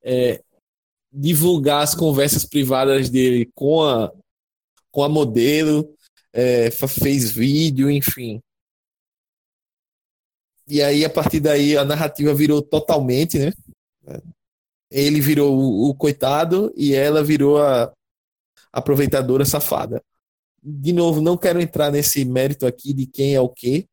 é, 0.02 0.42
divulgar 1.12 1.84
as 1.84 1.94
conversas 1.94 2.46
privadas 2.46 3.10
dele 3.10 3.52
com 3.54 3.84
a, 3.84 4.12
com 4.92 5.04
a 5.04 5.10
modelo, 5.10 5.94
é, 6.32 6.72
fez 6.72 7.30
vídeo, 7.30 7.92
enfim. 7.92 8.42
E 10.68 10.82
aí, 10.82 11.06
a 11.06 11.10
partir 11.10 11.40
daí, 11.40 11.78
a 11.78 11.86
narrativa 11.86 12.34
virou 12.34 12.62
totalmente, 12.62 13.38
né? 13.38 13.54
Ele 14.90 15.22
virou 15.22 15.56
o, 15.56 15.90
o 15.90 15.96
coitado 15.96 16.74
e 16.76 16.94
ela 16.94 17.24
virou 17.24 17.62
a 17.62 17.94
aproveitadora 18.72 19.46
safada. 19.46 20.02
De 20.62 20.92
novo, 20.92 21.22
não 21.22 21.38
quero 21.38 21.62
entrar 21.62 21.92
nesse 21.92 22.26
mérito 22.26 22.66
aqui 22.66 22.94
de 22.94 23.06
quem 23.06 23.36
é 23.36 23.42
o 23.42 23.50
quê, 23.50 23.88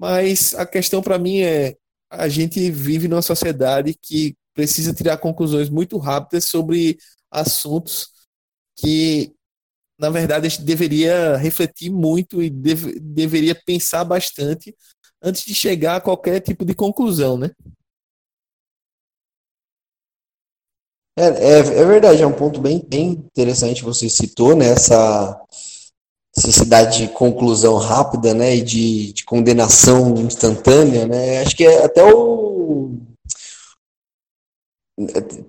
mas 0.00 0.54
a 0.54 0.64
questão 0.64 1.02
para 1.02 1.18
mim 1.18 1.40
é: 1.40 1.76
a 2.10 2.26
gente 2.26 2.70
vive 2.70 3.06
numa 3.06 3.20
sociedade 3.20 3.94
que 4.00 4.34
precisa 4.54 4.94
tirar 4.94 5.18
conclusões 5.18 5.68
muito 5.68 5.98
rápidas 5.98 6.46
sobre 6.46 6.96
assuntos 7.30 8.08
que, 8.78 9.30
na 9.98 10.08
verdade, 10.08 10.46
a 10.46 10.48
gente 10.48 10.62
deveria 10.62 11.36
refletir 11.36 11.90
muito 11.90 12.42
e 12.42 12.48
deve, 12.48 12.98
deveria 12.98 13.54
pensar 13.54 14.02
bastante 14.04 14.74
antes 15.22 15.44
de 15.44 15.54
chegar 15.54 15.96
a 15.96 16.00
qualquer 16.00 16.40
tipo 16.40 16.64
de 16.64 16.74
conclusão, 16.74 17.36
né? 17.36 17.50
É, 21.18 21.24
é, 21.24 21.58
é 21.58 21.84
verdade, 21.84 22.22
é 22.22 22.26
um 22.26 22.32
ponto 22.32 22.58
bem, 22.58 22.82
bem 22.88 23.10
interessante 23.10 23.82
você 23.84 24.08
citou, 24.08 24.56
né? 24.56 24.74
Necessidade 26.46 26.98
de 26.98 27.08
conclusão 27.08 27.76
rápida, 27.76 28.32
né? 28.32 28.56
E 28.56 28.62
de, 28.62 29.12
de 29.12 29.24
condenação 29.24 30.14
instantânea, 30.16 31.06
né? 31.06 31.42
Acho 31.42 31.56
que 31.56 31.64
é 31.64 31.84
até 31.84 32.02
o. 32.04 32.92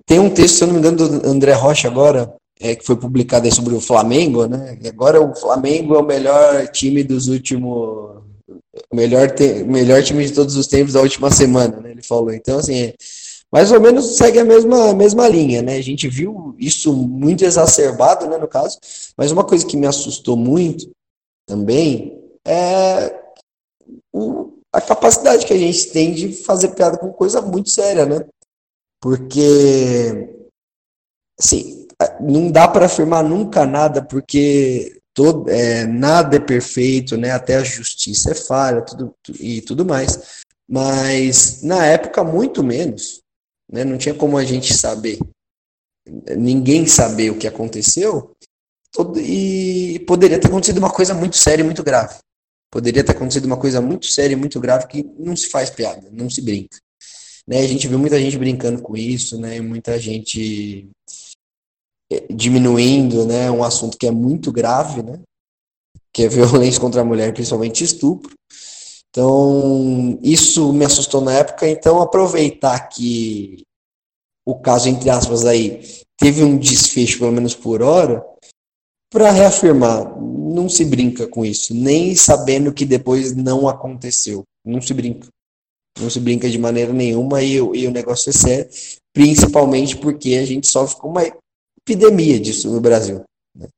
Tem 0.06 0.18
um 0.18 0.30
texto, 0.30 0.56
se 0.56 0.64
eu 0.64 0.68
não 0.68 0.74
me 0.74 0.80
engano, 0.80 0.96
do 0.96 1.28
André 1.28 1.52
Rocha 1.52 1.88
agora, 1.88 2.34
é, 2.60 2.74
que 2.74 2.84
foi 2.84 2.96
publicado 2.96 3.52
sobre 3.54 3.74
o 3.74 3.80
Flamengo, 3.80 4.46
né? 4.46 4.78
E 4.82 4.88
agora 4.88 5.20
o 5.20 5.34
Flamengo 5.34 5.94
é 5.94 5.98
o 5.98 6.06
melhor 6.06 6.68
time 6.68 7.02
dos 7.02 7.28
últimos 7.28 8.22
melhor, 8.92 9.30
te, 9.30 9.64
melhor 9.64 10.02
time 10.02 10.24
de 10.24 10.32
todos 10.32 10.56
os 10.56 10.66
tempos 10.66 10.94
da 10.94 11.00
última 11.00 11.30
semana, 11.30 11.80
né? 11.80 11.90
Ele 11.90 12.02
falou. 12.02 12.32
Então, 12.32 12.58
assim, 12.58 12.74
é, 12.74 12.94
mais 13.52 13.70
ou 13.70 13.78
menos 13.78 14.16
segue 14.16 14.38
a 14.38 14.44
mesma, 14.44 14.94
mesma 14.94 15.28
linha, 15.28 15.60
né? 15.60 15.76
A 15.76 15.82
gente 15.82 16.08
viu 16.08 16.56
isso 16.58 16.94
muito 16.94 17.44
exacerbado, 17.44 18.26
né, 18.26 18.38
no 18.38 18.48
caso. 18.48 18.78
Mas 19.14 19.30
uma 19.30 19.44
coisa 19.44 19.66
que 19.66 19.76
me 19.76 19.86
assustou 19.86 20.38
muito 20.38 20.90
também 21.46 22.18
é 22.46 23.14
o, 24.10 24.54
a 24.72 24.80
capacidade 24.80 25.44
que 25.44 25.52
a 25.52 25.58
gente 25.58 25.90
tem 25.90 26.14
de 26.14 26.32
fazer 26.32 26.68
piada 26.68 26.96
com 26.96 27.12
coisa 27.12 27.42
muito 27.42 27.68
séria, 27.68 28.06
né? 28.06 28.24
Porque, 28.98 30.34
assim, 31.38 31.86
não 32.20 32.50
dá 32.50 32.66
para 32.66 32.86
afirmar 32.86 33.22
nunca 33.22 33.66
nada, 33.66 34.02
porque 34.02 34.98
todo, 35.12 35.50
é, 35.50 35.86
nada 35.86 36.36
é 36.36 36.40
perfeito, 36.40 37.18
né? 37.18 37.32
Até 37.32 37.56
a 37.56 37.64
justiça 37.64 38.30
é 38.30 38.34
falha 38.34 38.80
tudo, 38.80 39.14
e 39.38 39.60
tudo 39.60 39.84
mais. 39.84 40.40
Mas 40.66 41.62
na 41.62 41.84
época, 41.84 42.24
muito 42.24 42.62
menos. 42.62 43.20
Né? 43.72 43.84
Não 43.84 43.96
tinha 43.96 44.14
como 44.14 44.36
a 44.36 44.44
gente 44.44 44.74
saber, 44.74 45.18
ninguém 46.36 46.86
saber 46.86 47.30
o 47.30 47.38
que 47.38 47.48
aconteceu. 47.48 48.36
Todo, 48.92 49.18
e 49.18 49.98
poderia 50.00 50.38
ter 50.38 50.48
acontecido 50.48 50.78
uma 50.78 50.90
coisa 50.90 51.14
muito 51.14 51.36
séria 51.36 51.62
e 51.62 51.64
muito 51.64 51.82
grave. 51.82 52.18
Poderia 52.70 53.02
ter 53.02 53.12
acontecido 53.12 53.46
uma 53.46 53.56
coisa 53.56 53.80
muito 53.80 54.06
séria 54.06 54.34
e 54.34 54.36
muito 54.36 54.60
grave 54.60 54.86
que 54.86 55.02
não 55.18 55.34
se 55.34 55.48
faz 55.48 55.70
piada, 55.70 56.08
não 56.12 56.28
se 56.28 56.42
brinca. 56.42 56.78
Né? 57.46 57.60
A 57.60 57.66
gente 57.66 57.88
viu 57.88 57.98
muita 57.98 58.20
gente 58.20 58.36
brincando 58.36 58.82
com 58.82 58.96
isso, 58.96 59.40
né? 59.40 59.60
muita 59.60 59.98
gente 59.98 60.90
diminuindo 62.30 63.26
né, 63.26 63.50
um 63.50 63.62
assunto 63.62 63.96
que 63.96 64.06
é 64.06 64.10
muito 64.10 64.52
grave, 64.52 65.02
né, 65.02 65.20
que 66.12 66.24
é 66.24 66.28
violência 66.28 66.80
contra 66.80 67.00
a 67.00 67.04
mulher, 67.04 67.32
principalmente 67.32 67.84
estupro. 67.84 68.34
Então, 69.12 70.18
isso 70.22 70.72
me 70.72 70.86
assustou 70.86 71.20
na 71.20 71.34
época. 71.34 71.68
Então, 71.68 72.00
aproveitar 72.00 72.88
que 72.88 73.62
o 74.46 74.58
caso, 74.58 74.88
entre 74.88 75.10
aspas, 75.10 75.44
aí, 75.44 75.82
teve 76.16 76.42
um 76.42 76.56
desfecho, 76.56 77.18
pelo 77.18 77.30
menos 77.30 77.54
por 77.54 77.82
hora, 77.82 78.24
para 79.10 79.30
reafirmar, 79.30 80.18
não 80.18 80.66
se 80.66 80.82
brinca 80.86 81.28
com 81.28 81.44
isso, 81.44 81.74
nem 81.74 82.14
sabendo 82.16 82.72
que 82.72 82.86
depois 82.86 83.36
não 83.36 83.68
aconteceu. 83.68 84.44
Não 84.64 84.80
se 84.80 84.94
brinca. 84.94 85.28
Não 86.00 86.08
se 86.08 86.18
brinca 86.18 86.48
de 86.48 86.58
maneira 86.58 86.92
nenhuma 86.94 87.42
e, 87.42 87.56
e 87.56 87.86
o 87.86 87.90
negócio 87.90 88.30
é 88.30 88.32
sério, 88.32 88.70
principalmente 89.12 89.94
porque 89.98 90.36
a 90.36 90.46
gente 90.46 90.66
sofre 90.66 90.98
com 90.98 91.08
uma 91.08 91.30
epidemia 91.78 92.40
disso 92.40 92.70
no 92.70 92.80
Brasil. 92.80 93.22
Né? 93.54 93.68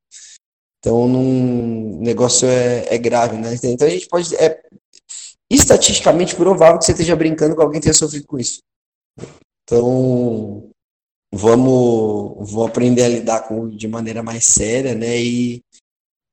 Então, 0.79 1.07
o 1.07 2.01
negócio 2.01 2.47
é, 2.47 2.95
é, 2.95 2.99
grave, 2.99 3.37
né? 3.37 3.59
Então, 3.65 3.89
a 3.89 3.91
gente 3.91 4.07
pode. 4.07 4.33
É 4.37 4.63
estatisticamente 5.55 6.35
provável 6.35 6.79
que 6.79 6.85
você 6.85 6.93
esteja 6.93 7.17
brincando 7.17 7.55
com 7.55 7.63
alguém 7.63 7.81
que 7.81 7.85
tenha 7.85 7.95
sofrido 7.95 8.27
com 8.27 8.39
isso. 8.39 8.61
Então, 9.65 10.71
vamos, 11.33 12.51
vamos 12.51 12.67
aprender 12.69 13.03
a 13.03 13.09
lidar 13.09 13.49
com 13.49 13.69
de 13.69 13.89
maneira 13.89 14.23
mais 14.23 14.45
séria, 14.45 14.95
né? 14.95 15.19
E 15.21 15.61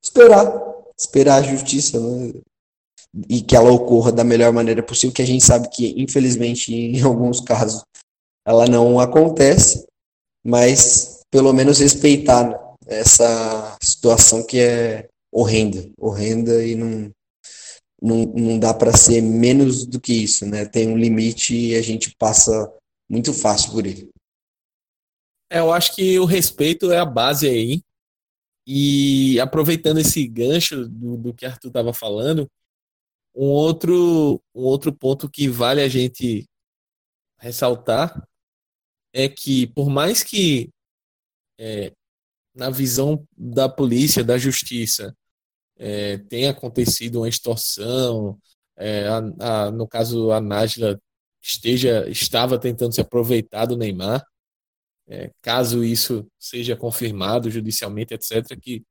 esperar, 0.04 0.52
esperar 0.98 1.38
a 1.38 1.44
justiça, 1.44 2.00
né? 2.00 2.34
E 3.30 3.42
que 3.42 3.56
ela 3.56 3.72
ocorra 3.72 4.12
da 4.12 4.24
melhor 4.24 4.54
maneira 4.54 4.82
possível, 4.82 5.14
que 5.14 5.22
a 5.22 5.28
gente 5.28 5.44
sabe 5.44 5.70
que, 5.70 5.94
infelizmente, 6.02 6.74
em 6.74 7.02
alguns 7.04 7.40
casos, 7.40 7.84
ela 8.46 8.66
não 8.68 9.00
acontece, 9.00 9.86
mas 10.44 11.22
pelo 11.30 11.54
menos 11.54 11.80
respeitar 11.80 12.60
essa 12.88 13.78
situação 13.82 14.44
que 14.44 14.60
é 14.60 15.08
horrenda, 15.32 15.90
horrenda 15.98 16.66
e 16.66 16.76
não, 16.76 17.12
não, 18.02 18.26
não 18.26 18.60
dá 18.60 18.74
para 18.74 18.98
ser 18.98 19.22
menos 19.22 19.86
do 19.86 20.02
que 20.02 20.14
isso, 20.14 20.46
né? 20.46 20.66
Tem 20.66 20.88
um 20.88 20.98
limite 20.98 21.56
e 21.56 21.76
a 21.76 21.82
gente 21.82 22.16
passa 22.18 22.52
muito 23.10 23.34
fácil 23.34 23.72
por 23.72 23.86
ele. 23.86 24.10
É, 25.50 25.60
eu 25.60 25.72
acho 25.72 25.94
que 25.96 26.18
o 26.18 26.26
respeito 26.26 26.92
é 26.92 26.98
a 26.98 27.06
base 27.06 27.48
aí. 27.48 27.84
E 28.66 29.40
aproveitando 29.40 30.00
esse 30.00 30.26
gancho 30.28 30.88
do, 30.88 31.18
do 31.18 31.34
que 31.34 31.46
Arthur 31.46 31.68
estava 31.68 31.94
falando, 31.94 32.50
um 33.36 33.48
outro, 33.48 34.42
um 34.54 34.62
outro 34.62 34.94
ponto 34.94 35.30
que 35.30 35.48
vale 35.48 35.82
a 35.82 35.88
gente 35.88 36.46
ressaltar 37.40 38.28
é 39.14 39.28
que, 39.28 39.68
por 39.68 39.90
mais 39.90 40.24
que 40.24 40.70
é, 41.60 41.92
na 42.56 42.70
visão 42.70 43.26
da 43.36 43.68
polícia, 43.68 44.24
da 44.24 44.38
justiça, 44.38 45.16
é, 45.82 46.20
tenha 46.20 46.52
acontecido 46.52 47.18
uma 47.18 47.28
extorsão, 47.28 48.40
é, 48.78 49.08
a, 49.08 49.18
a, 49.66 49.72
no 49.72 49.88
caso 49.88 50.32
a 50.32 50.40
Nájila 50.40 51.02
esteja 51.42 52.08
estava 52.08 52.60
tentando 52.60 52.94
se 52.94 53.02
aproveitar 53.02 53.66
do 53.66 53.76
Neymar, 53.76 54.24
é, 55.08 55.32
caso 55.42 55.84
isso 55.84 56.28
seja 56.40 56.76
confirmado 56.78 57.50
judicialmente, 57.50 58.14
etc., 58.14 58.56
que 58.62 58.84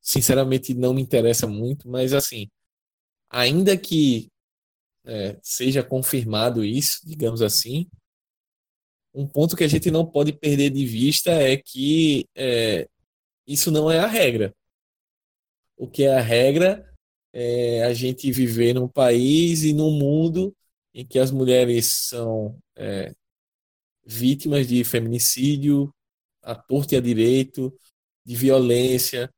sinceramente 0.00 0.72
não 0.72 0.94
me 0.94 1.02
interessa 1.02 1.46
muito, 1.46 1.86
mas 1.86 2.14
assim, 2.14 2.48
ainda 3.28 3.76
que 3.76 4.28
é, 5.04 5.38
seja 5.42 5.82
confirmado 5.82 6.64
isso, 6.64 7.00
digamos 7.04 7.42
assim, 7.42 7.86
um 9.12 9.26
ponto 9.28 9.54
que 9.54 9.64
a 9.64 9.68
gente 9.68 9.90
não 9.90 10.06
pode 10.06 10.32
perder 10.32 10.70
de 10.70 10.86
vista 10.86 11.30
é 11.30 11.58
que 11.58 12.26
é, 12.34 12.88
isso 13.46 13.70
não 13.70 13.90
é 13.90 13.98
a 13.98 14.06
regra. 14.06 14.54
O 15.76 15.88
que 15.88 16.04
é 16.04 16.16
a 16.16 16.20
regra 16.20 16.88
é 17.32 17.84
a 17.84 17.92
gente 17.92 18.30
viver 18.32 18.74
num 18.74 18.88
país 18.88 19.64
e 19.64 19.72
num 19.72 19.90
mundo 19.90 20.54
em 20.94 21.04
que 21.04 21.18
as 21.18 21.30
mulheres 21.30 21.86
são 22.08 22.56
é, 22.76 23.12
vítimas 24.06 24.68
de 24.68 24.84
feminicídio, 24.84 25.92
a 26.42 26.54
torta 26.54 26.94
e 26.94 26.98
a 26.98 27.00
direito, 27.00 27.76
de 28.24 28.36
violência, 28.36 29.30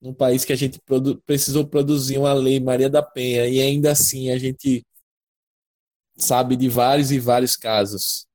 num 0.00 0.14
país 0.14 0.44
que 0.44 0.52
a 0.52 0.56
gente 0.56 0.80
produ 0.84 1.20
precisou 1.26 1.66
produzir 1.66 2.18
uma 2.18 2.32
lei 2.32 2.60
Maria 2.60 2.90
da 2.90 3.02
Penha 3.02 3.46
e 3.48 3.60
ainda 3.60 3.92
assim 3.92 4.30
a 4.30 4.38
gente 4.38 4.84
sabe 6.16 6.56
de 6.56 6.68
vários 6.68 7.10
e 7.10 7.18
vários 7.18 7.56
casos 7.56 8.26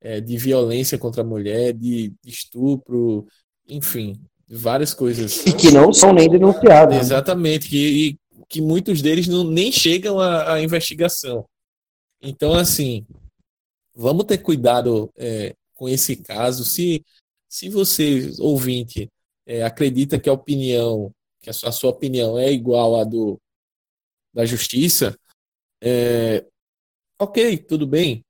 é, 0.00 0.20
de 0.20 0.36
violência 0.38 0.98
contra 0.98 1.22
a 1.22 1.24
mulher, 1.24 1.72
de, 1.72 2.10
de 2.22 2.30
estupro, 2.30 3.26
enfim, 3.68 4.20
várias 4.48 4.94
coisas. 4.94 5.44
E 5.46 5.52
que 5.52 5.70
não 5.70 5.92
são 5.92 6.12
nem 6.12 6.28
denunciados. 6.28 6.94
Né? 6.94 7.00
Exatamente, 7.00 7.68
que, 7.68 8.16
que 8.48 8.60
muitos 8.60 9.02
deles 9.02 9.26
não, 9.26 9.44
nem 9.44 9.72
chegam 9.72 10.20
à, 10.20 10.54
à 10.54 10.62
investigação. 10.62 11.44
Então, 12.22 12.54
assim, 12.54 13.06
vamos 13.94 14.24
ter 14.24 14.38
cuidado 14.38 15.10
é, 15.16 15.54
com 15.74 15.88
esse 15.88 16.16
caso. 16.16 16.64
Se, 16.64 17.04
se 17.48 17.68
você, 17.68 18.32
ouvinte, 18.38 19.08
é, 19.46 19.62
acredita 19.62 20.18
que 20.18 20.28
a 20.28 20.32
opinião, 20.32 21.12
que 21.40 21.50
a 21.50 21.52
sua, 21.52 21.68
a 21.68 21.72
sua, 21.72 21.90
opinião 21.90 22.38
é 22.38 22.50
igual 22.52 23.00
à 23.00 23.04
do, 23.04 23.40
da 24.32 24.44
justiça, 24.44 25.16
é, 25.82 26.44
ok, 27.18 27.58
tudo 27.58 27.86
bem. 27.86 28.22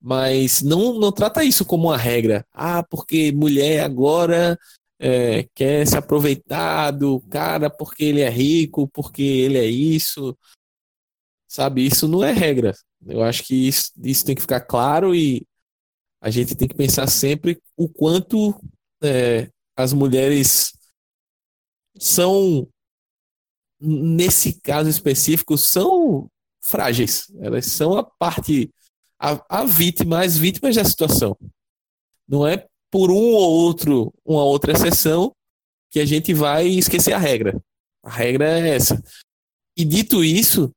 Mas 0.00 0.60
não, 0.60 0.98
não 0.98 1.10
trata 1.10 1.42
isso 1.44 1.64
como 1.64 1.88
uma 1.88 1.96
regra. 1.96 2.46
Ah, 2.52 2.82
porque 2.82 3.32
mulher 3.32 3.80
agora 3.80 4.58
é, 4.98 5.44
quer 5.54 5.86
se 5.86 5.96
aproveitar 5.96 6.90
do 6.90 7.20
cara 7.22 7.68
porque 7.68 8.04
ele 8.04 8.20
é 8.20 8.28
rico, 8.28 8.88
porque 8.88 9.22
ele 9.22 9.58
é 9.58 9.66
isso. 9.66 10.36
Sabe, 11.48 11.86
isso 11.86 12.08
não 12.08 12.24
é 12.24 12.32
regra. 12.32 12.74
Eu 13.06 13.22
acho 13.22 13.44
que 13.44 13.54
isso, 13.68 13.92
isso 14.02 14.24
tem 14.24 14.34
que 14.34 14.40
ficar 14.40 14.60
claro 14.60 15.14
e 15.14 15.46
a 16.20 16.30
gente 16.30 16.54
tem 16.54 16.66
que 16.66 16.74
pensar 16.74 17.06
sempre 17.06 17.60
o 17.76 17.88
quanto 17.88 18.58
é, 19.02 19.50
as 19.76 19.92
mulheres 19.92 20.72
são, 21.98 22.66
nesse 23.78 24.60
caso 24.60 24.88
específico, 24.88 25.58
são 25.58 26.28
frágeis. 26.62 27.30
Elas 27.38 27.66
são 27.66 27.96
a 27.96 28.02
parte, 28.02 28.72
a, 29.18 29.60
a 29.60 29.64
vítima, 29.64 30.24
as 30.24 30.36
vítimas 30.36 30.76
da 30.76 30.84
situação. 30.84 31.36
Não 32.26 32.46
é 32.46 32.66
por 32.94 33.10
um 33.10 33.32
ou 33.32 33.50
outro, 33.50 34.14
uma 34.24 34.44
outra 34.44 34.70
exceção 34.70 35.32
que 35.90 35.98
a 35.98 36.06
gente 36.06 36.32
vai 36.32 36.68
esquecer 36.68 37.12
a 37.12 37.18
regra. 37.18 37.60
A 38.04 38.08
regra 38.08 38.60
é 38.60 38.76
essa. 38.76 39.02
E 39.76 39.84
dito 39.84 40.22
isso, 40.22 40.70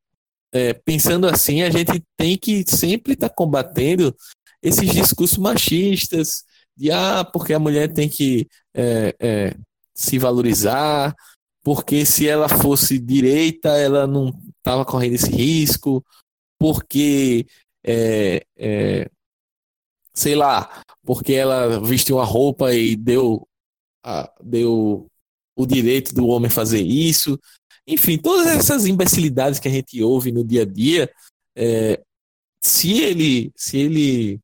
é, 0.52 0.74
pensando 0.74 1.28
assim, 1.28 1.62
a 1.62 1.70
gente 1.70 2.04
tem 2.18 2.36
que 2.36 2.64
sempre 2.68 3.14
estar 3.14 3.30
tá 3.30 3.36
combatendo 3.36 4.16
esses 4.64 4.90
discursos 4.90 5.38
machistas 5.38 6.44
de 6.76 6.90
ah, 6.90 7.24
porque 7.24 7.54
a 7.54 7.60
mulher 7.60 7.94
tem 7.94 8.10
que 8.10 8.48
é, 8.74 9.16
é, 9.20 9.56
se 9.94 10.18
valorizar, 10.18 11.16
porque 11.64 12.04
se 12.04 12.28
ela 12.28 12.50
fosse 12.50 12.98
direita, 12.98 13.78
ela 13.78 14.08
não 14.08 14.34
estava 14.58 14.84
correndo 14.84 15.14
esse 15.14 15.30
risco, 15.30 16.04
porque 16.58 17.46
é, 17.86 18.44
é, 18.58 19.08
sei 20.18 20.36
lá, 20.36 20.84
porque 21.06 21.34
ela 21.34 21.80
vestiu 21.80 22.16
uma 22.18 22.26
roupa 22.26 22.74
e 22.74 22.96
deu, 22.96 23.48
a, 24.04 24.28
deu 24.44 25.08
o 25.56 25.66
direito 25.66 26.14
do 26.16 26.26
homem 26.26 26.50
fazer 26.50 26.82
isso. 26.82 27.40
Enfim, 27.86 28.18
todas 28.18 28.48
essas 28.48 28.88
imbecilidades 28.88 29.60
que 29.60 29.68
a 29.68 29.72
gente 29.72 30.02
ouve 30.02 30.32
no 30.32 30.44
dia 30.44 30.64
a 30.64 30.66
dia, 30.66 31.12
é, 31.56 32.02
se 32.60 33.00
ele, 33.00 33.52
se 33.56 33.78
ele, 33.78 34.40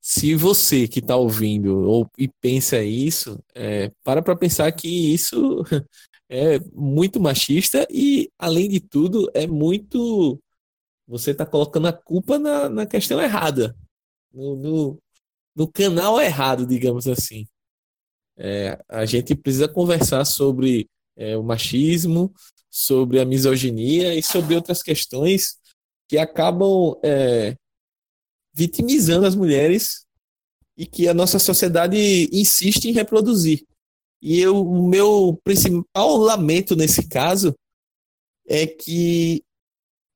se 0.00 0.34
você 0.34 0.88
que 0.88 1.00
está 1.00 1.14
ouvindo 1.14 1.80
ou 1.82 2.10
e 2.16 2.26
pensa 2.40 2.82
isso, 2.82 3.38
é, 3.54 3.92
para 4.02 4.22
para 4.22 4.34
pensar 4.34 4.72
que 4.72 4.88
isso 5.12 5.62
é 6.30 6.58
muito 6.72 7.20
machista 7.20 7.86
e, 7.90 8.30
além 8.38 8.68
de 8.70 8.80
tudo, 8.80 9.30
é 9.34 9.46
muito. 9.46 10.40
Você 11.06 11.32
está 11.32 11.44
colocando 11.44 11.88
a 11.88 11.92
culpa 11.92 12.38
na, 12.38 12.68
na 12.68 12.86
questão 12.86 13.20
errada, 13.20 13.76
no, 14.32 14.56
no, 14.56 15.02
no 15.54 15.70
canal 15.70 16.20
errado, 16.20 16.66
digamos 16.66 17.06
assim. 17.06 17.46
É, 18.36 18.78
a 18.88 19.04
gente 19.04 19.34
precisa 19.34 19.68
conversar 19.68 20.24
sobre 20.24 20.88
é, 21.16 21.36
o 21.36 21.42
machismo, 21.42 22.32
sobre 22.70 23.20
a 23.20 23.24
misoginia 23.24 24.14
e 24.14 24.22
sobre 24.22 24.54
outras 24.54 24.82
questões 24.82 25.58
que 26.08 26.16
acabam 26.16 26.98
é, 27.02 27.56
vitimizando 28.54 29.26
as 29.26 29.34
mulheres 29.34 30.06
e 30.76 30.86
que 30.86 31.08
a 31.08 31.14
nossa 31.14 31.38
sociedade 31.38 31.96
insiste 32.32 32.86
em 32.86 32.92
reproduzir. 32.92 33.66
E 34.22 34.38
eu, 34.40 34.60
o 34.60 34.88
meu 34.88 35.38
principal 35.44 36.16
lamento 36.16 36.74
nesse 36.74 37.08
caso 37.08 37.54
é 38.48 38.66
que 38.66 39.44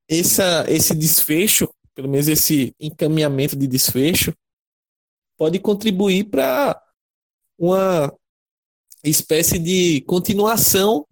essa, 0.08 0.64
esse 0.68 0.94
desfecho, 0.94 1.68
pelo 1.94 2.08
menos 2.08 2.28
esse 2.28 2.74
encaminhamento 2.80 3.56
de 3.56 3.66
desfecho, 3.66 4.34
pode 5.36 5.58
contribuir 5.58 6.24
para 6.24 6.80
uma 7.58 8.12
espécie 9.04 9.58
de 9.58 10.00
continuação 10.02 11.06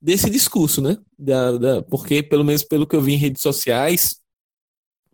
desse 0.00 0.28
discurso, 0.28 0.82
né? 0.82 0.98
Da, 1.18 1.52
da, 1.52 1.82
porque, 1.82 2.22
pelo 2.22 2.44
menos 2.44 2.62
pelo 2.62 2.86
que 2.86 2.94
eu 2.94 3.00
vi 3.00 3.14
em 3.14 3.18
redes 3.18 3.40
sociais, 3.40 4.20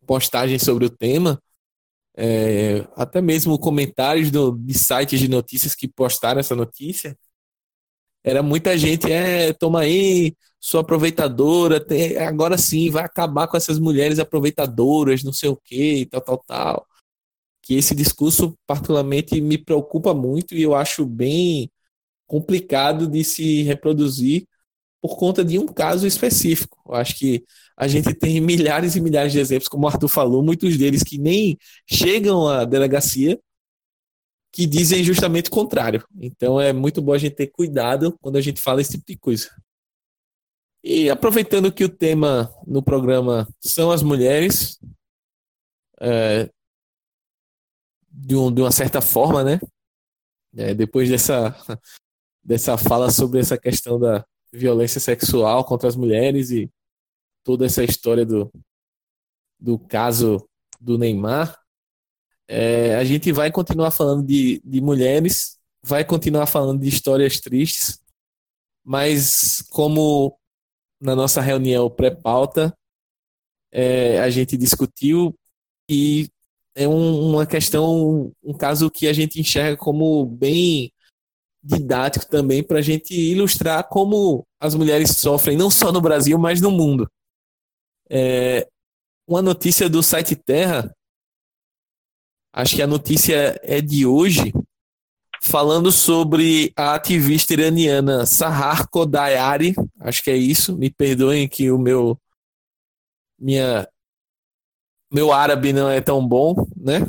postagens 0.06 0.62
sobre 0.62 0.86
o 0.86 0.90
tema, 0.90 1.40
é, 2.16 2.86
até 2.96 3.20
mesmo 3.20 3.58
comentários 3.58 4.30
do, 4.30 4.58
de 4.58 4.74
sites 4.74 5.20
de 5.20 5.28
notícias 5.28 5.74
que 5.74 5.86
postaram 5.86 6.40
essa 6.40 6.56
notícia, 6.56 7.16
era 8.24 8.42
muita 8.42 8.76
gente, 8.76 9.10
é, 9.10 9.52
toma 9.52 9.80
aí, 9.80 10.34
sua 10.60 10.82
aproveitadora, 10.82 11.80
tem, 11.84 12.18
agora 12.18 12.58
sim, 12.58 12.90
vai 12.90 13.04
acabar 13.04 13.48
com 13.48 13.56
essas 13.56 13.78
mulheres 13.78 14.18
aproveitadoras, 14.18 15.22
não 15.24 15.32
sei 15.32 15.48
o 15.48 15.56
que, 15.56 16.06
tal, 16.06 16.20
tal, 16.20 16.38
tal. 16.46 16.86
Que 17.62 17.74
esse 17.74 17.94
discurso, 17.94 18.56
particularmente, 18.66 19.40
me 19.40 19.58
preocupa 19.58 20.14
muito 20.14 20.54
e 20.54 20.62
eu 20.62 20.74
acho 20.74 21.06
bem 21.06 21.70
complicado 22.26 23.06
de 23.08 23.24
se 23.24 23.62
reproduzir 23.62 24.46
por 25.00 25.16
conta 25.16 25.44
de 25.44 25.58
um 25.58 25.66
caso 25.66 26.06
específico. 26.06 26.78
Eu 26.86 26.94
acho 26.94 27.16
que 27.18 27.44
a 27.76 27.88
gente 27.88 28.14
tem 28.14 28.40
milhares 28.40 28.96
e 28.96 29.00
milhares 29.00 29.32
de 29.32 29.38
exemplos, 29.38 29.68
como 29.68 29.84
o 29.84 29.88
Arthur 29.88 30.08
falou, 30.08 30.42
muitos 30.42 30.76
deles 30.76 31.02
que 31.02 31.18
nem 31.18 31.58
chegam 31.86 32.46
à 32.46 32.64
delegacia, 32.64 33.38
que 34.52 34.66
dizem 34.66 35.04
justamente 35.04 35.48
o 35.48 35.52
contrário. 35.52 36.04
Então 36.18 36.60
é 36.60 36.72
muito 36.72 37.00
bom 37.00 37.12
a 37.12 37.18
gente 37.18 37.36
ter 37.36 37.46
cuidado 37.48 38.16
quando 38.20 38.36
a 38.36 38.40
gente 38.40 38.60
fala 38.60 38.80
esse 38.80 38.92
tipo 38.92 39.04
de 39.06 39.16
coisa. 39.16 39.50
E 40.82 41.10
aproveitando 41.10 41.72
que 41.72 41.84
o 41.84 41.88
tema 41.88 42.52
no 42.66 42.82
programa 42.82 43.46
são 43.60 43.90
as 43.90 44.02
mulheres, 44.02 44.80
é, 46.00 46.50
de, 48.10 48.34
um, 48.34 48.52
de, 48.52 48.62
uma 48.62 48.72
certa 48.72 49.00
forma, 49.00 49.44
né? 49.44 49.60
É, 50.56 50.74
depois 50.74 51.08
dessa 51.08 51.54
dessa 52.42 52.76
fala 52.78 53.10
sobre 53.10 53.38
essa 53.38 53.58
questão 53.58 54.00
da 54.00 54.24
violência 54.52 54.98
sexual 55.00 55.64
contra 55.64 55.88
as 55.88 55.94
mulheres 55.94 56.50
e 56.50 56.70
toda 57.44 57.66
essa 57.66 57.84
história 57.84 58.24
do, 58.24 58.50
do 59.58 59.78
caso 59.78 60.48
do 60.80 60.96
Neymar, 60.96 61.60
é, 62.52 62.96
a 62.96 63.04
gente 63.04 63.30
vai 63.30 63.52
continuar 63.52 63.92
falando 63.92 64.26
de, 64.26 64.60
de 64.64 64.80
mulheres, 64.80 65.56
vai 65.80 66.04
continuar 66.04 66.46
falando 66.48 66.80
de 66.80 66.88
histórias 66.88 67.38
tristes, 67.38 68.02
mas 68.84 69.62
como 69.70 70.36
na 71.00 71.14
nossa 71.14 71.40
reunião 71.40 71.88
pré-pauta, 71.88 72.76
é, 73.70 74.18
a 74.18 74.28
gente 74.30 74.56
discutiu 74.56 75.32
e 75.88 76.28
é 76.74 76.88
um, 76.88 77.30
uma 77.30 77.46
questão, 77.46 78.32
um 78.42 78.52
caso 78.52 78.90
que 78.90 79.06
a 79.06 79.12
gente 79.12 79.40
enxerga 79.40 79.76
como 79.76 80.26
bem 80.26 80.92
didático 81.62 82.26
também 82.28 82.64
para 82.64 82.80
a 82.80 82.82
gente 82.82 83.14
ilustrar 83.14 83.88
como 83.88 84.44
as 84.58 84.74
mulheres 84.74 85.16
sofrem, 85.18 85.56
não 85.56 85.70
só 85.70 85.92
no 85.92 86.00
Brasil, 86.00 86.36
mas 86.36 86.60
no 86.60 86.72
mundo. 86.72 87.08
É, 88.10 88.66
uma 89.24 89.40
notícia 89.40 89.88
do 89.88 90.02
site 90.02 90.34
Terra, 90.34 90.92
acho 92.52 92.76
que 92.76 92.82
a 92.82 92.86
notícia 92.86 93.58
é 93.62 93.80
de 93.80 94.04
hoje, 94.06 94.52
falando 95.42 95.90
sobre 95.90 96.72
a 96.76 96.94
ativista 96.94 97.52
iraniana 97.52 98.26
Sahar 98.26 98.88
Kodayari, 98.88 99.74
acho 99.98 100.22
que 100.22 100.30
é 100.30 100.36
isso, 100.36 100.76
me 100.76 100.90
perdoem 100.90 101.48
que 101.48 101.70
o 101.70 101.78
meu 101.78 102.18
minha 103.38 103.88
meu 105.12 105.32
árabe 105.32 105.72
não 105.72 105.88
é 105.88 106.00
tão 106.00 106.26
bom, 106.26 106.54
né? 106.76 107.00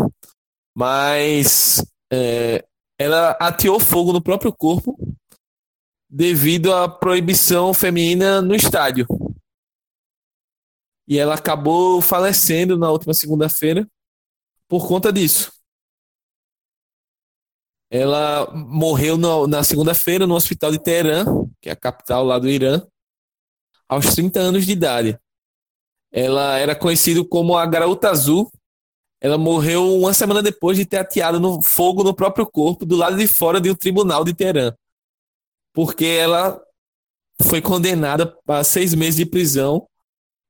Mas 0.73 1.85
é, 2.11 2.65
ela 2.97 3.31
ateou 3.31 3.79
fogo 3.79 4.11
no 4.11 4.21
próprio 4.21 4.51
corpo 4.51 4.97
devido 6.09 6.73
à 6.73 6.89
proibição 6.89 7.73
feminina 7.73 8.41
no 8.41 8.55
estádio. 8.55 9.05
E 11.07 11.17
ela 11.17 11.35
acabou 11.35 12.01
falecendo 12.01 12.77
na 12.77 12.89
última 12.89 13.13
segunda-feira 13.13 13.87
por 14.71 14.87
conta 14.87 15.11
disso. 15.11 15.51
Ela 17.89 18.49
morreu 18.53 19.17
no, 19.17 19.45
na 19.45 19.65
segunda-feira 19.65 20.25
no 20.25 20.33
hospital 20.33 20.71
de 20.71 20.81
Teherã, 20.81 21.25
que 21.59 21.67
é 21.67 21.73
a 21.73 21.75
capital 21.75 22.23
lá 22.23 22.39
do 22.39 22.47
Irã, 22.47 22.81
aos 23.89 24.15
30 24.15 24.39
anos 24.39 24.65
de 24.65 24.71
idade. 24.71 25.19
Ela 26.09 26.57
era 26.57 26.73
conhecida 26.73 27.21
como 27.25 27.57
a 27.57 27.65
Garota 27.65 28.11
Azul. 28.11 28.49
Ela 29.19 29.37
morreu 29.37 29.93
uma 29.93 30.13
semana 30.13 30.41
depois 30.41 30.77
de 30.77 30.85
ter 30.85 30.99
ateado 30.99 31.37
no 31.37 31.61
fogo 31.61 32.01
no 32.01 32.15
próprio 32.15 32.49
corpo 32.49 32.85
do 32.85 32.95
lado 32.95 33.17
de 33.17 33.27
fora 33.27 33.59
de 33.59 33.69
um 33.69 33.75
tribunal 33.75 34.23
de 34.23 34.33
Teherã. 34.33 34.73
Porque 35.73 36.05
ela 36.05 36.63
foi 37.41 37.61
condenada 37.61 38.33
a 38.47 38.63
seis 38.63 38.93
meses 38.93 39.17
de 39.17 39.25
prisão 39.25 39.85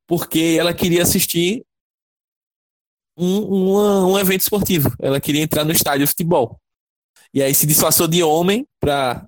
porque 0.05 0.57
ela 0.59 0.75
queria 0.75 1.01
assistir 1.01 1.65
um, 3.17 4.11
um, 4.11 4.19
evento 4.19 4.41
esportivo. 4.41 4.93
Ela 4.99 5.19
queria 5.19 5.41
entrar 5.41 5.63
no 5.63 5.71
estádio 5.71 6.05
de 6.05 6.07
futebol. 6.07 6.59
E 7.33 7.41
aí 7.41 7.53
se 7.53 7.65
disfarçou 7.65 8.07
de 8.07 8.23
homem 8.23 8.67
para 8.79 9.27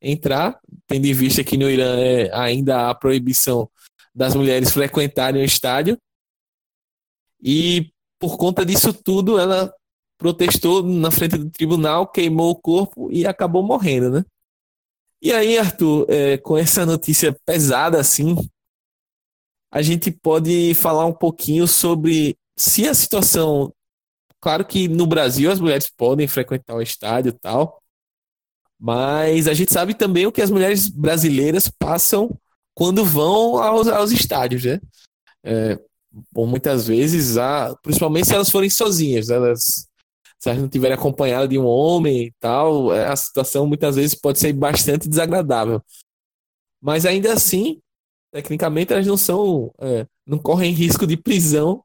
entrar, 0.00 0.58
tendo 0.86 1.06
em 1.06 1.12
vista 1.12 1.44
que 1.44 1.56
no 1.56 1.70
Irã 1.70 1.98
é, 1.98 2.30
ainda 2.34 2.88
há 2.88 2.94
proibição 2.94 3.68
das 4.14 4.34
mulheres 4.34 4.70
frequentarem 4.70 5.42
o 5.42 5.44
estádio. 5.44 5.98
E 7.42 7.90
por 8.18 8.36
conta 8.36 8.64
disso 8.64 8.92
tudo, 8.92 9.38
ela 9.38 9.72
protestou 10.18 10.82
na 10.82 11.10
frente 11.10 11.38
do 11.38 11.50
tribunal, 11.50 12.06
queimou 12.06 12.50
o 12.50 12.56
corpo 12.56 13.10
e 13.10 13.26
acabou 13.26 13.62
morrendo, 13.62 14.10
né? 14.10 14.24
E 15.22 15.32
aí, 15.32 15.58
Arthur, 15.58 16.06
é, 16.08 16.38
com 16.38 16.56
essa 16.56 16.84
notícia 16.84 17.34
pesada 17.44 17.98
assim, 17.98 18.36
a 19.70 19.80
gente 19.82 20.10
pode 20.10 20.74
falar 20.74 21.06
um 21.06 21.12
pouquinho 21.12 21.66
sobre 21.66 22.36
se 22.60 22.88
a 22.88 22.94
situação 22.94 23.72
Claro 24.40 24.64
que 24.64 24.88
no 24.88 25.06
Brasil 25.06 25.50
as 25.50 25.60
mulheres 25.60 25.86
podem 25.86 26.26
frequentar 26.26 26.74
o 26.74 26.80
estádio 26.80 27.28
e 27.28 27.38
tal, 27.38 27.82
mas 28.78 29.46
a 29.46 29.52
gente 29.52 29.72
sabe 29.72 29.92
também 29.92 30.26
o 30.26 30.32
que 30.32 30.40
as 30.40 30.50
mulheres 30.50 30.88
brasileiras 30.88 31.68
passam 31.68 32.34
quando 32.74 33.04
vão 33.04 33.62
aos, 33.62 33.86
aos 33.86 34.10
estádios, 34.10 34.64
né? 34.64 34.80
É, 35.44 35.78
bom, 36.32 36.46
muitas 36.46 36.86
vezes, 36.86 37.36
principalmente 37.82 38.28
se 38.28 38.34
elas 38.34 38.48
forem 38.48 38.70
sozinhas, 38.70 39.28
né? 39.28 39.36
elas, 39.36 39.86
se 40.38 40.48
elas 40.48 40.62
não 40.62 40.68
tiverem 40.68 40.96
acompanhada 40.96 41.46
de 41.46 41.58
um 41.58 41.66
homem 41.66 42.28
e 42.28 42.32
tal, 42.40 42.94
é, 42.94 43.06
a 43.06 43.16
situação 43.16 43.66
muitas 43.66 43.96
vezes 43.96 44.14
pode 44.14 44.38
ser 44.38 44.54
bastante 44.54 45.06
desagradável. 45.06 45.82
Mas 46.80 47.04
ainda 47.04 47.34
assim, 47.34 47.82
tecnicamente 48.32 48.90
elas 48.94 49.06
não 49.06 49.18
são, 49.18 49.70
é, 49.78 50.06
não 50.26 50.38
correm 50.38 50.72
risco 50.72 51.06
de 51.06 51.18
prisão 51.18 51.84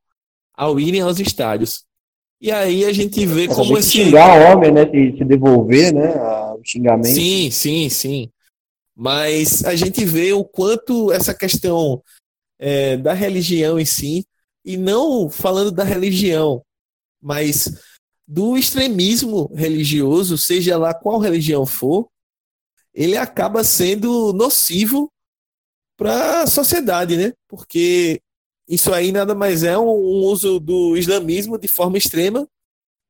ao 0.56 0.80
irem 0.80 1.02
aos 1.02 1.20
estádios. 1.20 1.84
E 2.40 2.52
aí 2.52 2.86
a 2.86 2.94
gente 2.94 3.26
vê 3.26 3.46
Essa 3.46 3.56
como 3.56 3.78
esse. 3.78 3.92
xingar 3.92 4.52
homem, 4.52 4.72
né? 4.72 4.86
Se, 4.86 5.18
se 5.18 5.26
devolver, 5.26 5.94
né? 5.94 6.14
O 6.54 6.62
xingamento. 6.64 7.08
Sim, 7.08 7.50
sim, 7.50 7.90
sim. 7.90 8.30
Mas 8.96 9.64
a 9.66 9.76
gente 9.76 10.06
vê 10.06 10.32
o 10.34 10.44
quanto 10.44 11.12
essa 11.12 11.34
questão 11.34 12.02
é, 12.60 12.98
da 12.98 13.14
religião 13.14 13.80
em 13.80 13.86
si, 13.86 14.26
e 14.64 14.78
não 14.78 15.30
falando 15.30 15.72
da 15.72 15.84
religião, 15.84 16.64
mas 17.22 17.70
do 18.28 18.58
extremismo 18.58 19.52
religioso, 19.54 20.38
seja 20.38 20.78
lá 20.78 20.94
qual 20.94 21.20
religião 21.20 21.66
for, 21.66 22.08
ele 22.94 23.18
acaba 23.18 23.64
sendo 23.64 24.34
nocivo 24.34 25.12
para 25.98 26.42
a 26.42 26.48
sociedade, 26.48 27.16
né? 27.16 27.34
Porque 27.48 28.22
isso 28.68 28.94
aí 28.94 29.12
nada 29.12 29.36
mais 29.36 29.64
é 29.64 29.78
um, 29.78 29.88
um 29.88 30.24
uso 30.26 30.60
do 30.60 30.98
islamismo 30.98 31.58
de 31.58 31.68
forma 31.68 31.98
extrema 31.98 32.48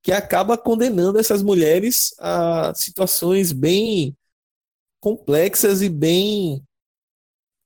que 0.04 0.12
acaba 0.12 0.58
condenando 0.58 1.18
essas 1.18 1.42
mulheres 1.42 2.14
a 2.20 2.74
situações 2.76 3.52
bem 3.52 4.16
complexas 5.00 5.82
e 5.82 5.90
bem 5.90 6.64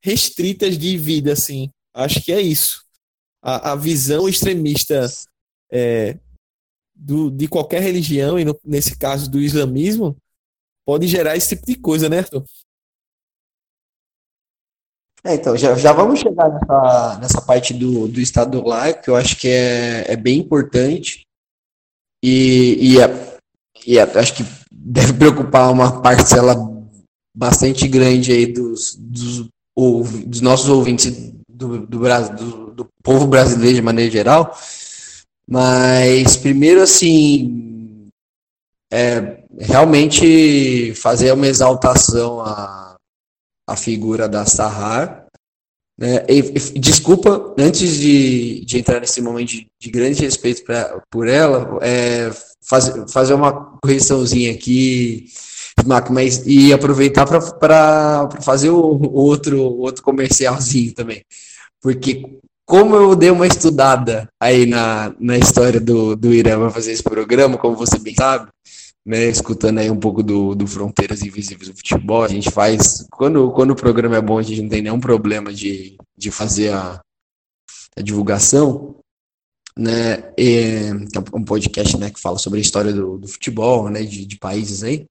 restritas 0.02 0.78
de 0.78 0.98
vida, 0.98 1.34
assim. 1.34 1.70
Acho 1.94 2.22
que 2.22 2.32
é 2.32 2.42
isso. 2.42 2.84
A, 3.42 3.74
a 3.74 3.76
visão 3.76 4.30
extremista 4.30 5.06
é, 5.72 6.18
do, 6.96 7.30
de 7.30 7.48
qualquer 7.48 7.82
religião, 7.82 8.40
e 8.40 8.46
no, 8.46 8.58
nesse 8.64 8.98
caso 8.98 9.30
do 9.30 9.40
islamismo, 9.40 10.18
pode 10.86 11.08
gerar 11.08 11.36
esse 11.36 11.56
tipo 11.56 11.66
de 11.66 11.76
coisa, 11.76 12.10
né, 12.10 12.20
Arthur? 12.20 12.44
É, 15.24 15.36
então, 15.36 15.56
já, 15.58 15.76
já 15.76 15.92
vamos 15.92 16.20
chegar 16.20 16.50
nessa, 16.50 17.18
nessa 17.20 17.42
parte 17.42 17.74
do, 17.74 18.08
do 18.08 18.22
Estado 18.22 18.66
laico, 18.66 19.04
que 19.04 19.10
eu 19.10 19.16
acho 19.16 19.36
que 19.36 19.50
é, 19.50 20.14
é 20.14 20.16
bem 20.16 20.40
importante. 20.40 21.26
E, 22.24 22.78
e, 22.80 23.02
é, 23.02 23.38
e 23.86 23.98
é, 23.98 24.04
acho 24.04 24.34
que 24.34 24.46
deve 24.72 25.14
preocupar 25.14 25.72
uma 25.72 26.02
parcela 26.02 26.56
bastante 27.36 27.88
grande 27.88 28.32
aí 28.32 28.46
dos, 28.46 28.96
dos, 28.96 29.48
dos 30.26 30.42
nossos 30.42 30.70
ouvintes 30.70 31.34
do, 31.50 31.86
do, 31.86 32.00
do, 32.00 32.72
do 32.72 32.88
povo 33.04 33.28
brasileiro 33.28 33.76
de 33.76 33.82
maneira 33.82 34.12
geral. 34.12 34.58
Mas, 35.48 36.38
primeiro, 36.38 36.82
assim, 36.82 38.08
é, 38.92 39.44
realmente 39.60 40.94
fazer 40.96 41.34
uma 41.34 41.48
exaltação 41.48 42.42
a 42.42 42.89
a 43.72 43.76
figura 43.76 44.28
da 44.28 44.46
Sahar. 44.46 45.26
Né? 45.98 46.24
E, 46.30 46.40
e, 46.40 46.80
desculpa, 46.80 47.54
antes 47.58 47.98
de, 47.98 48.64
de 48.66 48.78
entrar 48.78 49.00
nesse 49.02 49.22
momento 49.22 49.50
de, 49.50 49.68
de 49.80 49.92
grande 49.92 50.22
respeito 50.22 50.64
pra, 50.64 51.02
por 51.10 51.28
ela, 51.28 51.78
é, 51.82 52.32
faz, 52.64 52.92
fazer 53.12 53.34
uma 53.34 53.78
correçãozinha 53.82 54.54
aqui, 54.54 55.26
mas 56.10 56.42
e 56.46 56.72
aproveitar 56.74 57.26
para 57.26 58.30
fazer 58.42 58.70
o, 58.70 58.80
o, 58.80 59.14
outro, 59.14 59.62
outro 59.62 60.04
comercialzinho 60.04 60.94
também. 60.94 61.22
Porque 61.82 62.40
como 62.66 62.96
eu 62.96 63.16
dei 63.16 63.32
uma 63.32 63.48
estudada 63.48 64.30
aí 64.40 64.66
na, 64.66 65.14
na 65.20 65.38
história 65.38 65.80
do, 65.80 66.16
do 66.16 66.34
Irã 66.34 66.60
para 66.60 66.70
fazer 66.70 66.92
esse 66.92 67.04
programa, 67.04 67.58
como 67.58 67.76
você 67.76 67.98
bem 67.98 68.14
sabe, 68.14 68.48
né, 69.10 69.28
escutando 69.28 69.80
aí 69.80 69.90
um 69.90 69.98
pouco 69.98 70.22
do, 70.22 70.54
do 70.54 70.68
Fronteiras 70.68 71.24
Invisíveis 71.24 71.68
do 71.68 71.76
Futebol. 71.76 72.22
A 72.22 72.28
gente 72.28 72.52
faz, 72.52 73.08
quando, 73.10 73.50
quando 73.50 73.72
o 73.72 73.76
programa 73.76 74.16
é 74.16 74.22
bom, 74.22 74.38
a 74.38 74.44
gente 74.44 74.62
não 74.62 74.70
tem 74.70 74.84
nenhum 74.84 75.00
problema 75.00 75.52
de, 75.52 75.98
de 76.16 76.30
fazer 76.30 76.72
a, 76.72 77.02
a 77.98 78.02
divulgação. 78.04 78.98
Né, 79.76 80.32
é 80.38 80.92
um 81.34 81.44
podcast 81.44 81.98
né, 81.98 82.12
que 82.12 82.20
fala 82.20 82.38
sobre 82.38 82.60
a 82.60 82.62
história 82.62 82.94
do, 82.94 83.18
do 83.18 83.28
futebol, 83.28 83.90
né, 83.90 84.04
de, 84.04 84.28
de 84.28 84.38
países 84.38 84.84
aí. 84.84 85.08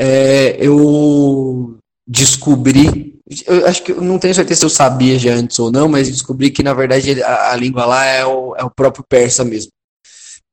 É, 0.00 0.56
eu 0.58 1.76
descobri, 2.08 3.18
eu 3.46 3.66
acho 3.66 3.82
que 3.82 3.92
não 3.92 4.18
tenho 4.18 4.34
certeza 4.34 4.60
se 4.60 4.64
eu 4.64 4.70
sabia 4.70 5.18
já 5.18 5.34
antes 5.34 5.58
ou 5.58 5.70
não, 5.70 5.90
mas 5.90 6.08
descobri 6.08 6.50
que 6.50 6.62
na 6.62 6.72
verdade 6.72 7.22
a, 7.22 7.52
a 7.52 7.56
língua 7.56 7.84
lá 7.84 8.06
é 8.06 8.24
o, 8.24 8.56
é 8.56 8.64
o 8.64 8.70
próprio 8.70 9.04
persa 9.06 9.44
mesmo 9.44 9.70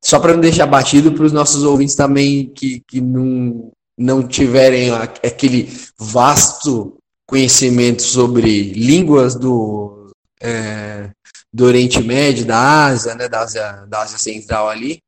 só 0.04 0.20
para 0.20 0.34
não 0.34 0.40
deixar 0.40 0.66
batido 0.66 1.12
para 1.12 1.24
os 1.24 1.32
nossos 1.32 1.62
ouvintes 1.62 1.94
também 1.94 2.52
que, 2.54 2.82
que 2.86 3.00
não, 3.00 3.72
não 3.96 4.22
tiverem 4.26 4.90
aquele 4.90 5.72
vasto 5.98 6.98
conhecimento 7.26 8.02
sobre 8.02 8.74
línguas 8.74 9.34
do, 9.34 10.10
é, 10.42 11.08
do 11.50 11.64
Oriente 11.64 12.02
Médio, 12.02 12.44
da 12.44 12.84
Ásia, 12.84 13.14
né, 13.14 13.28
da 13.30 13.40
Ásia, 13.40 13.86
da 13.88 14.02
Ásia 14.02 14.18
Central 14.18 14.68
ali, 14.68 14.98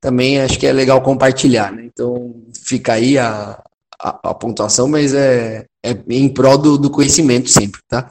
também 0.00 0.40
acho 0.40 0.58
que 0.58 0.66
é 0.66 0.72
legal 0.72 1.02
compartilhar, 1.02 1.70
né? 1.70 1.84
Então 1.84 2.42
fica 2.64 2.94
aí 2.94 3.18
a, 3.18 3.62
a, 4.00 4.30
a 4.30 4.34
pontuação, 4.34 4.88
mas 4.88 5.12
é, 5.12 5.66
é 5.84 5.96
em 6.08 6.28
prol 6.30 6.56
do, 6.56 6.78
do 6.78 6.90
conhecimento 6.90 7.50
sempre, 7.50 7.80
tá? 7.86 8.08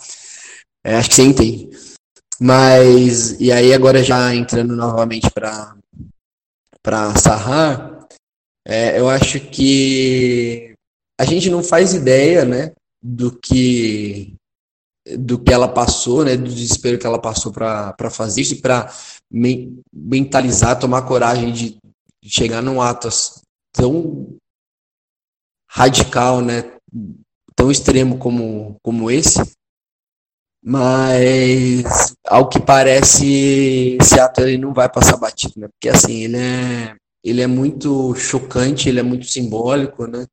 É, 0.84 0.96
acho 0.96 1.10
que 1.10 1.16
você 1.16 1.24
entende. 1.24 1.70
Mas, 2.40 3.40
e 3.40 3.52
aí 3.52 3.74
agora 3.74 4.04
já 4.04 4.36
entrando 4.36 4.76
novamente 4.76 5.32
para 5.32 5.74
para 6.86 7.16
Sahar, 7.16 8.08
é, 8.64 9.00
eu 9.00 9.10
acho 9.10 9.40
que 9.40 10.76
a 11.20 11.26
gente 11.26 11.50
não 11.50 11.64
faz 11.64 11.96
ideia, 11.96 12.46
né, 12.46 12.74
do 13.02 13.36
que 13.36 14.36
do 15.18 15.38
que 15.40 15.54
ela 15.54 15.68
passou, 15.68 16.26
né, 16.26 16.36
do 16.36 16.50
desespero 16.50 16.98
que 16.98 17.06
ela 17.06 17.22
passou 17.22 17.52
para 17.52 18.10
fazer 18.12 18.42
isso, 18.42 18.62
para 18.62 18.92
me, 19.32 19.80
mentalizar, 19.94 20.80
tomar 20.80 21.04
coragem 21.04 21.52
de 21.52 21.78
chegar 22.24 22.62
num 22.62 22.82
ato 22.82 23.08
tão 23.72 24.36
radical, 25.70 26.42
né, 26.42 26.76
tão 27.56 27.72
extremo 27.72 28.18
como, 28.18 28.78
como 28.84 29.12
esse. 29.12 29.40
Mas, 30.68 32.16
ao 32.26 32.50
que 32.50 32.60
parece, 32.60 33.98
esse 34.02 34.20
ato 34.20 34.42
ele 34.42 34.58
não 34.58 34.74
vai 34.74 34.92
passar 34.92 35.16
batido, 35.16 35.54
né? 35.60 35.68
Porque, 35.68 35.88
assim, 35.88 36.24
ele 36.24 36.38
é, 36.38 36.96
ele 37.24 37.42
é 37.42 37.46
muito 37.46 38.16
chocante, 38.16 38.90
ele 38.90 39.00
é 39.00 39.04
muito 39.04 39.28
simbólico, 39.28 40.08
né? 40.08 40.26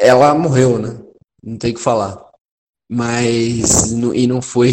Ela 0.00 0.34
morreu, 0.34 0.78
né? 0.78 0.98
Não 1.42 1.58
tem 1.58 1.72
o 1.72 1.74
que 1.74 1.80
falar. 1.80 2.32
Mas, 2.90 3.92
e 3.92 4.26
não 4.26 4.40
foi 4.40 4.70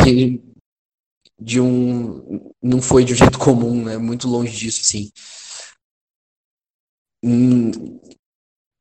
de 1.37 1.59
um, 1.59 2.53
não 2.61 2.81
foi 2.81 3.03
de 3.03 3.11
um 3.11 3.17
jeito 3.17 3.37
comum, 3.37 3.83
né? 3.83 3.97
Muito 3.97 4.29
longe 4.29 4.55
disso, 4.55 4.79
assim. 4.81 5.11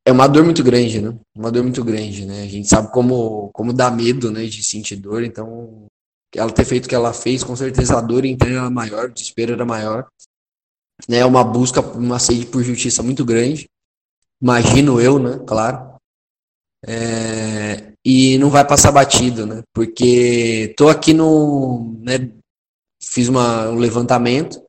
É 0.05 0.11
uma 0.11 0.27
dor 0.27 0.45
muito 0.45 0.65
grande, 0.65 1.01
né? 1.01 1.17
Uma 1.35 1.51
dor 1.51 1.63
muito 1.63 1.85
grande, 1.85 2.27
né? 2.27 2.43
A 2.43 2.49
gente 2.49 2.69
sabe 2.69 2.91
como, 2.91 3.51
como 3.53 3.73
dá 3.73 3.91
medo, 3.91 4.33
né, 4.33 4.45
de 4.47 4.63
sentir 4.63 4.97
dor, 4.97 5.23
então 5.23 5.87
ela 6.35 6.51
ter 6.51 6.65
feito 6.65 6.87
o 6.87 6.89
que 6.89 6.95
ela 6.95 7.13
fez, 7.13 7.45
com 7.45 7.55
certeza 7.55 7.99
a 7.99 8.01
dor 8.01 8.25
interna 8.25 8.57
era 8.57 8.71
maior, 8.71 9.07
o 9.07 9.13
desespero 9.13 9.53
era 9.53 9.65
maior. 9.65 10.09
Né? 11.09 11.19
É 11.19 11.27
uma 11.27 11.45
busca, 11.45 11.81
uma 11.81 12.19
sede 12.19 12.47
por 12.47 12.63
justiça 12.63 13.03
muito 13.03 13.25
grande. 13.25 13.69
Imagino 14.41 15.01
eu, 15.01 15.19
né? 15.19 15.39
Claro. 15.47 15.97
É, 16.85 17.93
e 18.05 18.39
não 18.39 18.51
vai 18.51 18.67
passar 18.67 18.91
batido, 18.91 19.47
né? 19.47 19.63
Porque 19.73 20.75
tô 20.77 20.89
aqui 20.89 21.13
no, 21.13 21.97
né, 22.01 22.33
fiz 23.01 23.29
uma, 23.29 23.69
um 23.69 23.77
levantamento 23.77 24.61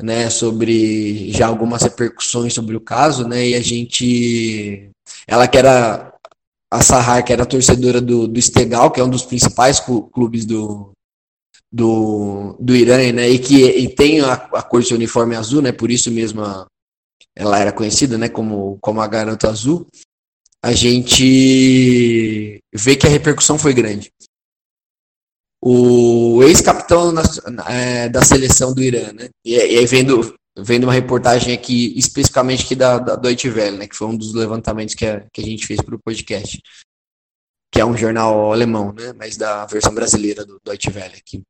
né, 0.00 0.30
sobre 0.30 1.30
já 1.32 1.46
algumas 1.46 1.82
repercussões 1.82 2.54
sobre 2.54 2.76
o 2.76 2.80
caso, 2.80 3.26
né, 3.26 3.48
e 3.48 3.54
a 3.54 3.60
gente, 3.60 4.90
ela 5.26 5.48
que 5.48 5.58
era 5.58 6.12
a 6.70 6.82
Sahar, 6.82 7.24
que 7.24 7.32
era 7.32 7.46
torcedora 7.46 8.00
do, 8.00 8.28
do 8.28 8.38
Estegal, 8.38 8.90
que 8.90 9.00
é 9.00 9.04
um 9.04 9.10
dos 9.10 9.24
principais 9.24 9.80
clubes 9.80 10.44
do, 10.44 10.92
do, 11.72 12.56
do 12.60 12.76
Irã, 12.76 13.12
né, 13.12 13.28
e 13.28 13.38
que 13.38 13.64
e 13.64 13.88
tem 13.88 14.20
a, 14.20 14.34
a 14.34 14.62
cor 14.62 14.82
de 14.82 14.94
uniforme 14.94 15.34
azul, 15.34 15.62
né, 15.62 15.72
por 15.72 15.90
isso 15.90 16.10
mesmo 16.10 16.42
a, 16.42 16.66
ela 17.34 17.58
era 17.58 17.72
conhecida, 17.72 18.18
né, 18.18 18.28
como, 18.28 18.78
como 18.80 19.00
a 19.00 19.06
garota 19.06 19.48
azul, 19.48 19.86
a 20.62 20.72
gente 20.72 22.58
vê 22.74 22.96
que 22.96 23.06
a 23.06 23.10
repercussão 23.10 23.58
foi 23.58 23.72
grande 23.72 24.10
o 25.60 26.42
ex-capitão 26.44 27.12
é, 27.68 28.08
da 28.08 28.22
seleção 28.22 28.72
do 28.72 28.82
Irã, 28.82 29.12
né? 29.12 29.28
E, 29.44 29.54
e, 29.54 29.78
aí 29.78 29.86
vendo, 29.86 30.34
vendo 30.56 30.84
uma 30.84 30.92
reportagem 30.92 31.52
aqui, 31.52 31.92
especificamente 31.96 32.64
aqui 32.64 32.74
da, 32.74 32.98
da 32.98 33.16
Deutsche 33.16 33.50
Welle, 33.50 33.78
né? 33.78 33.86
Que 33.86 33.96
foi 33.96 34.06
um 34.06 34.16
dos 34.16 34.34
levantamentos 34.34 34.94
que 34.94 35.04
a, 35.04 35.24
que 35.32 35.40
a 35.40 35.44
gente 35.44 35.66
fez 35.66 35.80
para 35.80 35.94
o 35.94 36.00
podcast. 36.02 36.60
Que 37.70 37.80
é 37.80 37.84
um 37.84 37.96
jornal 37.96 38.52
alemão, 38.52 38.92
né? 38.92 39.12
Mas 39.18 39.36
da 39.36 39.66
versão 39.66 39.94
brasileira 39.94 40.44
do 40.44 40.60
Deutsche 40.64 40.90
Welle 40.90 41.16
aqui. 41.16 41.42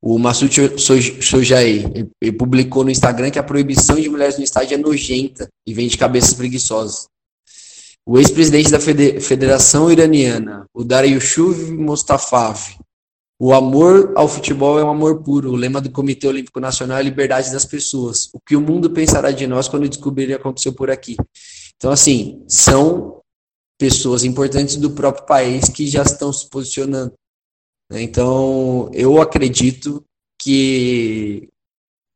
O 0.00 0.18
Massoud 0.18 0.52
Sojai 1.22 1.84
publicou 2.36 2.82
no 2.82 2.90
Instagram 2.90 3.30
que 3.30 3.38
a 3.38 3.42
proibição 3.42 3.94
de 4.00 4.08
mulheres 4.08 4.36
no 4.36 4.42
estádio 4.42 4.74
é 4.74 4.78
nojenta 4.78 5.48
e 5.64 5.72
vem 5.72 5.86
de 5.86 5.96
cabeças 5.96 6.34
preguiçosas. 6.34 7.06
O 8.04 8.18
ex-presidente 8.18 8.68
da 8.68 8.80
Federação 8.80 9.92
Iraniana, 9.92 10.66
o 10.74 10.82
Dariushuv 10.82 11.70
Mustafav, 11.70 12.58
o 13.44 13.52
amor 13.52 14.12
ao 14.14 14.28
futebol 14.28 14.78
é 14.78 14.84
um 14.84 14.90
amor 14.90 15.20
puro. 15.20 15.50
O 15.50 15.56
lema 15.56 15.80
do 15.80 15.90
Comitê 15.90 16.28
Olímpico 16.28 16.60
Nacional 16.60 16.98
é 16.98 17.00
a 17.00 17.02
liberdade 17.02 17.50
das 17.50 17.64
pessoas. 17.64 18.30
O 18.32 18.38
que 18.38 18.54
o 18.54 18.60
mundo 18.60 18.88
pensará 18.88 19.32
de 19.32 19.48
nós 19.48 19.66
quando 19.66 19.88
descobrir 19.88 20.26
o 20.26 20.26
que 20.28 20.34
aconteceu 20.34 20.72
por 20.72 20.92
aqui. 20.92 21.16
Então, 21.74 21.90
assim, 21.90 22.44
são 22.46 23.20
pessoas 23.76 24.22
importantes 24.22 24.76
do 24.76 24.92
próprio 24.92 25.26
país 25.26 25.68
que 25.68 25.88
já 25.88 26.02
estão 26.02 26.32
se 26.32 26.48
posicionando. 26.48 27.14
Né? 27.90 28.02
Então, 28.02 28.88
eu 28.94 29.20
acredito 29.20 30.04
que, 30.40 31.48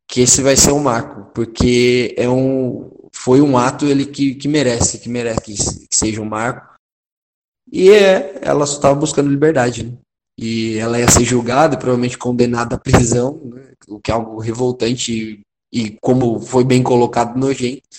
que 0.09 0.21
esse 0.21 0.41
vai 0.43 0.57
ser 0.57 0.71
um 0.71 0.79
marco, 0.79 1.33
porque 1.35 2.15
é 2.17 2.29
um, 2.29 2.89
foi 3.13 3.41
um 3.41 3.59
ato 3.59 3.85
ele 3.85 4.07
que, 4.07 4.37
que 4.37 4.47
merece, 4.47 5.01
que 5.01 5.09
merece 5.09 5.41
que, 5.41 5.55
que 5.89 5.97
seja 5.97 6.23
um 6.23 6.25
marco. 6.25 6.79
E 7.73 7.91
é, 7.91 8.39
ela 8.43 8.65
só 8.65 8.77
estava 8.77 8.95
buscando 8.95 9.29
liberdade. 9.29 9.83
Né? 9.83 9.99
E 10.39 10.77
ela 10.79 10.99
ia 10.99 11.09
ser 11.09 11.25
julgada, 11.25 11.79
provavelmente 11.79 12.19
condenada 12.19 12.77
à 12.77 12.79
prisão, 12.79 13.41
né, 13.45 13.73
o 13.89 13.99
que 13.99 14.11
é 14.11 14.15
algo 14.15 14.39
revoltante 14.39 15.13
e, 15.13 15.41
e, 15.73 15.99
como 16.01 16.41
foi 16.41 16.65
bem 16.65 16.83
colocado, 16.83 17.39
nojento. 17.39 17.99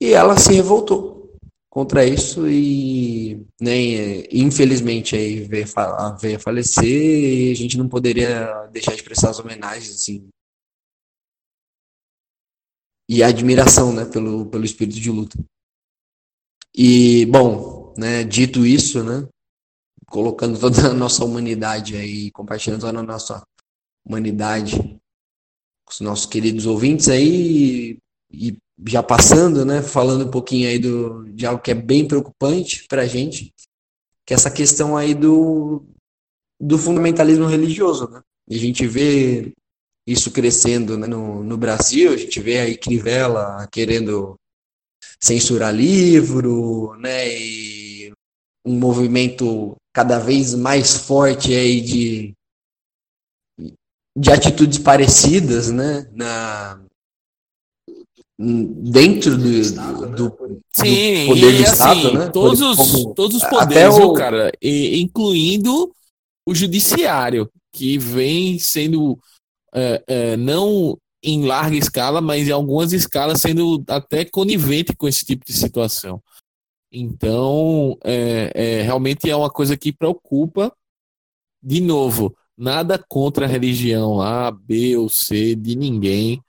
E 0.00 0.12
ela 0.12 0.36
se 0.38 0.52
revoltou 0.52 1.36
contra 1.68 2.06
isso 2.06 2.48
e, 2.48 3.44
né, 3.60 4.26
infelizmente, 4.30 5.16
aí 5.16 5.40
veio, 5.40 5.66
veio 6.20 6.36
a 6.36 6.40
falecer 6.40 6.84
e 6.84 7.50
a 7.50 7.54
gente 7.54 7.76
não 7.76 7.88
poderia 7.88 8.66
deixar 8.68 8.94
de 8.94 9.02
prestar 9.02 9.30
as 9.30 9.40
homenagens, 9.40 9.90
assim, 9.90 10.28
e 13.08 13.22
a 13.22 13.26
admiração, 13.28 13.92
né, 13.92 14.04
pelo, 14.04 14.46
pelo 14.46 14.64
espírito 14.64 15.00
de 15.00 15.10
luta. 15.10 15.38
E, 16.76 17.26
bom, 17.26 17.92
né, 17.98 18.24
dito 18.24 18.64
isso, 18.64 19.02
né, 19.02 19.28
colocando 20.14 20.60
toda 20.60 20.90
a 20.90 20.94
nossa 20.94 21.24
humanidade 21.24 21.96
aí, 21.96 22.30
compartilhando 22.30 22.82
toda 22.82 23.00
a 23.00 23.02
nossa 23.02 23.42
humanidade 24.06 24.78
com 25.84 25.92
os 25.92 26.00
nossos 26.00 26.24
queridos 26.24 26.66
ouvintes 26.66 27.08
aí 27.08 27.98
e 28.32 28.56
já 28.86 29.02
passando, 29.02 29.64
né, 29.64 29.82
falando 29.82 30.26
um 30.26 30.30
pouquinho 30.30 30.68
aí 30.68 30.78
do, 30.78 31.24
de 31.32 31.44
algo 31.44 31.60
que 31.60 31.72
é 31.72 31.74
bem 31.74 32.06
preocupante 32.06 32.86
para 32.88 33.02
a 33.02 33.06
gente, 33.08 33.52
que 34.24 34.32
é 34.32 34.36
essa 34.36 34.52
questão 34.52 34.96
aí 34.96 35.14
do, 35.14 35.84
do 36.60 36.78
fundamentalismo 36.78 37.46
religioso, 37.46 38.08
né? 38.08 38.22
E 38.48 38.54
a 38.54 38.58
gente 38.60 38.86
vê 38.86 39.52
isso 40.06 40.30
crescendo 40.30 40.96
né, 40.96 41.08
no, 41.08 41.42
no 41.42 41.56
Brasil, 41.56 42.12
a 42.12 42.16
gente 42.16 42.38
vê 42.38 42.60
aí 42.60 42.78
Crivella 42.78 43.66
querendo 43.72 44.36
censurar 45.20 45.74
livro, 45.74 46.94
né, 46.98 47.36
e 47.36 48.12
um 48.64 48.78
movimento 48.78 49.76
cada 49.94 50.18
vez 50.18 50.54
mais 50.54 50.96
forte 50.96 51.54
aí 51.54 51.80
de, 51.80 52.34
de 54.16 54.30
atitudes 54.30 54.78
parecidas, 54.78 55.70
né? 55.70 56.10
Na, 56.12 56.80
dentro 58.36 59.38
do, 59.38 59.42
do, 60.10 60.60
Sim, 60.72 61.26
do 61.26 61.28
poder 61.28 61.56
do 61.56 61.62
Estado, 61.62 62.06
assim, 62.08 62.16
né? 62.18 62.28
Todos, 62.30 62.76
Como, 62.76 63.14
todos 63.14 63.36
os 63.36 63.48
poderes, 63.48 63.94
o... 63.94 64.12
cara, 64.12 64.50
incluindo 64.60 65.94
o 66.46 66.54
judiciário, 66.54 67.48
que 67.72 67.96
vem 67.96 68.58
sendo 68.58 69.16
é, 69.72 70.02
é, 70.06 70.36
não 70.36 70.98
em 71.22 71.46
larga 71.46 71.76
escala, 71.76 72.20
mas 72.20 72.48
em 72.48 72.50
algumas 72.50 72.92
escalas 72.92 73.40
sendo 73.40 73.82
até 73.88 74.24
conivente 74.24 74.94
com 74.94 75.06
esse 75.08 75.24
tipo 75.24 75.44
de 75.46 75.52
situação. 75.52 76.20
Então, 76.96 77.98
é, 78.04 78.52
é, 78.54 78.82
realmente 78.82 79.28
é 79.28 79.34
uma 79.34 79.50
coisa 79.50 79.76
que 79.76 79.92
preocupa. 79.92 80.72
De 81.60 81.80
novo, 81.80 82.36
nada 82.56 82.96
contra 83.08 83.46
a 83.46 83.48
religião 83.48 84.20
A, 84.20 84.52
B 84.52 84.96
ou 84.96 85.08
C 85.08 85.56
de 85.56 85.74
ninguém. 85.74 86.40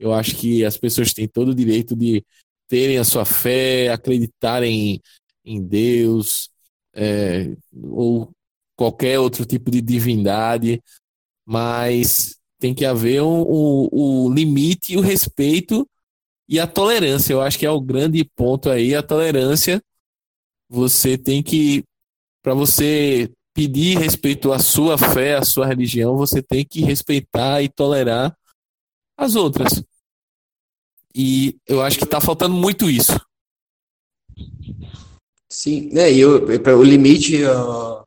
Eu 0.00 0.12
acho 0.12 0.34
que 0.36 0.64
as 0.64 0.76
pessoas 0.76 1.12
têm 1.12 1.28
todo 1.28 1.50
o 1.50 1.54
direito 1.54 1.94
de 1.94 2.24
terem 2.66 2.98
a 2.98 3.04
sua 3.04 3.24
fé, 3.24 3.90
acreditarem 3.90 5.00
em 5.44 5.62
Deus 5.62 6.50
é, 6.92 7.54
ou 7.72 8.32
qualquer 8.74 9.20
outro 9.20 9.46
tipo 9.46 9.70
de 9.70 9.80
divindade, 9.80 10.82
mas 11.46 12.36
tem 12.58 12.74
que 12.74 12.84
haver 12.84 13.22
um, 13.22 13.42
o, 13.42 14.26
o 14.26 14.34
limite 14.34 14.96
o 14.96 15.00
respeito 15.00 15.88
e 16.48 16.58
a 16.58 16.66
tolerância. 16.66 17.32
Eu 17.32 17.40
acho 17.40 17.56
que 17.56 17.66
é 17.66 17.70
o 17.70 17.80
grande 17.80 18.24
ponto 18.24 18.68
aí, 18.68 18.96
a 18.96 19.02
tolerância 19.02 19.80
você 20.72 21.18
tem 21.18 21.42
que, 21.42 21.84
para 22.42 22.54
você 22.54 23.30
pedir 23.54 23.98
respeito 23.98 24.50
à 24.52 24.58
sua 24.58 24.96
fé, 24.96 25.36
à 25.36 25.44
sua 25.44 25.66
religião, 25.66 26.16
você 26.16 26.42
tem 26.42 26.64
que 26.64 26.80
respeitar 26.80 27.60
e 27.62 27.68
tolerar 27.68 28.34
as 29.16 29.36
outras. 29.36 29.84
E 31.14 31.58
eu 31.66 31.82
acho 31.82 31.98
que 31.98 32.04
está 32.04 32.22
faltando 32.22 32.54
muito 32.54 32.88
isso. 32.88 33.20
Sim, 35.46 35.90
né, 35.92 36.10
e 36.10 36.24
o, 36.24 36.46
o 36.46 36.82
limite, 36.82 37.44
ó, 37.44 38.02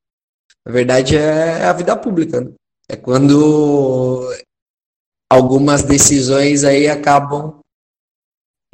na 0.65 0.71
verdade, 0.71 1.15
é 1.15 1.65
a 1.65 1.73
vida 1.73 1.95
pública. 1.95 2.41
Né? 2.41 2.51
É 2.89 2.95
quando 2.95 4.27
algumas 5.31 5.83
decisões 5.83 6.63
aí 6.63 6.87
acabam 6.87 7.59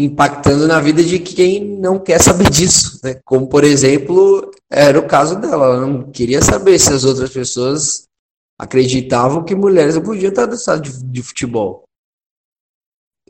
impactando 0.04 0.68
na 0.68 0.80
vida 0.80 1.04
de 1.04 1.20
quem 1.20 1.64
não 1.64 2.00
quer 2.00 2.20
saber 2.22 2.50
disso, 2.50 3.00
né? 3.04 3.20
Como 3.26 3.48
por 3.48 3.64
exemplo, 3.64 4.52
era 4.70 5.00
o 5.00 5.08
caso 5.08 5.40
dela, 5.40 5.66
ela 5.66 5.88
não 5.88 6.12
queria 6.12 6.42
saber 6.42 6.80
se 6.80 6.94
as 6.94 7.04
outras 7.04 7.30
pessoas 7.30 8.06
acreditavam 8.60 9.44
que 9.44 9.56
mulheres 9.56 9.96
não 9.96 10.04
podiam 10.04 10.30
estar 10.30 10.48
no 10.48 10.54
estado 10.54 10.82
de, 10.82 11.04
de 11.04 11.24
futebol. 11.24 11.84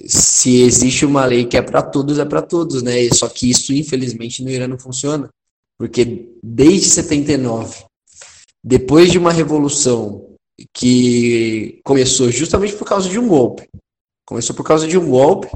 Se 0.06 0.62
existe 0.62 1.06
uma 1.06 1.26
lei 1.26 1.46
que 1.46 1.58
é 1.58 1.62
para 1.62 1.82
todos, 1.82 2.18
é 2.20 2.26
para 2.26 2.42
todos, 2.42 2.82
né? 2.82 2.94
Só 3.14 3.30
que 3.30 3.50
isso 3.50 3.74
infelizmente 3.74 4.44
no 4.44 4.50
Irã 4.50 4.68
não 4.68 4.80
funciona, 4.80 5.30
porque 5.78 6.30
desde 6.44 6.90
79, 6.90 7.86
depois 8.64 9.12
de 9.12 9.18
uma 9.18 9.32
revolução 9.32 10.32
que 10.74 11.80
começou 11.84 12.30
justamente 12.30 12.76
por 12.76 12.88
causa 12.88 13.10
de 13.10 13.20
um 13.20 13.28
golpe. 13.28 13.68
Começou 14.26 14.56
por 14.56 14.64
causa 14.64 14.88
de 14.88 14.98
um 14.98 15.10
golpe 15.10 15.50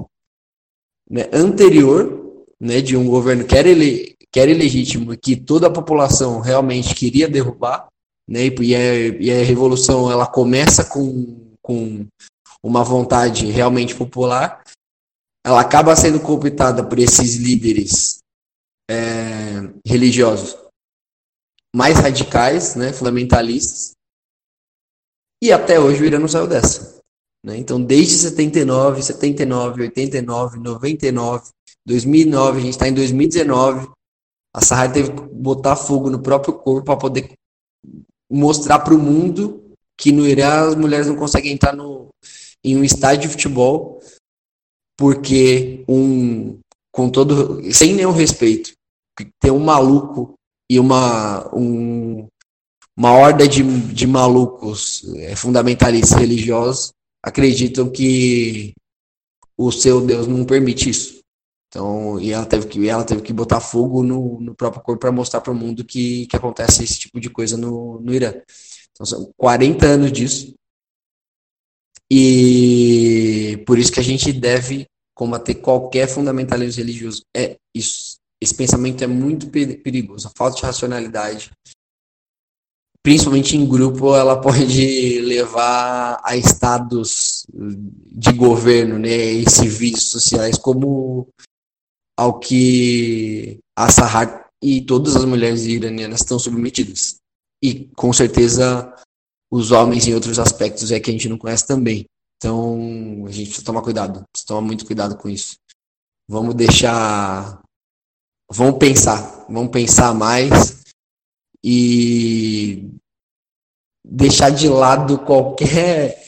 né, 1.10 1.30
anterior 1.32 2.43
né, 2.60 2.82
de 2.82 2.95
um 2.95 3.08
governo 3.08 3.45
que 3.45 3.56
era, 3.56 3.68
ele, 3.68 4.16
que 4.32 4.39
era 4.39 4.51
ilegítimo 4.51 5.16
que 5.18 5.36
toda 5.36 5.68
a 5.68 5.74
população 5.74 6.39
realmente 6.39 6.95
queria 6.95 7.28
derrubar. 7.28 7.88
Né, 8.28 8.47
e, 8.47 8.76
a, 8.76 8.95
e 9.20 9.32
a 9.32 9.43
revolução 9.43 10.12
ela 10.12 10.26
começa 10.26 10.84
com, 10.84 11.56
com 11.62 12.08
uma 12.64 12.84
vontade 12.84 13.45
realmente 13.45 13.93
popular. 13.93 14.64
Ela 15.45 15.62
acaba 15.62 15.95
sendo 15.95 16.20
cooptada 16.20 16.84
por 16.84 16.97
esses 16.97 17.36
líderes 17.36 18.20
é, 18.89 19.62
religiosos 19.86 20.58
mais 21.76 21.99
radicais, 21.99 22.74
né, 22.76 22.93
fundamentalistas, 22.93 23.91
e 25.43 25.51
até 25.51 25.80
hoje 25.80 26.01
o 26.01 26.06
Irã 26.06 26.20
não 26.20 26.28
saiu 26.28 26.47
dessa. 26.47 26.95
Né? 27.46 27.58
Então, 27.58 27.80
desde 27.80 28.18
79, 28.18 29.04
79, 29.04 29.84
89, 29.84 30.60
99, 30.60 31.43
2009, 31.86 32.58
a 32.58 32.62
gente 32.62 32.72
está 32.72 32.88
em 32.88 32.93
2019. 32.93 33.88
A 34.52 34.62
Sahara 34.62 34.91
teve 34.91 35.12
que 35.12 35.22
botar 35.22 35.76
fogo 35.76 36.10
no 36.10 36.20
próprio 36.20 36.56
corpo 36.56 36.86
para 36.86 36.98
poder 36.98 37.34
mostrar 38.32 38.80
para 38.80 38.96
o 38.96 38.98
mundo 38.98 39.64
que 39.96 40.12
no 40.12 40.28
Irã 40.28 40.70
as 40.70 40.76
mulheres 40.76 41.06
não 41.06 41.16
conseguem 41.16 41.54
entrar 41.54 41.76
no, 41.76 42.10
em 42.64 42.76
um 42.76 42.84
estádio 42.84 43.28
de 43.28 43.36
futebol 43.36 44.02
porque 44.98 45.86
um 45.88 46.58
com 46.91 47.10
todo 47.10 47.62
sem 47.72 47.93
nenhum 47.93 48.12
respeito 48.12 48.72
tem 49.39 49.52
um 49.52 49.60
maluco 49.60 50.34
e 50.70 50.80
uma 50.80 51.54
um, 51.54 52.28
uma 52.98 53.12
horda 53.12 53.48
de, 53.48 53.62
de 53.93 54.08
malucos 54.08 55.04
é, 55.18 55.36
fundamentalistas 55.36 56.18
religiosos 56.18 56.95
acreditam 57.26 57.89
que 57.89 58.73
o 59.57 59.71
seu 59.71 59.99
Deus 59.99 60.28
não 60.28 60.45
permite 60.45 60.91
isso. 60.91 61.19
Então, 61.67 62.19
e 62.19 62.32
ela 62.32 62.45
teve 62.45 62.67
que, 62.67 62.88
ela 62.88 63.03
teve 63.03 63.21
que 63.23 63.34
botar 63.34 63.59
fogo 63.59 64.03
no, 64.03 64.39
no 64.39 64.55
próprio 64.55 64.84
corpo 64.84 64.99
para 64.99 65.11
mostrar 65.11 65.41
para 65.41 65.51
o 65.51 65.55
mundo 65.55 65.84
que, 65.84 66.28
que 66.28 66.36
acontece 66.36 66.84
esse 66.84 66.99
tipo 66.99 67.19
de 67.19 67.30
coisa 67.30 67.57
no, 67.57 67.99
no 67.99 68.13
Irã. 68.13 68.34
Então, 68.91 69.05
são 69.05 69.34
40 69.36 69.86
anos 69.86 70.11
disso. 70.11 70.53
E 72.09 73.63
por 73.65 73.80
isso 73.80 73.91
que 73.91 73.99
a 73.99 74.03
gente 74.03 74.32
deve 74.32 74.86
combater 75.15 75.55
qualquer 75.55 76.07
fundamentalismo 76.07 76.80
religioso. 76.80 77.23
É 77.36 77.57
isso. 77.73 78.17
Esse 78.39 78.53
pensamento 78.53 79.03
é 79.03 79.07
muito 79.07 79.49
perigoso. 79.49 80.28
A 80.28 80.32
falta 80.38 80.57
de 80.57 80.63
racionalidade 80.63 81.51
principalmente 83.06 83.56
em 83.56 83.68
grupo, 83.68 84.16
ela 84.16 84.41
pode 84.41 85.22
levar 85.22 86.20
a 86.24 86.36
estados 86.36 87.45
de 87.47 88.34
governo 88.34 88.97
né, 88.97 89.16
e 89.16 89.47
civis 89.47 90.06
sociais, 90.06 90.58
como 90.58 91.28
ao 92.18 92.39
que 92.39 93.60
a 93.78 93.91
Sahar 93.91 94.49
e 94.60 94.82
todas 94.82 95.16
as 95.16 95.24
mulheres 95.24 95.66
iranianas 95.66 96.22
estão 96.22 96.39
submetidas. 96.39 97.18
E 97.64 97.86
com 97.95 98.12
certeza 98.12 98.91
os 99.51 99.70
homens 99.70 100.08
em 100.08 100.16
outros 100.16 100.39
aspectos 100.39 100.91
é 100.91 100.99
que 100.99 101.12
a 101.12 101.14
gente 101.14 101.30
não 101.30 101.38
conhece 101.38 101.68
também. 101.68 102.06
Então 102.38 103.24
a 103.28 103.32
gente 103.32 103.49
precisa 103.49 103.66
tomar 103.68 103.84
cuidado, 103.84 104.24
precisa 104.34 104.47
tomar 104.47 104.62
muito 104.62 104.84
cuidado 104.84 105.16
com 105.16 105.30
isso. 105.30 105.58
Vamos 106.28 106.56
deixar. 106.56 107.62
Vamos 108.51 108.80
pensar, 108.80 109.45
vamos 109.47 109.70
pensar 109.70 110.12
mais 110.16 110.85
e 111.68 112.91
deixar 114.05 114.51
de 114.51 114.70
lado 114.70 115.18
qualquer 115.26 116.24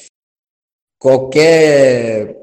qualquer 0.99 2.35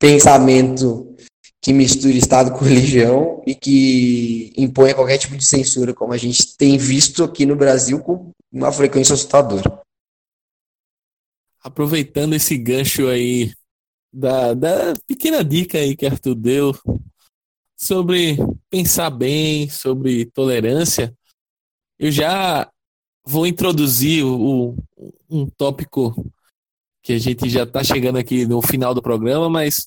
pensamento 0.00 1.14
que 1.60 1.74
misture 1.74 2.16
Estado 2.16 2.58
com 2.58 2.64
religião 2.64 3.42
e 3.46 3.54
que 3.54 4.50
imponha 4.56 4.94
qualquer 4.94 5.18
tipo 5.18 5.36
de 5.36 5.44
censura, 5.44 5.92
como 5.92 6.14
a 6.14 6.16
gente 6.16 6.56
tem 6.56 6.78
visto 6.78 7.22
aqui 7.22 7.44
no 7.44 7.54
Brasil 7.54 8.00
com 8.00 8.32
uma 8.50 8.72
frequência 8.72 9.12
assustadora. 9.12 9.82
Aproveitando 11.62 12.34
esse 12.34 12.56
gancho 12.56 13.08
aí 13.08 13.52
da, 14.10 14.54
da 14.54 14.94
pequena 15.06 15.44
dica 15.44 15.76
aí 15.76 15.94
que 15.94 16.06
Arthur 16.06 16.34
deu 16.34 16.74
sobre 17.76 18.38
pensar 18.70 19.10
bem, 19.10 19.68
sobre 19.68 20.24
tolerância, 20.24 21.14
eu 22.02 22.10
já 22.10 22.68
vou 23.24 23.46
introduzir 23.46 24.24
o, 24.24 24.74
um 25.30 25.46
tópico 25.46 26.12
que 27.00 27.12
a 27.12 27.18
gente 27.18 27.48
já 27.48 27.62
está 27.62 27.84
chegando 27.84 28.18
aqui 28.18 28.44
no 28.44 28.60
final 28.60 28.92
do 28.92 29.00
programa, 29.00 29.48
mas 29.48 29.86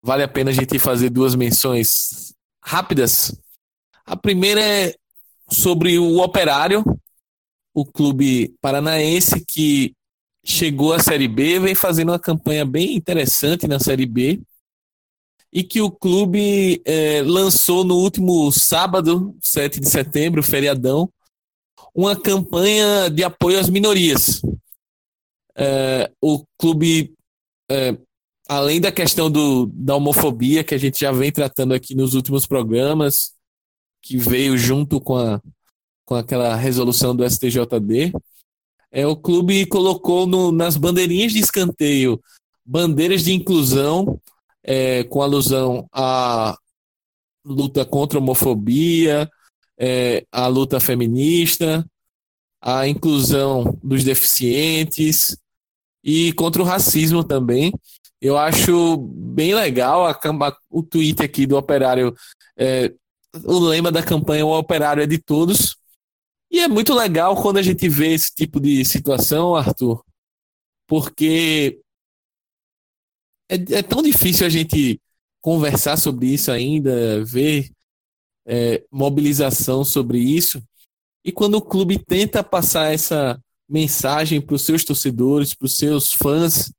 vale 0.00 0.22
a 0.22 0.28
pena 0.28 0.50
a 0.50 0.54
gente 0.54 0.78
fazer 0.78 1.10
duas 1.10 1.34
menções 1.34 2.32
rápidas. 2.62 3.36
A 4.06 4.16
primeira 4.16 4.60
é 4.60 4.94
sobre 5.50 5.98
o 5.98 6.18
Operário, 6.22 6.84
o 7.74 7.84
clube 7.84 8.54
paranaense 8.60 9.44
que 9.44 9.96
chegou 10.44 10.92
à 10.92 11.00
Série 11.00 11.26
B, 11.26 11.58
vem 11.58 11.74
fazendo 11.74 12.10
uma 12.10 12.20
campanha 12.20 12.64
bem 12.64 12.94
interessante 12.94 13.66
na 13.66 13.80
Série 13.80 14.06
B 14.06 14.40
e 15.52 15.64
que 15.64 15.80
o 15.80 15.90
clube 15.90 16.80
é, 16.84 17.20
lançou 17.22 17.82
no 17.82 17.96
último 17.96 18.52
sábado, 18.52 19.36
7 19.42 19.80
de 19.80 19.88
setembro, 19.88 20.40
feriadão, 20.40 21.12
uma 21.94 22.14
campanha 22.14 23.08
de 23.10 23.24
apoio 23.24 23.58
às 23.58 23.68
minorias. 23.68 24.40
É, 25.56 26.10
o 26.20 26.44
clube, 26.56 27.14
é, 27.70 27.96
além 28.48 28.80
da 28.80 28.92
questão 28.92 29.30
do, 29.30 29.66
da 29.66 29.96
homofobia, 29.96 30.62
que 30.62 30.74
a 30.74 30.78
gente 30.78 31.00
já 31.00 31.10
vem 31.10 31.32
tratando 31.32 31.74
aqui 31.74 31.94
nos 31.94 32.14
últimos 32.14 32.46
programas, 32.46 33.32
que 34.02 34.16
veio 34.16 34.56
junto 34.56 35.00
com, 35.00 35.16
a, 35.16 35.40
com 36.04 36.14
aquela 36.14 36.54
resolução 36.54 37.14
do 37.14 37.28
STJD, 37.28 38.12
é, 38.90 39.06
o 39.06 39.16
clube 39.16 39.66
colocou 39.66 40.26
no, 40.26 40.50
nas 40.52 40.76
bandeirinhas 40.76 41.32
de 41.32 41.40
escanteio 41.40 42.20
bandeiras 42.68 43.24
de 43.24 43.32
inclusão, 43.32 44.20
é, 44.62 45.02
com 45.04 45.22
alusão 45.22 45.88
à 45.90 46.54
luta 47.42 47.82
contra 47.86 48.18
a 48.18 48.22
homofobia, 48.22 49.30
é, 49.78 50.26
a 50.32 50.46
luta 50.46 50.80
feminista, 50.80 51.88
a 52.60 52.88
inclusão 52.88 53.78
dos 53.82 54.02
deficientes 54.02 55.36
e 56.02 56.32
contra 56.32 56.60
o 56.60 56.64
racismo 56.64 57.22
também. 57.22 57.72
Eu 58.20 58.36
acho 58.36 58.96
bem 58.96 59.54
legal 59.54 60.06
a, 60.06 60.18
o 60.68 60.82
tweet 60.82 61.22
aqui 61.22 61.46
do 61.46 61.56
Operário. 61.56 62.14
É, 62.56 62.92
o 63.44 63.58
lema 63.60 63.92
da 63.92 64.02
campanha 64.02 64.44
O 64.44 64.58
Operário 64.58 65.02
é 65.02 65.06
de 65.06 65.18
Todos. 65.18 65.76
E 66.50 66.60
é 66.60 66.66
muito 66.66 66.94
legal 66.94 67.40
quando 67.40 67.58
a 67.58 67.62
gente 67.62 67.88
vê 67.88 68.14
esse 68.14 68.34
tipo 68.34 68.58
de 68.58 68.84
situação, 68.84 69.54
Arthur, 69.54 70.02
porque 70.86 71.80
é, 73.50 73.54
é 73.78 73.82
tão 73.82 74.02
difícil 74.02 74.46
a 74.46 74.48
gente 74.48 75.00
conversar 75.42 75.96
sobre 75.98 76.26
isso 76.26 76.50
ainda, 76.50 77.22
ver 77.24 77.70
é, 78.48 78.82
mobilização 78.90 79.84
sobre 79.84 80.18
isso. 80.18 80.62
E 81.22 81.30
quando 81.30 81.56
o 81.56 81.62
clube 81.62 81.98
tenta 81.98 82.42
passar 82.42 82.92
essa 82.92 83.38
mensagem 83.68 84.40
para 84.40 84.54
os 84.54 84.62
seus 84.62 84.82
torcedores, 84.82 85.52
para 85.52 85.66
os 85.66 85.76
seus 85.76 86.14
fãs, 86.14 86.72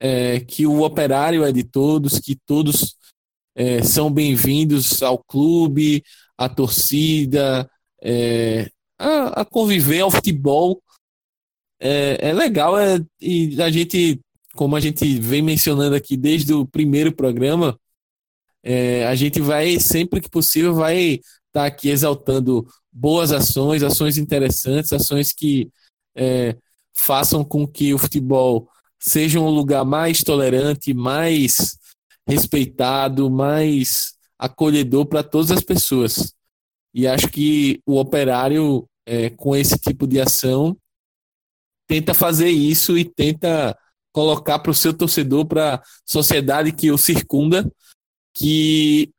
é, 0.00 0.40
que 0.40 0.66
o 0.66 0.82
operário 0.82 1.44
é 1.44 1.52
de 1.52 1.62
todos, 1.62 2.18
que 2.18 2.34
todos 2.46 2.96
é, 3.54 3.82
são 3.82 4.10
bem-vindos 4.10 5.02
ao 5.02 5.18
clube, 5.18 6.02
à 6.38 6.48
torcida, 6.48 7.70
é, 8.02 8.70
a, 8.98 9.42
a, 9.42 9.44
conviver 9.44 10.00
ao 10.00 10.10
futebol. 10.10 10.82
É, 11.78 12.30
é 12.30 12.32
legal 12.32 12.78
é, 12.78 12.98
e 13.20 13.60
a 13.60 13.70
gente, 13.70 14.18
como 14.54 14.76
a 14.76 14.80
gente 14.80 15.20
vem 15.20 15.42
mencionando 15.42 15.94
aqui 15.94 16.16
desde 16.16 16.54
o 16.54 16.66
primeiro 16.66 17.14
programa, 17.14 17.78
é, 18.68 19.06
a 19.06 19.14
gente 19.14 19.40
vai, 19.40 19.78
sempre 19.78 20.20
que 20.20 20.28
possível, 20.28 20.74
vai 20.74 20.96
estar 20.96 21.22
tá 21.52 21.66
aqui 21.66 21.88
exaltando 21.88 22.66
boas 22.90 23.30
ações, 23.30 23.84
ações 23.84 24.18
interessantes, 24.18 24.92
ações 24.92 25.30
que 25.30 25.70
é, 26.16 26.56
façam 26.92 27.44
com 27.44 27.64
que 27.64 27.94
o 27.94 27.98
futebol 27.98 28.68
seja 28.98 29.38
um 29.38 29.48
lugar 29.48 29.84
mais 29.84 30.24
tolerante, 30.24 30.92
mais 30.92 31.78
respeitado, 32.26 33.30
mais 33.30 34.14
acolhedor 34.36 35.06
para 35.06 35.22
todas 35.22 35.52
as 35.52 35.62
pessoas. 35.62 36.34
E 36.92 37.06
acho 37.06 37.28
que 37.28 37.80
o 37.86 38.00
operário, 38.00 38.84
é, 39.06 39.30
com 39.30 39.54
esse 39.54 39.78
tipo 39.78 40.08
de 40.08 40.20
ação, 40.20 40.76
tenta 41.86 42.12
fazer 42.12 42.48
isso 42.48 42.98
e 42.98 43.04
tenta 43.04 43.78
colocar 44.12 44.58
para 44.58 44.72
o 44.72 44.74
seu 44.74 44.92
torcedor, 44.92 45.46
para 45.46 45.76
a 45.76 45.82
sociedade 46.04 46.72
que 46.72 46.90
o 46.90 46.98
circunda, 46.98 47.70
que 48.36 49.10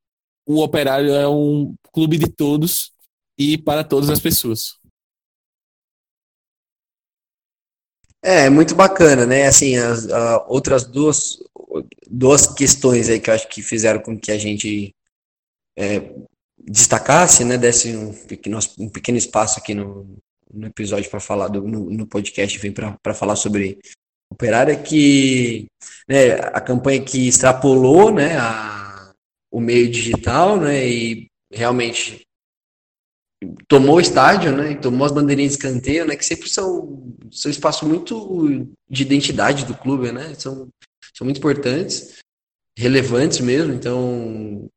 o 0.45 0.61
Operário 0.61 1.11
é 1.11 1.28
um 1.28 1.74
clube 1.91 2.18
de 2.18 2.28
todos 2.32 2.93
e 3.38 3.57
para 3.57 3.84
todas 3.84 4.09
as 4.11 4.20
pessoas. 4.20 4.78
É, 8.24 8.49
muito 8.49 8.76
bacana, 8.76 9.26
né? 9.26 9.47
Assim, 9.47 9.76
as, 9.76 10.05
as 10.05 10.45
outras 10.47 10.86
duas, 10.86 11.39
duas 12.07 12.45
questões 12.45 13.09
aí 13.09 13.20
que 13.20 13.30
eu 13.30 13.34
acho 13.34 13.47
que 13.47 13.61
fizeram 13.63 14.01
com 14.01 14.20
que 14.20 14.32
a 14.32 14.38
gente 14.38 14.93
é, 15.76 16.13
destacasse, 16.59 17.43
né? 17.43 17.57
Desse 17.57 17.95
um 17.95 18.13
pequeno, 18.13 18.59
um 18.78 18.89
pequeno 18.89 19.18
espaço 19.18 19.59
aqui 19.59 19.74
no, 19.74 20.18
no 20.53 20.68
episódio 20.68 21.09
para 21.09 21.20
falar 21.20 21.47
do, 21.47 21.68
no, 21.68 21.89
no 21.89 22.07
podcast, 22.07 22.57
vem 22.59 22.72
para 22.72 23.13
falar 23.13 23.36
sobre 23.36 23.80
Operário, 24.30 24.74
é 24.74 24.76
que 24.76 25.68
né, 26.07 26.34
a 26.53 26.59
campanha 26.59 27.01
que 27.01 27.30
extrapolou 27.30 28.11
né, 28.11 28.38
a, 28.38 28.76
o 29.52 29.60
meio 29.60 29.89
digital 29.89 30.58
né, 30.58 30.88
e 30.88 31.28
realmente 31.52 32.26
tomou 33.68 33.95
o 33.95 34.02
estádio, 34.02 34.52
né, 34.52 34.76
tomou 34.76 35.06
as 35.06 35.12
bandeirinhas 35.12 35.54
de 35.54 35.58
escanteio, 35.58 36.06
né, 36.06 36.16
que 36.16 36.26
sempre 36.26 36.50
são, 36.50 37.16
são 37.32 37.52
espaço 37.52 37.88
muito 37.88 38.68
de 38.89 39.04
identidade 39.04 39.66
do 39.66 39.76
clube, 39.76 40.12
né, 40.12 40.34
são, 40.36 40.68
são 41.14 41.26
muito 41.26 41.38
importantes, 41.38 42.18
relevantes 42.78 43.39
mesmo, 43.39 43.74
então 43.74 44.68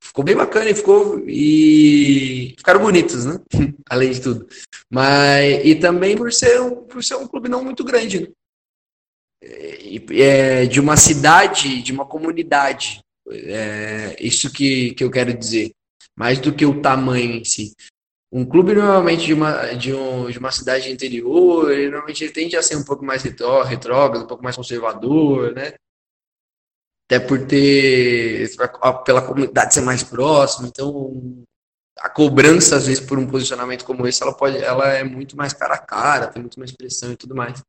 ficou 0.00 0.24
bem 0.24 0.36
bacana 0.36 0.70
e 0.70 0.74
ficou 0.74 1.24
e 1.28 2.54
ficaram 2.56 2.80
bonitos, 2.80 3.24
né, 3.24 3.40
além 3.88 4.10
de 4.10 4.20
tudo, 4.20 4.48
mas 4.90 5.64
e 5.64 5.74
também 5.76 6.16
por 6.16 6.32
ser 6.32 6.60
um, 6.60 6.82
por 6.84 7.02
ser 7.02 7.16
um 7.16 7.26
clube 7.26 7.48
não 7.48 7.64
muito 7.64 7.84
grande, 7.84 8.20
né? 8.20 8.28
é, 9.42 10.66
de 10.66 10.80
uma 10.80 10.96
cidade, 10.96 11.82
de 11.82 11.92
uma 11.92 12.04
comunidade, 12.04 13.00
é, 13.30 14.16
isso 14.20 14.52
que, 14.52 14.94
que 14.94 15.04
eu 15.04 15.10
quero 15.10 15.36
dizer 15.36 15.72
mais 16.16 16.38
do 16.38 16.52
que 16.54 16.64
o 16.64 16.80
tamanho 16.80 17.32
em 17.32 17.44
si. 17.44 17.74
Um 18.32 18.44
clube 18.44 18.74
normalmente 18.74 19.26
de 19.26 19.34
uma, 19.34 19.74
de, 19.74 19.94
um, 19.94 20.30
de 20.30 20.38
uma 20.38 20.50
cidade 20.50 20.90
interior, 20.90 21.70
ele, 21.70 21.90
normalmente 21.90 22.24
ele 22.24 22.32
tende 22.32 22.56
a 22.56 22.62
ser 22.62 22.76
um 22.76 22.84
pouco 22.84 23.04
mais 23.04 23.22
retró, 23.22 23.62
retrógrado, 23.62 24.24
um 24.24 24.26
pouco 24.26 24.42
mais 24.42 24.56
conservador, 24.56 25.54
né? 25.54 25.74
Até 27.04 27.20
por 27.20 27.46
ter, 27.46 28.50
pela 29.04 29.22
comunidade 29.22 29.74
ser 29.74 29.82
mais 29.82 30.02
próxima, 30.02 30.66
então 30.66 31.46
a 31.98 32.10
cobrança, 32.10 32.76
às 32.76 32.86
vezes, 32.86 33.04
por 33.04 33.18
um 33.18 33.26
posicionamento 33.26 33.84
como 33.84 34.06
esse, 34.06 34.22
ela, 34.22 34.36
pode, 34.36 34.58
ela 34.58 34.88
é 34.88 35.04
muito 35.04 35.36
mais 35.36 35.52
cara 35.52 35.74
a 35.74 35.78
cara, 35.78 36.26
tem 36.26 36.42
muito 36.42 36.58
mais 36.58 36.72
pressão 36.72 37.12
e 37.12 37.16
tudo 37.16 37.34
mais. 37.34 37.62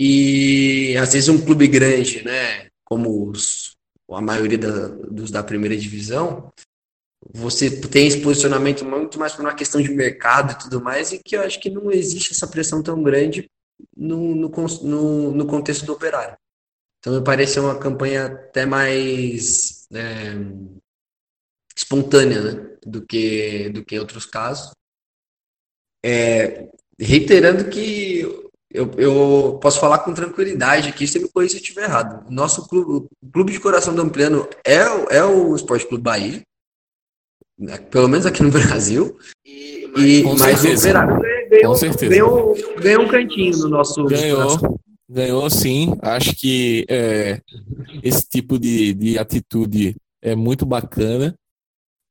E, 0.00 0.96
às 0.96 1.12
vezes, 1.12 1.28
um 1.28 1.44
clube 1.44 1.66
grande, 1.68 2.24
né, 2.24 2.68
como 2.84 3.30
os, 3.30 3.77
a 4.14 4.20
maioria 4.20 4.58
da, 4.58 4.88
dos 4.88 5.30
da 5.30 5.42
primeira 5.42 5.76
divisão, 5.76 6.52
você 7.32 7.70
tem 7.80 8.06
esse 8.06 8.20
posicionamento 8.20 8.84
muito 8.84 9.18
mais 9.18 9.34
por 9.34 9.42
uma 9.42 9.54
questão 9.54 9.80
de 9.80 9.90
mercado 9.90 10.52
e 10.52 10.58
tudo 10.58 10.80
mais, 10.80 11.12
e 11.12 11.18
que 11.18 11.36
eu 11.36 11.42
acho 11.42 11.60
que 11.60 11.70
não 11.70 11.90
existe 11.90 12.32
essa 12.32 12.46
pressão 12.46 12.82
tão 12.82 13.02
grande 13.02 13.50
no, 13.96 14.34
no, 14.34 14.48
no, 14.82 15.32
no 15.32 15.46
contexto 15.46 15.84
do 15.84 15.92
operário. 15.92 16.36
Então, 16.98 17.14
me 17.14 17.24
parece 17.24 17.60
uma 17.60 17.78
campanha 17.78 18.26
até 18.26 18.66
mais 18.66 19.86
é, 19.92 20.34
espontânea 21.76 22.40
né, 22.42 22.76
do, 22.84 23.04
que, 23.06 23.68
do 23.70 23.84
que 23.84 23.96
em 23.96 23.98
outros 23.98 24.26
casos. 24.26 24.72
É, 26.04 26.68
reiterando 26.98 27.70
que 27.70 28.47
eu, 28.70 28.90
eu 28.96 29.58
posso 29.62 29.80
falar 29.80 29.98
com 29.98 30.12
tranquilidade 30.12 30.88
aqui, 30.88 31.06
se 31.06 31.18
me 31.18 31.28
corrija 31.28 31.52
se 31.52 31.56
eu 31.56 31.62
estiver 31.62 31.84
errado. 31.84 32.30
Nosso 32.30 32.68
clube, 32.68 33.08
o 33.22 33.30
clube 33.32 33.52
de 33.52 33.60
coração 33.60 33.94
do 33.94 34.02
Ampliano 34.02 34.46
é, 34.64 34.80
é 35.10 35.24
o 35.24 35.54
Esporte 35.54 35.86
Clube 35.86 36.04
Bahia. 36.04 36.42
Né, 37.58 37.76
pelo 37.78 38.08
menos 38.08 38.26
aqui 38.26 38.42
no 38.42 38.50
Brasil. 38.52 39.18
E, 39.44 39.90
e 39.96 40.22
mas 40.38 40.64
o 40.64 40.74
Operário 40.74 41.20
ganhou, 41.48 41.74
ganhou, 42.08 42.56
ganhou, 42.80 43.02
um 43.04 43.08
cantinho 43.08 43.56
no 43.58 43.68
nosso. 43.68 44.04
Ganhou, 44.04 44.80
ganhou 45.08 45.50
sim. 45.50 45.96
Acho 46.02 46.34
que 46.34 46.84
é, 46.88 47.40
esse 48.02 48.28
tipo 48.28 48.58
de, 48.58 48.92
de 48.92 49.18
atitude 49.18 49.96
é 50.22 50.36
muito 50.36 50.66
bacana. 50.66 51.34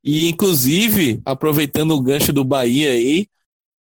E, 0.04 0.28
inclusive, 0.28 1.22
aproveitando 1.26 1.92
o 1.92 2.02
gancho 2.02 2.32
do 2.34 2.44
Bahia 2.44 2.92
aí, 2.92 3.28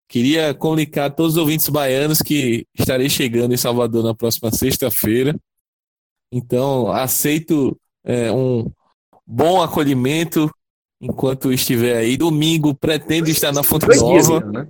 queria 0.07 0.53
comunicar 0.53 1.05
a 1.05 1.09
todos 1.09 1.33
os 1.33 1.37
ouvintes 1.37 1.67
baianos 1.69 2.21
que 2.21 2.65
estarei 2.77 3.09
chegando 3.09 3.53
em 3.53 3.57
Salvador 3.57 4.03
na 4.03 4.13
próxima 4.15 4.51
sexta-feira. 4.51 5.35
Então, 6.31 6.91
aceito 6.91 7.79
é, 8.03 8.31
um 8.31 8.71
bom 9.25 9.61
acolhimento 9.61 10.49
enquanto 11.01 11.51
estiver 11.51 11.97
aí. 11.97 12.17
Domingo 12.17 12.73
pretendo 12.73 13.29
estar 13.29 13.51
na 13.51 13.63
Fonte 13.63 13.87
Nova. 13.87 14.39
Né? 14.39 14.67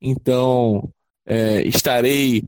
Então 0.00 0.88
é, 1.26 1.62
estarei 1.62 2.44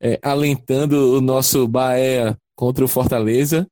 é, 0.00 0.18
alentando 0.22 1.16
o 1.16 1.20
nosso 1.20 1.66
Bahia 1.66 2.36
contra 2.54 2.84
o 2.84 2.88
Fortaleza, 2.88 3.66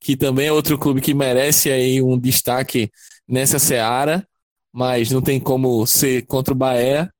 que 0.00 0.16
também 0.16 0.48
é 0.48 0.52
outro 0.52 0.78
clube 0.78 1.00
que 1.00 1.14
merece 1.14 1.70
aí 1.70 2.02
um 2.02 2.18
destaque 2.18 2.90
nessa 3.26 3.58
seara, 3.58 4.26
mas 4.72 5.10
não 5.10 5.22
tem 5.22 5.40
como 5.40 5.86
ser 5.86 6.26
contra 6.26 6.52
o 6.52 6.56
Bahia. 6.56 7.10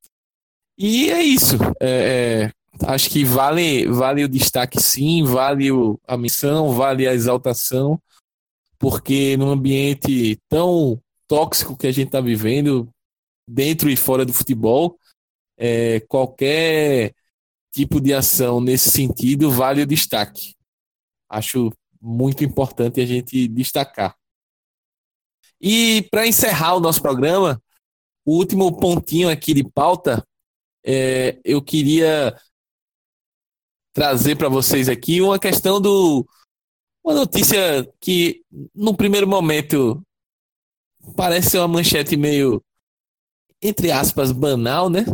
E 0.76 1.10
é 1.10 1.22
isso. 1.22 1.56
É, 1.80 2.50
é, 2.82 2.86
acho 2.86 3.08
que 3.10 3.24
vale, 3.24 3.86
vale 3.86 4.24
o 4.24 4.28
destaque 4.28 4.80
sim, 4.82 5.22
vale 5.24 5.70
o, 5.70 5.98
a 6.06 6.16
missão, 6.16 6.72
vale 6.72 7.06
a 7.06 7.14
exaltação 7.14 8.00
porque 8.84 9.34
num 9.38 9.50
ambiente 9.50 10.38
tão 10.46 11.00
tóxico 11.26 11.74
que 11.74 11.86
a 11.86 11.90
gente 11.90 12.08
está 12.08 12.20
vivendo, 12.20 12.86
dentro 13.48 13.88
e 13.88 13.96
fora 13.96 14.26
do 14.26 14.32
futebol, 14.34 14.98
é, 15.56 16.00
qualquer 16.00 17.14
tipo 17.72 17.98
de 17.98 18.12
ação 18.12 18.60
nesse 18.60 18.90
sentido 18.90 19.50
vale 19.50 19.80
o 19.80 19.86
destaque. 19.86 20.54
Acho 21.30 21.72
muito 21.98 22.44
importante 22.44 23.00
a 23.00 23.06
gente 23.06 23.48
destacar. 23.48 24.14
E 25.58 26.06
para 26.10 26.26
encerrar 26.26 26.74
o 26.74 26.80
nosso 26.80 27.00
programa, 27.00 27.58
o 28.22 28.36
último 28.36 28.78
pontinho 28.78 29.30
aqui 29.30 29.54
de 29.54 29.64
pauta, 29.64 30.22
é, 30.84 31.38
eu 31.44 31.62
queria 31.62 32.36
trazer 33.92 34.36
para 34.36 34.48
vocês 34.48 34.88
aqui 34.88 35.20
uma 35.20 35.38
questão 35.38 35.80
do 35.80 36.26
uma 37.02 37.14
notícia 37.14 37.86
que, 38.00 38.42
no 38.74 38.96
primeiro 38.96 39.28
momento, 39.28 40.02
parece 41.14 41.58
uma 41.58 41.68
manchete 41.68 42.16
meio, 42.16 42.62
entre 43.60 43.92
aspas, 43.92 44.32
banal, 44.32 44.88
né? 44.88 45.04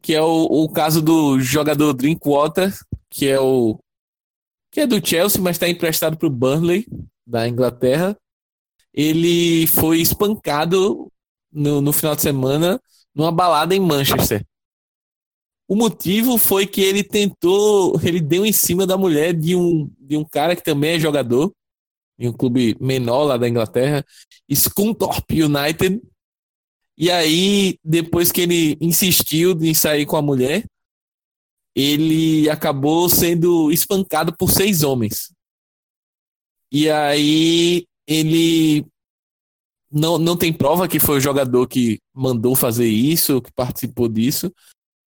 Que 0.00 0.14
é 0.14 0.22
o, 0.22 0.44
o 0.44 0.68
caso 0.68 1.02
do 1.02 1.38
jogador 1.40 1.92
Drinkwater, 1.92 2.74
que 3.10 3.28
é 3.28 3.38
o 3.38 3.78
que 4.70 4.80
é 4.80 4.86
do 4.86 5.06
Chelsea, 5.06 5.40
mas 5.40 5.54
está 5.54 5.68
emprestado 5.68 6.16
para 6.16 6.26
o 6.26 6.30
Burnley, 6.30 6.86
da 7.24 7.46
Inglaterra. 7.46 8.16
Ele 8.92 9.66
foi 9.68 10.00
espancado 10.00 11.12
no, 11.52 11.80
no 11.80 11.92
final 11.92 12.16
de 12.16 12.22
semana 12.22 12.80
numa 13.14 13.30
balada 13.30 13.74
em 13.74 13.80
Manchester. 13.80 14.44
O 15.74 15.76
motivo 15.76 16.38
foi 16.38 16.68
que 16.68 16.80
ele 16.80 17.02
tentou, 17.02 17.98
ele 18.00 18.20
deu 18.20 18.46
em 18.46 18.52
cima 18.52 18.86
da 18.86 18.96
mulher 18.96 19.34
de 19.34 19.56
um, 19.56 19.90
de 19.98 20.16
um 20.16 20.24
cara 20.24 20.54
que 20.54 20.62
também 20.62 20.92
é 20.92 21.00
jogador, 21.00 21.52
em 22.16 22.28
um 22.28 22.32
clube 22.32 22.76
menor 22.80 23.24
lá 23.24 23.36
da 23.36 23.48
Inglaterra, 23.48 24.06
Scunthorpe 24.48 25.42
United. 25.42 26.00
E 26.96 27.10
aí, 27.10 27.76
depois 27.82 28.30
que 28.30 28.42
ele 28.42 28.78
insistiu 28.80 29.50
em 29.62 29.74
sair 29.74 30.06
com 30.06 30.16
a 30.16 30.22
mulher, 30.22 30.64
ele 31.74 32.48
acabou 32.48 33.08
sendo 33.08 33.72
espancado 33.72 34.32
por 34.36 34.52
seis 34.52 34.84
homens. 34.84 35.34
E 36.70 36.88
aí 36.88 37.84
ele 38.06 38.86
não, 39.90 40.18
não 40.18 40.36
tem 40.36 40.52
prova 40.52 40.86
que 40.86 41.00
foi 41.00 41.16
o 41.16 41.20
jogador 41.20 41.66
que 41.66 41.98
mandou 42.14 42.54
fazer 42.54 42.86
isso, 42.86 43.42
que 43.42 43.52
participou 43.52 44.08
disso, 44.08 44.52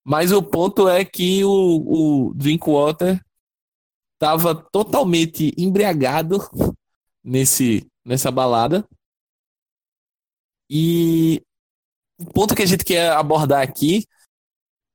mas 0.08 0.32
o 0.32 0.42
ponto 0.42 0.88
é 0.88 1.04
que 1.04 1.44
o, 1.44 2.30
o 2.30 2.34
Drinkwater 2.34 3.22
estava 4.14 4.56
totalmente 4.56 5.54
embriagado 5.58 6.38
nesse, 7.22 7.86
nessa 8.06 8.32
balada. 8.32 8.88
E 10.70 11.44
o 12.18 12.24
ponto 12.32 12.56
que 12.56 12.62
a 12.64 12.66
gente 12.66 12.86
quer 12.86 13.12
abordar 13.12 13.62
aqui, 13.62 14.06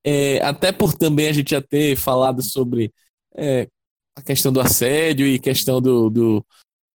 é, 0.02 0.42
até 0.42 0.72
por 0.72 0.94
também 0.94 1.28
a 1.28 1.32
gente 1.34 1.50
já 1.50 1.60
ter 1.60 1.94
falado 1.94 2.42
sobre 2.42 2.90
é, 3.36 3.68
a 4.16 4.22
questão 4.22 4.50
do 4.50 4.62
assédio 4.62 5.26
e 5.26 5.38
questão 5.38 5.78
do, 5.78 6.08
do, 6.08 6.46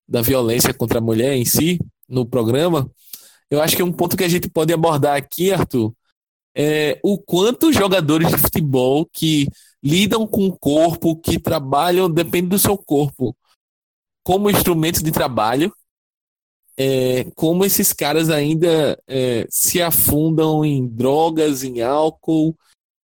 da 0.10 0.24
violência 0.24 0.74
contra 0.74 0.98
a 0.98 1.02
mulher 1.02 1.36
em 1.36 1.46
si 1.46 1.80
no 2.10 2.26
programa, 2.26 2.92
eu 3.48 3.62
acho 3.62 3.76
que 3.76 3.84
um 3.84 3.94
ponto 3.94 4.18
que 4.18 4.24
a 4.24 4.28
gente 4.28 4.50
pode 4.50 4.74
abordar 4.74 5.16
aqui, 5.16 5.54
Arthur, 5.54 5.94
é 6.60 7.00
o 7.04 7.20
quanto 7.20 7.72
jogadores 7.72 8.30
de 8.30 8.38
futebol 8.38 9.06
que 9.06 9.48
lidam 9.84 10.26
com 10.26 10.48
o 10.48 10.58
corpo, 10.58 11.16
que 11.16 11.40
trabalham, 11.40 12.10
depende 12.10 12.48
do 12.48 12.58
seu 12.58 12.76
corpo, 12.76 13.38
como 14.24 14.50
instrumento 14.50 15.04
de 15.04 15.12
trabalho, 15.12 15.72
é, 16.76 17.26
como 17.36 17.64
esses 17.64 17.94
caras 17.94 18.32
ainda 18.32 19.00
é, 19.08 19.46
se 19.52 19.80
afundam 19.80 20.66
em 20.66 20.88
drogas, 20.88 21.64
em 21.64 21.82
álcool, 21.82 22.58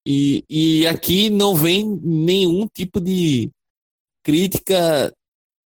e, 0.07 0.45
e 0.49 0.87
aqui 0.87 1.29
não 1.29 1.55
vem 1.55 2.01
nenhum 2.03 2.67
tipo 2.67 3.01
de 3.03 3.51
crítica 4.23 5.15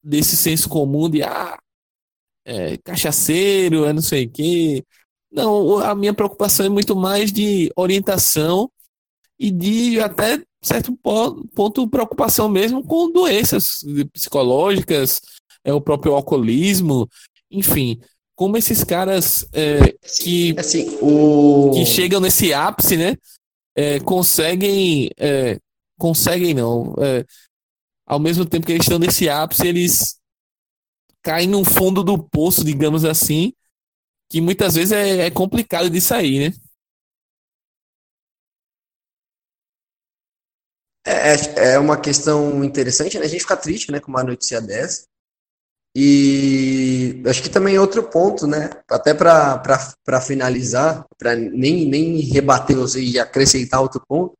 desse 0.02 0.36
senso 0.36 0.70
comum 0.70 1.08
de 1.08 1.22
ah, 1.22 1.58
é, 2.46 2.78
cachaceiro, 2.78 3.84
é 3.84 3.92
não 3.92 4.02
sei 4.02 4.24
o 4.24 4.30
quê. 4.30 4.84
Não, 5.34 5.78
a 5.78 5.96
minha 5.96 6.14
preocupação 6.14 6.64
é 6.64 6.68
muito 6.68 6.94
mais 6.94 7.32
de 7.32 7.72
orientação 7.74 8.70
e 9.36 9.50
de 9.50 9.98
até 9.98 10.40
certo 10.62 10.96
ponto 10.96 11.88
preocupação 11.88 12.48
mesmo 12.48 12.84
com 12.84 13.10
doenças 13.10 13.80
psicológicas, 14.12 15.20
é 15.64 15.74
o 15.74 15.80
próprio 15.80 16.14
alcoolismo, 16.14 17.08
enfim, 17.50 18.00
como 18.36 18.56
esses 18.56 18.84
caras 18.84 19.44
é, 19.52 19.94
que 20.22 20.54
assim, 20.56 20.96
o... 21.02 21.72
que 21.74 21.84
chegam 21.84 22.20
nesse 22.20 22.52
ápice, 22.54 22.96
né, 22.96 23.16
é, 23.74 23.98
conseguem 24.00 25.10
é, 25.18 25.58
conseguem 25.98 26.54
não, 26.54 26.94
é, 26.98 27.24
ao 28.06 28.20
mesmo 28.20 28.44
tempo 28.44 28.66
que 28.66 28.72
eles 28.72 28.84
estão 28.84 29.00
nesse 29.00 29.28
ápice, 29.28 29.66
eles 29.66 30.16
caem 31.22 31.48
no 31.48 31.64
fundo 31.64 32.04
do 32.04 32.22
poço, 32.22 32.64
digamos 32.64 33.04
assim, 33.04 33.52
que 34.34 34.40
muitas 34.40 34.74
vezes 34.74 34.90
é, 34.90 35.26
é 35.26 35.30
complicado 35.30 35.88
de 35.88 36.00
sair, 36.00 36.50
né? 36.50 36.56
É, 41.06 41.74
é 41.74 41.78
uma 41.78 41.96
questão 41.96 42.64
interessante, 42.64 43.16
né? 43.16 43.26
A 43.26 43.28
gente 43.28 43.42
fica 43.42 43.56
triste, 43.56 43.92
né, 43.92 44.00
com 44.00 44.10
uma 44.10 44.24
notícia 44.24 44.60
dessa. 44.60 45.04
E 45.94 47.22
acho 47.28 47.44
que 47.44 47.48
também 47.48 47.78
outro 47.78 48.02
ponto, 48.10 48.44
né? 48.44 48.70
Até 48.90 49.14
para 49.14 50.20
finalizar, 50.20 51.06
para 51.16 51.36
nem, 51.36 51.88
nem 51.88 52.18
rebater 52.18 52.76
e 52.96 53.20
acrescentar 53.20 53.82
outro 53.82 54.02
ponto, 54.04 54.36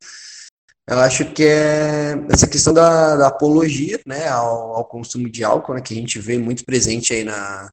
eu 0.88 0.98
acho 0.98 1.32
que 1.32 1.44
é 1.44 2.14
essa 2.32 2.48
questão 2.48 2.74
da, 2.74 3.14
da 3.14 3.28
apologia 3.28 4.00
né, 4.04 4.26
ao, 4.26 4.74
ao, 4.74 4.84
consumo 4.84 5.30
de 5.30 5.44
álcool, 5.44 5.74
né, 5.74 5.80
que 5.80 5.94
a 5.94 5.96
gente 5.96 6.18
vê 6.18 6.36
muito 6.36 6.64
presente 6.64 7.12
aí 7.14 7.22
na. 7.22 7.70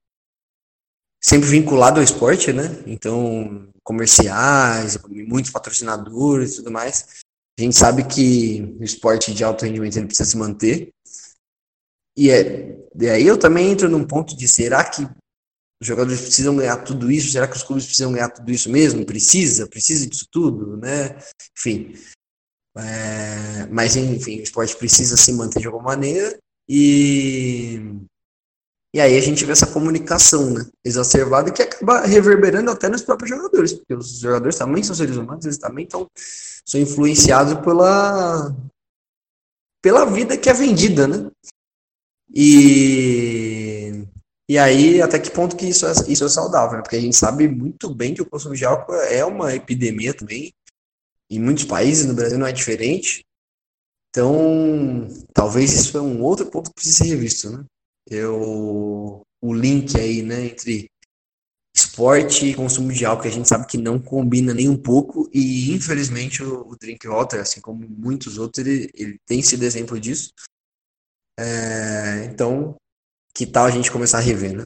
Sempre 1.21 1.47
vinculado 1.47 1.99
ao 1.99 2.03
esporte, 2.03 2.51
né? 2.51 2.83
Então, 2.87 3.69
comerciais, 3.83 4.97
muitos 5.07 5.51
patrocinadores 5.51 6.53
e 6.53 6.55
tudo 6.57 6.71
mais. 6.71 7.21
A 7.59 7.61
gente 7.61 7.75
sabe 7.75 8.03
que 8.05 8.75
o 8.79 8.83
esporte 8.83 9.33
de 9.33 9.43
alto 9.43 9.65
rendimento 9.65 9.97
ele 9.97 10.07
precisa 10.07 10.29
se 10.29 10.37
manter. 10.37 10.89
E, 12.17 12.29
é, 12.31 12.77
e 12.99 13.09
aí 13.09 13.25
eu 13.25 13.37
também 13.37 13.71
entro 13.71 13.89
num 13.89 14.05
ponto 14.05 14.35
de 14.35 14.47
será 14.47 14.83
que 14.83 15.03
os 15.81 15.87
jogadores 15.87 16.21
precisam 16.21 16.55
ganhar 16.55 16.77
tudo 16.77 17.11
isso? 17.11 17.31
Será 17.31 17.47
que 17.47 17.55
os 17.55 17.63
clubes 17.63 17.85
precisam 17.85 18.11
ganhar 18.11 18.29
tudo 18.29 18.51
isso 18.51 18.69
mesmo? 18.69 19.05
Precisa? 19.05 19.67
Precisa 19.67 20.07
disso 20.07 20.25
tudo, 20.31 20.77
né? 20.77 21.17
Enfim. 21.57 21.93
É, 22.77 23.67
mas 23.67 23.95
enfim, 23.95 24.39
o 24.39 24.43
esporte 24.43 24.75
precisa 24.77 25.17
se 25.17 25.33
manter 25.33 25.59
de 25.59 25.67
alguma 25.67 25.83
maneira 25.83 26.37
e 26.69 27.81
e 28.93 28.99
aí 28.99 29.17
a 29.17 29.21
gente 29.21 29.45
vê 29.45 29.53
essa 29.53 29.67
comunicação 29.67 30.49
né, 30.49 30.65
exacerbada 30.83 31.51
que 31.51 31.61
acaba 31.61 32.01
reverberando 32.01 32.71
até 32.71 32.89
nos 32.89 33.01
próprios 33.01 33.29
jogadores, 33.29 33.73
porque 33.73 33.93
os 33.93 34.19
jogadores 34.19 34.57
também 34.57 34.83
são 34.83 34.93
seres 34.93 35.15
humanos, 35.15 35.45
eles 35.45 35.57
também 35.57 35.85
estão, 35.85 36.09
são 36.65 36.79
influenciados 36.79 37.53
pela, 37.63 38.53
pela 39.81 40.05
vida 40.05 40.37
que 40.37 40.49
é 40.49 40.53
vendida, 40.53 41.07
né? 41.07 41.31
E, 42.33 44.05
e 44.49 44.57
aí, 44.57 45.01
até 45.01 45.19
que 45.19 45.31
ponto 45.31 45.55
que 45.55 45.67
isso 45.67 45.85
é, 45.85 45.91
isso 46.09 46.25
é 46.25 46.29
saudável, 46.29 46.77
né? 46.77 46.83
Porque 46.83 46.97
a 46.97 47.01
gente 47.01 47.15
sabe 47.15 47.47
muito 47.47 47.93
bem 47.93 48.13
que 48.13 48.21
o 48.21 48.29
consumo 48.29 48.55
de 48.55 48.65
álcool 48.65 48.93
é 48.93 49.23
uma 49.23 49.55
epidemia 49.55 50.13
também, 50.13 50.53
em 51.29 51.39
muitos 51.39 51.63
países, 51.63 52.05
no 52.05 52.13
Brasil 52.13 52.37
não 52.37 52.45
é 52.45 52.51
diferente. 52.51 53.25
Então, 54.09 55.07
talvez 55.33 55.71
isso 55.71 55.97
é 55.97 56.01
um 56.01 56.21
outro 56.21 56.45
ponto 56.47 56.69
que 56.69 56.75
precisa 56.75 56.97
ser 56.97 57.05
revisto, 57.05 57.49
né? 57.49 57.63
Eu, 58.09 59.21
o 59.41 59.53
link 59.53 59.97
aí, 59.97 60.21
né, 60.21 60.45
entre 60.45 60.89
esporte 61.73 62.45
e 62.45 62.53
consumo 62.53 62.91
de 62.91 63.05
álcool, 63.05 63.23
que 63.23 63.27
a 63.29 63.31
gente 63.31 63.47
sabe 63.47 63.65
que 63.67 63.77
não 63.77 63.99
combina 63.99 64.53
nem 64.53 64.67
um 64.67 64.77
pouco, 64.77 65.29
e 65.33 65.71
infelizmente 65.71 66.43
o, 66.43 66.67
o 66.67 66.75
Drinkwater, 66.75 67.39
assim 67.39 67.61
como 67.61 67.87
muitos 67.87 68.37
outros, 68.37 68.65
ele, 68.65 68.89
ele 68.93 69.19
tem 69.25 69.41
sido 69.41 69.63
exemplo 69.63 69.99
disso. 69.99 70.33
É, 71.39 72.25
então, 72.25 72.75
que 73.33 73.45
tal 73.45 73.65
a 73.65 73.71
gente 73.71 73.91
começar 73.91 74.17
a 74.17 74.21
rever, 74.21 74.57
né? 74.57 74.65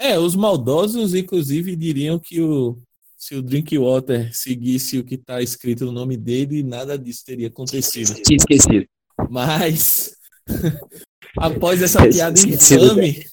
É, 0.00 0.18
os 0.18 0.36
maldosos, 0.36 1.14
inclusive, 1.14 1.74
diriam 1.74 2.18
que 2.18 2.40
o, 2.40 2.80
se 3.16 3.34
o 3.34 3.42
Drinkwater 3.42 4.34
seguisse 4.34 4.98
o 4.98 5.04
que 5.04 5.16
está 5.16 5.42
escrito 5.42 5.84
no 5.84 5.92
nome 5.92 6.16
dele, 6.16 6.62
nada 6.62 6.96
disso 6.96 7.24
teria 7.24 7.48
acontecido. 7.48 8.14
Esquecido. 8.30 8.86
Mas, 9.28 10.16
após 11.36 11.82
essa 11.82 12.06
piada 12.06 12.38
infame. 12.38 13.24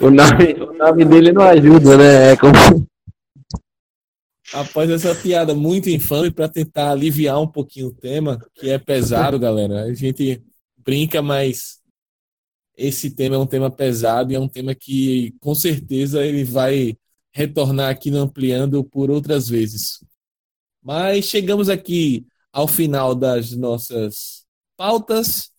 o, 0.00 0.10
nome, 0.10 0.54
o 0.54 0.72
nome 0.72 1.04
dele 1.04 1.32
não 1.32 1.42
ajuda, 1.42 1.96
né? 1.96 2.32
É 2.32 2.36
como... 2.36 2.86
Após 4.52 4.90
essa 4.90 5.14
piada 5.14 5.54
muito 5.54 5.88
infame, 5.88 6.30
para 6.30 6.48
tentar 6.48 6.90
aliviar 6.90 7.40
um 7.40 7.46
pouquinho 7.46 7.86
o 7.86 7.94
tema, 7.94 8.38
que 8.54 8.68
é 8.68 8.78
pesado, 8.78 9.38
galera. 9.38 9.84
A 9.84 9.94
gente 9.94 10.42
brinca, 10.76 11.22
mas 11.22 11.80
esse 12.76 13.10
tema 13.10 13.36
é 13.36 13.38
um 13.38 13.46
tema 13.46 13.70
pesado 13.70 14.30
e 14.30 14.34
é 14.34 14.40
um 14.40 14.48
tema 14.48 14.74
que, 14.74 15.34
com 15.40 15.54
certeza, 15.54 16.24
ele 16.24 16.44
vai 16.44 16.94
retornar 17.32 17.90
aqui 17.90 18.10
no 18.10 18.18
Ampliando 18.18 18.84
por 18.84 19.10
outras 19.10 19.48
vezes. 19.48 20.04
Mas 20.82 21.26
chegamos 21.26 21.70
aqui 21.70 22.26
ao 22.52 22.68
final 22.68 23.14
das 23.14 23.52
nossas 23.52 24.41
pautas 24.76 25.50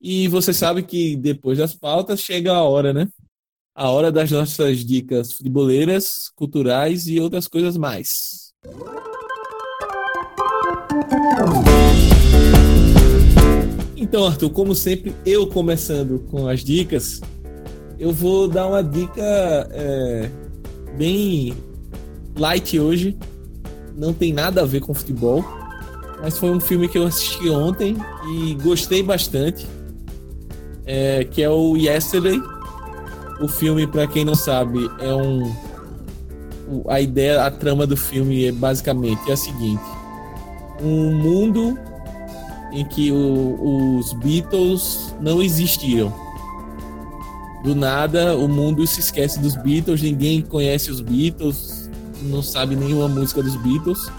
e 0.00 0.28
você 0.28 0.52
sabe 0.52 0.82
que 0.82 1.16
depois 1.16 1.58
das 1.58 1.74
pautas 1.74 2.20
chega 2.20 2.52
a 2.52 2.62
hora, 2.62 2.92
né? 2.92 3.08
A 3.74 3.90
hora 3.90 4.10
das 4.10 4.30
nossas 4.30 4.84
dicas 4.84 5.32
futeboleiras, 5.32 6.30
culturais 6.34 7.06
e 7.06 7.20
outras 7.20 7.48
coisas 7.48 7.76
mais. 7.76 8.52
Então, 13.96 14.26
Arthur, 14.26 14.50
como 14.50 14.74
sempre, 14.74 15.14
eu 15.26 15.46
começando 15.46 16.20
com 16.30 16.48
as 16.48 16.64
dicas, 16.64 17.20
eu 17.98 18.12
vou 18.12 18.48
dar 18.48 18.68
uma 18.68 18.82
dica 18.82 19.22
é, 19.72 20.30
bem 20.96 21.52
light 22.36 22.78
hoje. 22.78 23.18
Não 23.96 24.14
tem 24.14 24.32
nada 24.32 24.62
a 24.62 24.64
ver 24.64 24.80
com 24.80 24.94
futebol. 24.94 25.44
Mas 26.20 26.36
foi 26.36 26.50
um 26.50 26.60
filme 26.60 26.88
que 26.88 26.98
eu 26.98 27.06
assisti 27.06 27.48
ontem 27.48 27.96
e 28.32 28.54
gostei 28.54 29.02
bastante. 29.02 29.66
É, 30.84 31.24
que 31.24 31.42
é 31.42 31.50
o 31.50 31.76
Yesterday. 31.76 32.40
O 33.40 33.46
filme, 33.46 33.86
para 33.86 34.06
quem 34.06 34.24
não 34.24 34.34
sabe, 34.34 34.90
é 34.98 35.14
um. 35.14 35.54
A 36.88 37.00
ideia, 37.00 37.44
a 37.44 37.50
trama 37.50 37.86
do 37.86 37.96
filme 37.96 38.46
é 38.46 38.52
basicamente 38.52 39.30
é 39.30 39.32
a 39.32 39.36
seguinte: 39.36 39.82
um 40.82 41.14
mundo 41.14 41.78
em 42.72 42.84
que 42.84 43.12
o, 43.12 43.98
os 43.98 44.12
Beatles 44.14 45.14
não 45.20 45.40
existiram 45.42 46.12
do 47.62 47.74
nada 47.74 48.36
o 48.36 48.48
mundo 48.48 48.86
se 48.86 49.00
esquece 49.00 49.40
dos 49.40 49.54
Beatles, 49.56 50.00
ninguém 50.02 50.42
conhece 50.42 50.90
os 50.90 51.00
Beatles, 51.00 51.90
não 52.22 52.42
sabe 52.42 52.76
nenhuma 52.76 53.08
música 53.08 53.42
dos 53.42 53.56
Beatles. 53.56 54.10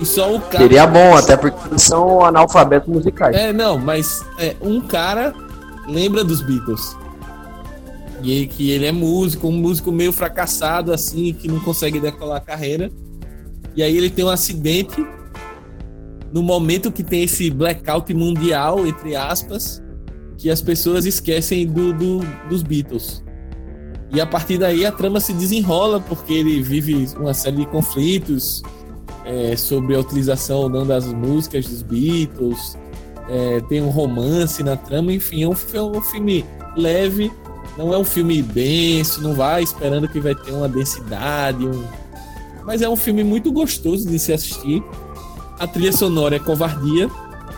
E 0.00 0.06
só 0.06 0.34
o 0.34 0.40
cara. 0.40 0.58
Seria 0.58 0.86
bom, 0.86 1.16
até 1.16 1.36
porque 1.36 1.78
são 1.78 2.24
analfabetos 2.24 2.88
musicais. 2.88 3.36
É, 3.36 3.52
não, 3.52 3.78
mas 3.78 4.24
é, 4.38 4.54
um 4.60 4.80
cara 4.80 5.34
lembra 5.88 6.22
dos 6.22 6.40
Beatles. 6.40 6.96
E 8.22 8.46
que 8.46 8.70
ele 8.70 8.86
é 8.86 8.92
músico, 8.92 9.48
um 9.48 9.52
músico 9.52 9.92
meio 9.92 10.12
fracassado, 10.12 10.92
assim, 10.92 11.32
que 11.32 11.48
não 11.48 11.60
consegue 11.60 12.00
decolar 12.00 12.38
a 12.38 12.40
carreira. 12.40 12.90
E 13.76 13.82
aí 13.82 13.96
ele 13.96 14.10
tem 14.10 14.24
um 14.24 14.28
acidente 14.28 15.04
no 16.32 16.42
momento 16.42 16.90
que 16.90 17.02
tem 17.02 17.22
esse 17.22 17.50
blackout 17.50 18.12
mundial, 18.12 18.86
entre 18.86 19.16
aspas 19.16 19.82
que 20.38 20.48
as 20.50 20.62
pessoas 20.62 21.04
esquecem 21.04 21.66
do, 21.66 21.92
do, 21.92 22.20
dos 22.48 22.62
Beatles. 22.62 23.24
E 24.10 24.20
a 24.20 24.26
partir 24.26 24.56
daí 24.56 24.86
a 24.86 24.92
trama 24.92 25.20
se 25.20 25.32
desenrola, 25.32 26.00
porque 26.00 26.32
ele 26.32 26.62
vive 26.62 27.08
uma 27.18 27.34
série 27.34 27.56
de 27.56 27.66
conflitos, 27.66 28.62
é, 29.28 29.54
sobre 29.56 29.94
a 29.94 30.00
utilização 30.00 30.68
não 30.68 30.86
das 30.86 31.06
músicas 31.06 31.66
dos 31.66 31.82
Beatles, 31.82 32.76
é, 33.28 33.60
tem 33.68 33.82
um 33.82 33.90
romance 33.90 34.62
na 34.62 34.74
trama, 34.74 35.12
enfim, 35.12 35.42
é 35.42 35.48
um, 35.48 35.54
é 35.74 35.82
um 35.82 36.00
filme 36.00 36.44
leve, 36.74 37.30
não 37.76 37.92
é 37.92 37.98
um 37.98 38.04
filme 38.04 38.40
denso, 38.40 39.22
não 39.22 39.34
vai 39.34 39.62
esperando 39.62 40.08
que 40.08 40.18
vai 40.18 40.34
ter 40.34 40.52
uma 40.52 40.68
densidade, 40.68 41.66
um... 41.66 41.84
mas 42.64 42.80
é 42.80 42.88
um 42.88 42.96
filme 42.96 43.22
muito 43.22 43.52
gostoso 43.52 44.08
de 44.08 44.18
se 44.18 44.32
assistir. 44.32 44.82
A 45.58 45.66
trilha 45.66 45.92
sonora 45.92 46.36
é 46.36 46.38
covardia, 46.38 47.10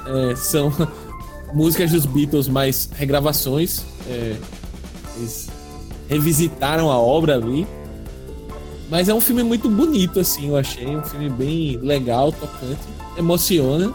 é, 0.07 0.35
são 0.35 0.73
músicas 1.55 1.93
dos 1.93 2.05
Beatles 2.05 2.49
mais 2.49 2.91
regravações. 2.93 3.85
É, 4.09 4.37
eles 5.17 5.49
revisitaram 6.09 6.91
a 6.91 6.99
obra 6.99 7.37
ali. 7.37 7.67
Mas 8.91 9.09
é 9.09 9.15
um 9.15 9.21
filme 9.21 9.45
muito 9.45 9.71
bonito, 9.71 10.19
assim, 10.19 10.49
eu 10.49 10.57
achei. 10.57 10.97
Um 10.97 11.05
filme 11.05 11.31
bem 11.31 11.77
legal, 11.79 12.33
tocante, 12.33 12.81
emociona. 13.17 13.95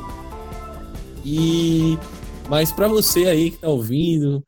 E. 1.24 1.98
Mas 2.48 2.72
para 2.72 2.88
você 2.88 3.26
aí 3.26 3.52
que 3.52 3.58
tá 3.58 3.68
ouvindo, 3.68 4.42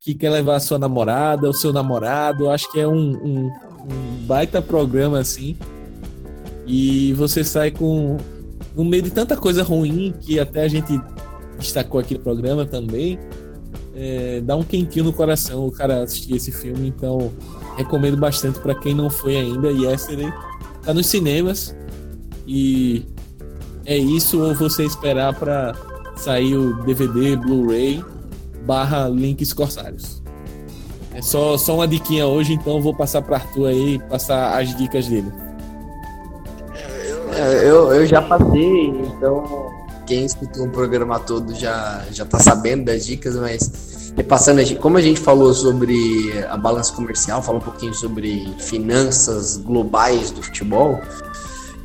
que 0.00 0.14
quer 0.14 0.30
levar 0.30 0.56
a 0.56 0.60
sua 0.60 0.78
namorada, 0.78 1.48
o 1.48 1.54
seu 1.54 1.72
namorado, 1.72 2.50
acho 2.50 2.70
que 2.70 2.80
é 2.80 2.86
um, 2.86 3.12
um, 3.16 3.46
um 3.46 4.26
baita 4.26 4.60
programa, 4.60 5.18
assim. 5.18 5.56
E 6.66 7.14
você 7.14 7.42
sai 7.42 7.70
com. 7.70 8.18
No 8.76 8.84
meio 8.84 9.02
de 9.02 9.10
tanta 9.10 9.36
coisa 9.36 9.62
ruim 9.62 10.14
que 10.20 10.38
até 10.38 10.62
a 10.62 10.68
gente 10.68 11.00
destacou 11.58 12.00
aqui 12.00 12.14
no 12.14 12.20
programa 12.20 12.66
também. 12.66 13.18
É, 14.02 14.40
dá 14.40 14.56
um 14.56 14.62
quentinho 14.62 15.04
no 15.04 15.12
coração 15.12 15.66
o 15.66 15.70
cara 15.70 16.02
assistir 16.02 16.34
esse 16.34 16.50
filme, 16.50 16.88
então 16.88 17.30
recomendo 17.76 18.16
bastante 18.16 18.58
para 18.58 18.74
quem 18.74 18.94
não 18.94 19.10
foi 19.10 19.36
ainda. 19.36 19.70
Yesterday 19.70 20.32
tá 20.82 20.94
nos 20.94 21.06
cinemas 21.06 21.76
e 22.46 23.04
é 23.84 23.98
isso 23.98 24.40
ou 24.40 24.54
você 24.54 24.84
esperar 24.84 25.34
para 25.34 25.74
sair 26.16 26.56
o 26.56 26.82
DVD, 26.82 27.36
Blu-ray 27.36 28.02
barra 28.64 29.06
links 29.06 29.52
corsários. 29.52 30.22
É 31.12 31.20
só, 31.20 31.58
só 31.58 31.74
uma 31.74 31.86
diquinha 31.86 32.26
hoje, 32.26 32.54
então 32.54 32.80
vou 32.80 32.94
passar 32.94 33.20
para 33.20 33.36
Arthur 33.36 33.66
aí 33.66 33.98
passar 34.08 34.58
as 34.58 34.74
dicas 34.78 35.08
dele. 35.08 35.30
É, 37.34 37.68
eu, 37.68 37.92
eu 37.92 38.06
já 38.06 38.22
passei, 38.22 38.88
então 38.88 39.70
quem 40.06 40.24
escutou 40.24 40.64
o 40.64 40.70
programa 40.70 41.20
todo 41.20 41.54
já, 41.54 42.02
já 42.10 42.24
tá 42.24 42.38
sabendo 42.38 42.86
das 42.86 43.04
dicas, 43.04 43.36
mas 43.36 43.89
repassando, 44.16 44.62
como 44.76 44.96
a 44.96 45.02
gente 45.02 45.20
falou 45.20 45.52
sobre 45.54 46.32
a 46.48 46.56
balança 46.56 46.92
comercial, 46.92 47.42
falou 47.42 47.60
um 47.60 47.64
pouquinho 47.64 47.94
sobre 47.94 48.52
finanças 48.58 49.56
globais 49.56 50.30
do 50.30 50.42
futebol, 50.42 51.00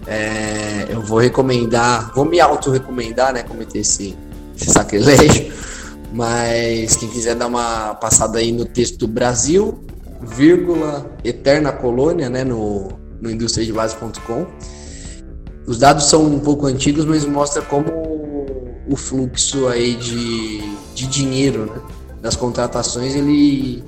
é, 0.07 0.87
eu 0.89 1.01
vou 1.01 1.19
recomendar, 1.19 2.11
vou 2.13 2.25
me 2.25 2.39
auto-recomendar, 2.39 3.33
né, 3.33 3.43
cometer 3.43 3.79
esse, 3.79 4.15
esse 4.55 4.71
sacrilégio, 4.71 5.51
mas 6.13 6.95
quem 6.95 7.09
quiser 7.09 7.35
dar 7.35 7.47
uma 7.47 7.95
passada 7.95 8.39
aí 8.39 8.51
no 8.51 8.65
texto 8.65 8.99
do 8.99 9.07
Brasil, 9.07 9.83
vírgula, 10.21 11.09
Eterna 11.23 11.71
Colônia, 11.71 12.29
né, 12.29 12.43
no, 12.43 12.89
no 13.19 13.29
industriadebase.com, 13.29 14.45
os 15.67 15.79
dados 15.79 16.05
são 16.05 16.23
um 16.23 16.39
pouco 16.39 16.67
antigos, 16.67 17.05
mas 17.05 17.25
mostra 17.25 17.61
como 17.63 17.85
o 18.87 18.95
fluxo 18.95 19.67
aí 19.67 19.95
de, 19.95 20.61
de 20.93 21.07
dinheiro, 21.07 21.65
né? 21.65 21.81
Das 22.25 22.35
contratações, 22.35 23.13
ele, 23.13 23.83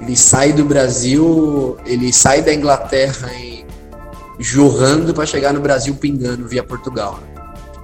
ele 0.00 0.16
sai 0.16 0.52
do 0.52 0.64
Brasil, 0.64 1.76
ele 1.86 2.12
sai 2.12 2.42
da 2.42 2.52
Inglaterra 2.52 3.32
em, 3.34 3.64
jorrando 4.36 5.14
para 5.14 5.24
chegar 5.24 5.52
no 5.52 5.60
Brasil 5.60 5.94
pingando 5.94 6.48
via 6.48 6.64
Portugal. 6.64 7.20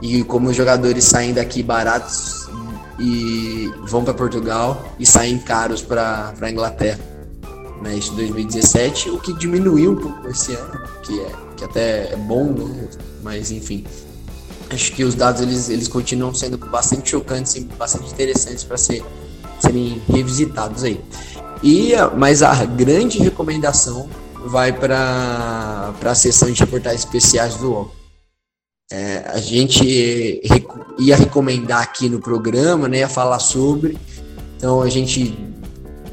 E 0.02 0.24
como 0.24 0.48
os 0.48 0.56
jogadores 0.56 1.04
saem 1.04 1.32
daqui 1.32 1.62
baratos 1.62 2.48
e 2.98 3.72
vão 3.86 4.02
para 4.02 4.14
Portugal 4.14 4.84
e 4.98 5.06
saem 5.06 5.38
caros 5.38 5.80
para 5.80 6.34
a 6.40 6.50
Inglaterra. 6.50 6.98
Né, 7.80 7.94
isso 7.94 8.12
em 8.14 8.16
2017, 8.16 9.10
o 9.10 9.20
que 9.20 9.32
diminuiu 9.32 9.92
um 9.92 9.96
pouco 9.96 10.28
esse 10.28 10.52
ano, 10.54 10.80
que, 11.04 11.20
é, 11.20 11.32
que 11.56 11.64
até 11.64 12.12
é 12.12 12.16
bom, 12.16 12.46
né? 12.46 12.88
mas 13.22 13.52
enfim. 13.52 13.84
Acho 14.70 14.92
que 14.92 15.04
os 15.04 15.14
dados 15.14 15.40
eles, 15.40 15.68
eles 15.68 15.86
continuam 15.86 16.34
sendo 16.34 16.58
bastante 16.58 17.10
chocantes 17.10 17.54
e 17.54 17.60
bastante 17.60 18.12
interessantes 18.12 18.64
para 18.64 18.76
ser 18.76 19.04
serem 19.60 20.00
revisitados 20.08 20.84
aí. 20.84 21.00
E, 21.62 21.92
mas 22.16 22.42
a 22.42 22.64
grande 22.64 23.18
recomendação 23.18 24.08
vai 24.46 24.72
para 24.72 25.92
a 26.02 26.14
sessão 26.14 26.50
de 26.50 26.60
reportagens 26.60 27.04
especiais 27.04 27.56
do 27.56 27.70
UOL. 27.70 27.98
É, 28.90 29.24
a 29.26 29.38
gente 29.38 30.40
ia 30.98 31.16
recomendar 31.16 31.82
aqui 31.82 32.08
no 32.08 32.20
programa, 32.20 32.88
né, 32.88 33.00
ia 33.00 33.08
falar 33.08 33.38
sobre. 33.38 33.98
Então 34.56 34.80
a 34.80 34.88
gente 34.88 35.36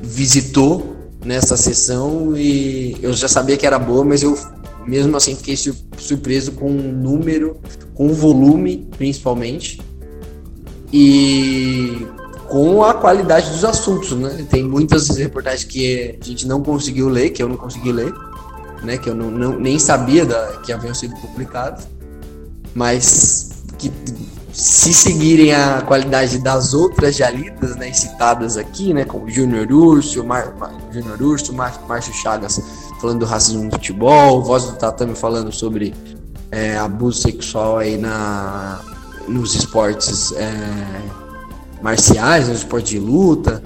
visitou 0.01 0.95
nessa 1.23 1.55
sessão 1.55 2.35
e 2.35 2.97
eu 3.01 3.13
já 3.13 3.27
sabia 3.27 3.57
que 3.57 3.65
era 3.65 3.80
boa, 3.80 4.03
mas 4.03 4.22
eu 4.22 4.38
mesmo 4.85 5.15
assim 5.17 5.35
fiquei 5.35 5.55
surpreso 5.97 6.51
com 6.51 6.69
o 6.69 6.91
número, 6.91 7.57
com 7.93 8.07
o 8.07 8.13
volume, 8.13 8.88
principalmente. 8.97 9.81
E 10.93 12.05
com 12.49 12.84
a 12.84 12.93
qualidade 12.93 13.49
dos 13.49 13.65
assuntos, 13.65 14.11
né? 14.11 14.45
Tem 14.49 14.63
muitas 14.63 15.09
reportagens 15.09 15.63
que 15.63 16.17
a 16.22 16.26
gente 16.26 16.47
não 16.47 16.61
conseguiu 16.61 17.09
ler, 17.09 17.31
que 17.31 17.41
eu 17.41 17.49
não 17.49 17.57
consegui 17.57 17.91
ler, 17.91 18.13
né? 18.84 18.97
Que 18.97 19.09
eu 19.09 19.15
não, 19.15 19.31
não 19.31 19.59
nem 19.59 19.80
sabia 19.80 20.26
da, 20.26 20.57
que 20.63 20.72
haviam 20.72 20.93
sido 20.93 21.15
publicadas, 21.15 21.88
mas 22.73 23.49
que 23.77 23.91
se 24.55 24.93
seguirem 24.93 25.53
a 25.53 25.81
qualidade 25.81 26.38
das 26.38 26.73
outras 26.73 27.17
já 27.17 27.30
lidas, 27.30 27.76
né, 27.76 27.91
citadas 27.91 28.55
aqui, 28.55 28.93
né, 28.93 29.03
como 29.03 29.30
Júnior 29.30 29.69
Urso, 29.69 30.26
Júnior 30.93 31.22
Urso, 31.22 31.53
Márcio 31.53 32.13
Chagas 32.13 32.61
falando 33.01 33.19
do 33.19 33.26
racismo 33.26 33.65
no 33.65 33.72
futebol, 33.72 34.41
Voz 34.41 34.63
do 34.63 34.77
Tatame 34.77 35.13
falando 35.13 35.51
sobre 35.51 35.93
é, 36.51 36.77
abuso 36.77 37.22
sexual 37.22 37.80
aí 37.80 37.97
na, 37.97 38.80
nos 39.27 39.55
esportes 39.55 40.31
é, 40.31 41.24
marciais, 41.86 42.45
no 42.45 42.53
né, 42.53 42.56
esporte 42.56 42.95
de 42.95 42.99
luta. 42.99 43.62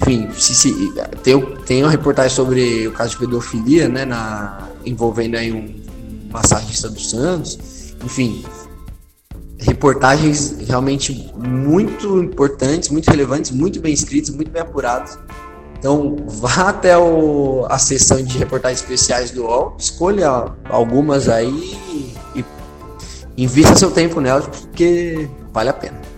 Enfim, 0.00 0.28
se, 0.38 0.54
se, 0.54 0.92
tem, 1.24 1.40
tem 1.66 1.82
uma 1.82 1.90
reportagem 1.90 2.30
sobre 2.30 2.86
o 2.86 2.92
caso 2.92 3.10
de 3.10 3.18
pedofilia, 3.18 3.88
né, 3.88 4.04
na, 4.04 4.68
envolvendo 4.84 5.36
aí 5.36 5.52
um, 5.52 5.74
massagista 6.30 6.88
do 6.88 7.00
Santos. 7.00 7.58
Enfim, 8.04 8.44
reportagens 9.58 10.58
realmente 10.68 11.32
muito 11.36 12.22
importantes, 12.22 12.88
muito 12.88 13.10
relevantes, 13.10 13.50
muito 13.50 13.80
bem 13.80 13.92
escritas, 13.92 14.30
muito 14.30 14.50
bem 14.50 14.62
apuradas. 14.62 15.18
Então, 15.76 16.16
vá 16.26 16.68
até 16.68 16.96
o, 16.96 17.66
a 17.68 17.78
sessão 17.78 18.22
de 18.22 18.38
reportagens 18.38 18.80
especiais 18.80 19.32
do 19.32 19.42
UOL, 19.42 19.76
escolha 19.76 20.52
algumas 20.70 21.28
aí 21.28 21.76
e 22.36 22.44
invista 23.36 23.74
seu 23.74 23.90
tempo 23.90 24.20
nelas, 24.20 24.46
porque 24.46 25.28
vale 25.52 25.68
a 25.68 25.72
pena. 25.72 26.15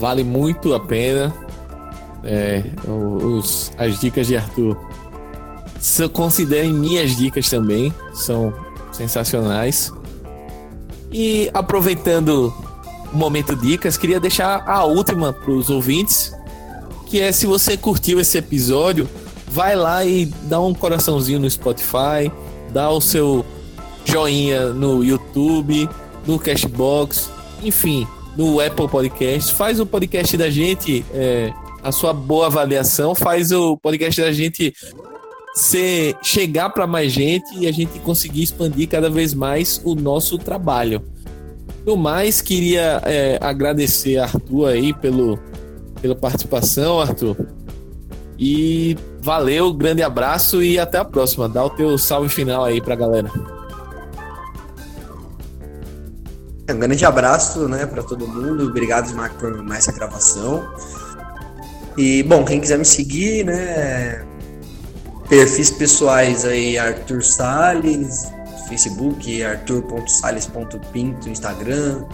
Vale 0.00 0.24
muito 0.24 0.72
a 0.72 0.80
pena. 0.80 1.30
É, 2.24 2.64
os, 2.88 3.70
as 3.76 4.00
dicas 4.00 4.26
de 4.26 4.34
Arthur. 4.34 4.74
Se 5.78 6.08
considerem 6.08 6.72
minhas 6.72 7.14
dicas 7.16 7.50
também, 7.50 7.92
são 8.14 8.52
sensacionais. 8.92 9.92
E 11.12 11.50
aproveitando 11.52 12.52
o 13.12 13.16
momento 13.16 13.54
dicas, 13.54 13.98
queria 13.98 14.18
deixar 14.18 14.66
a 14.66 14.84
última 14.84 15.34
para 15.34 15.50
os 15.50 15.68
ouvintes, 15.68 16.32
que 17.06 17.20
é 17.20 17.30
se 17.30 17.46
você 17.46 17.76
curtiu 17.76 18.18
esse 18.20 18.38
episódio, 18.38 19.06
vai 19.48 19.76
lá 19.76 20.02
e 20.02 20.26
dá 20.44 20.60
um 20.60 20.72
coraçãozinho 20.72 21.40
no 21.40 21.50
Spotify, 21.50 22.32
dá 22.72 22.88
o 22.88 23.02
seu 23.02 23.44
joinha 24.04 24.70
no 24.70 25.04
YouTube, 25.04 25.88
no 26.26 26.38
Cashbox, 26.38 27.30
enfim, 27.62 28.06
no 28.40 28.58
Apple 28.58 28.88
Podcast. 28.88 29.52
Faz 29.52 29.78
o 29.78 29.84
podcast 29.84 30.34
da 30.34 30.48
gente, 30.48 31.04
é, 31.12 31.52
a 31.82 31.92
sua 31.92 32.14
boa 32.14 32.46
avaliação, 32.46 33.14
faz 33.14 33.52
o 33.52 33.76
podcast 33.76 34.18
da 34.18 34.32
gente 34.32 34.72
ser, 35.54 36.16
chegar 36.22 36.70
para 36.70 36.86
mais 36.86 37.12
gente 37.12 37.54
e 37.58 37.66
a 37.66 37.72
gente 37.72 37.98
conseguir 37.98 38.42
expandir 38.42 38.88
cada 38.88 39.10
vez 39.10 39.34
mais 39.34 39.78
o 39.84 39.94
nosso 39.94 40.38
trabalho. 40.38 41.02
No 41.84 41.98
mais, 41.98 42.40
queria 42.40 43.02
é, 43.04 43.38
agradecer 43.42 44.16
a 44.16 44.22
Arthur 44.24 44.68
aí 44.68 44.94
pelo, 44.94 45.38
pela 46.00 46.16
participação, 46.16 46.98
Arthur. 46.98 47.36
E 48.38 48.96
valeu, 49.20 49.70
grande 49.74 50.02
abraço 50.02 50.62
e 50.62 50.78
até 50.78 50.96
a 50.96 51.04
próxima. 51.04 51.46
Dá 51.46 51.62
o 51.62 51.68
teu 51.68 51.98
salve 51.98 52.30
final 52.30 52.64
aí 52.64 52.80
pra 52.80 52.94
galera. 52.94 53.30
Um 56.72 56.78
grande 56.78 57.04
abraço, 57.04 57.68
né, 57.68 57.86
para 57.86 58.02
todo 58.02 58.26
mundo. 58.26 58.66
Obrigado, 58.66 59.14
Marco, 59.14 59.36
por 59.36 59.62
mais 59.62 59.88
essa 59.88 59.92
gravação. 59.92 60.68
E, 61.96 62.22
bom, 62.22 62.44
quem 62.44 62.60
quiser 62.60 62.78
me 62.78 62.84
seguir, 62.84 63.44
né, 63.44 64.24
perfis 65.28 65.70
pessoais 65.70 66.44
aí, 66.44 66.78
Arthur 66.78 67.22
Salles, 67.22 68.30
Facebook, 68.68 69.42
arthur.sales.pinto 69.42 71.28
Instagram. 71.28 72.04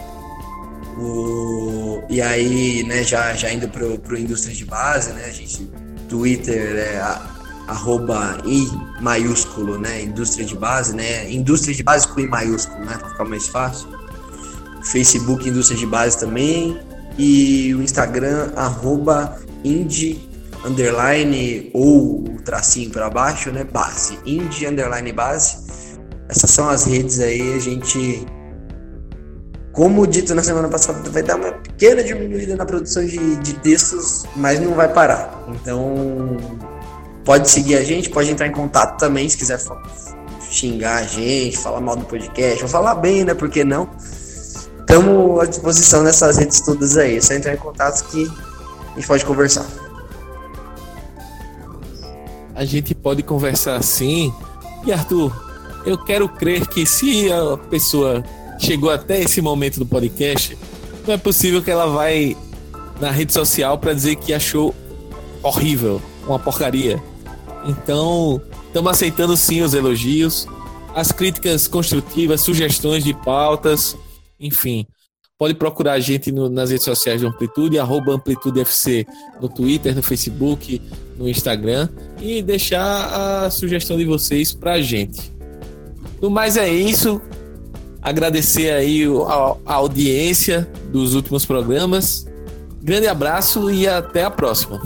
O, 0.98 2.02
e 2.08 2.22
aí, 2.22 2.82
né, 2.84 3.02
já, 3.02 3.34
já 3.34 3.52
indo 3.52 3.68
pro, 3.68 3.98
pro 3.98 4.18
indústria 4.18 4.54
de 4.54 4.64
base, 4.64 5.12
né, 5.12 5.24
a 5.26 5.30
gente, 5.30 5.70
Twitter 6.08 6.76
é 6.76 6.98
a, 6.98 7.36
arroba 7.68 8.38
I 8.46 8.66
maiúsculo, 9.00 9.78
né, 9.78 10.02
indústria 10.02 10.44
de 10.46 10.56
base, 10.56 10.94
né, 10.94 11.30
indústria 11.30 11.74
de 11.74 11.82
base 11.82 12.06
com 12.08 12.20
I 12.20 12.26
maiúsculo, 12.26 12.84
né, 12.84 12.96
para 12.96 13.10
ficar 13.10 13.24
mais 13.24 13.46
fácil. 13.48 13.88
Facebook 14.90 15.48
indústria 15.48 15.78
de 15.78 15.86
base 15.86 16.18
também 16.18 16.78
e 17.18 17.74
o 17.74 17.82
Instagram 17.82 18.52
arroba 18.56 19.36
indie 19.64 20.28
underline 20.64 21.70
ou 21.72 22.24
o 22.24 22.42
tracinho 22.44 22.90
para 22.90 23.08
baixo, 23.10 23.50
né, 23.50 23.64
base, 23.64 24.18
indie 24.24 24.66
underline 24.66 25.12
base. 25.12 25.66
Essas 26.28 26.50
são 26.50 26.68
as 26.68 26.84
redes 26.84 27.20
aí, 27.20 27.54
a 27.54 27.58
gente 27.58 28.26
como 29.76 30.06
dito 30.06 30.34
na 30.34 30.42
semana 30.42 30.68
passada, 30.68 31.10
vai 31.10 31.22
dar 31.22 31.36
uma 31.36 31.52
pequena 31.52 32.02
diminuída 32.02 32.56
na 32.56 32.64
produção 32.64 33.04
de, 33.04 33.36
de 33.36 33.52
textos, 33.58 34.24
mas 34.34 34.58
não 34.58 34.72
vai 34.72 34.90
parar. 34.90 35.44
Então, 35.48 36.38
pode 37.26 37.50
seguir 37.50 37.74
a 37.74 37.84
gente, 37.84 38.08
pode 38.08 38.30
entrar 38.30 38.46
em 38.46 38.52
contato 38.52 38.98
também 38.98 39.28
se 39.28 39.36
quiser 39.36 39.60
xingar 40.50 40.96
a 40.96 41.02
gente, 41.02 41.58
falar 41.58 41.82
mal 41.82 41.94
do 41.94 42.06
podcast, 42.06 42.62
ou 42.62 42.68
falar 42.70 42.94
bem, 42.94 43.22
né? 43.22 43.34
Por 43.34 43.50
que 43.50 43.64
não? 43.64 43.90
Estamos 44.88 45.40
à 45.40 45.46
disposição 45.46 46.04
nessas 46.04 46.36
redes 46.36 46.60
todas 46.60 46.96
aí. 46.96 47.16
É 47.16 47.20
só 47.20 47.34
entrar 47.34 47.54
em 47.54 47.56
contato 47.56 48.08
que 48.08 48.22
a 48.22 48.94
gente 48.94 49.08
pode 49.08 49.24
conversar. 49.24 49.66
A 52.54 52.64
gente 52.64 52.94
pode 52.94 53.24
conversar 53.24 53.82
sim. 53.82 54.32
E 54.84 54.92
Arthur, 54.92 55.32
eu 55.84 55.98
quero 55.98 56.28
crer 56.28 56.68
que 56.68 56.86
se 56.86 57.32
a 57.32 57.56
pessoa 57.68 58.22
chegou 58.60 58.88
até 58.88 59.20
esse 59.20 59.42
momento 59.42 59.80
do 59.80 59.84
podcast, 59.84 60.56
não 61.04 61.14
é 61.14 61.18
possível 61.18 61.60
que 61.60 61.70
ela 61.70 61.88
vai 61.88 62.36
na 63.00 63.10
rede 63.10 63.32
social 63.32 63.76
para 63.78 63.92
dizer 63.92 64.14
que 64.14 64.32
achou 64.32 64.72
horrível, 65.42 66.00
uma 66.28 66.38
porcaria. 66.38 67.02
Então, 67.66 68.40
estamos 68.68 68.92
aceitando 68.92 69.36
sim 69.36 69.62
os 69.62 69.74
elogios, 69.74 70.46
as 70.94 71.10
críticas 71.10 71.66
construtivas, 71.66 72.40
sugestões 72.40 73.02
de 73.02 73.12
pautas, 73.12 73.96
enfim. 74.38 74.86
Pode 75.38 75.54
procurar 75.54 75.92
a 75.92 76.00
gente 76.00 76.32
no, 76.32 76.48
nas 76.48 76.70
redes 76.70 76.84
sociais 76.84 77.20
do 77.20 77.26
Amplitude, 77.26 77.78
arroba 77.78 78.14
AmplitudeFC 78.14 79.06
no 79.40 79.48
Twitter, 79.48 79.94
no 79.94 80.02
Facebook, 80.02 80.80
no 81.18 81.28
Instagram 81.28 81.88
e 82.20 82.40
deixar 82.40 83.44
a 83.44 83.50
sugestão 83.50 83.98
de 83.98 84.06
vocês 84.06 84.54
para 84.54 84.74
a 84.74 84.82
gente. 84.82 85.34
No 86.22 86.30
mais 86.30 86.56
é 86.56 86.68
isso 86.68 87.20
agradecer 88.00 88.70
aí 88.70 89.04
a, 89.04 89.56
a 89.66 89.74
audiência 89.74 90.66
dos 90.92 91.14
últimos 91.14 91.44
programas. 91.44 92.26
Grande 92.80 93.08
abraço 93.08 93.70
e 93.70 93.86
até 93.86 94.24
a 94.24 94.30
próxima. 94.30 94.80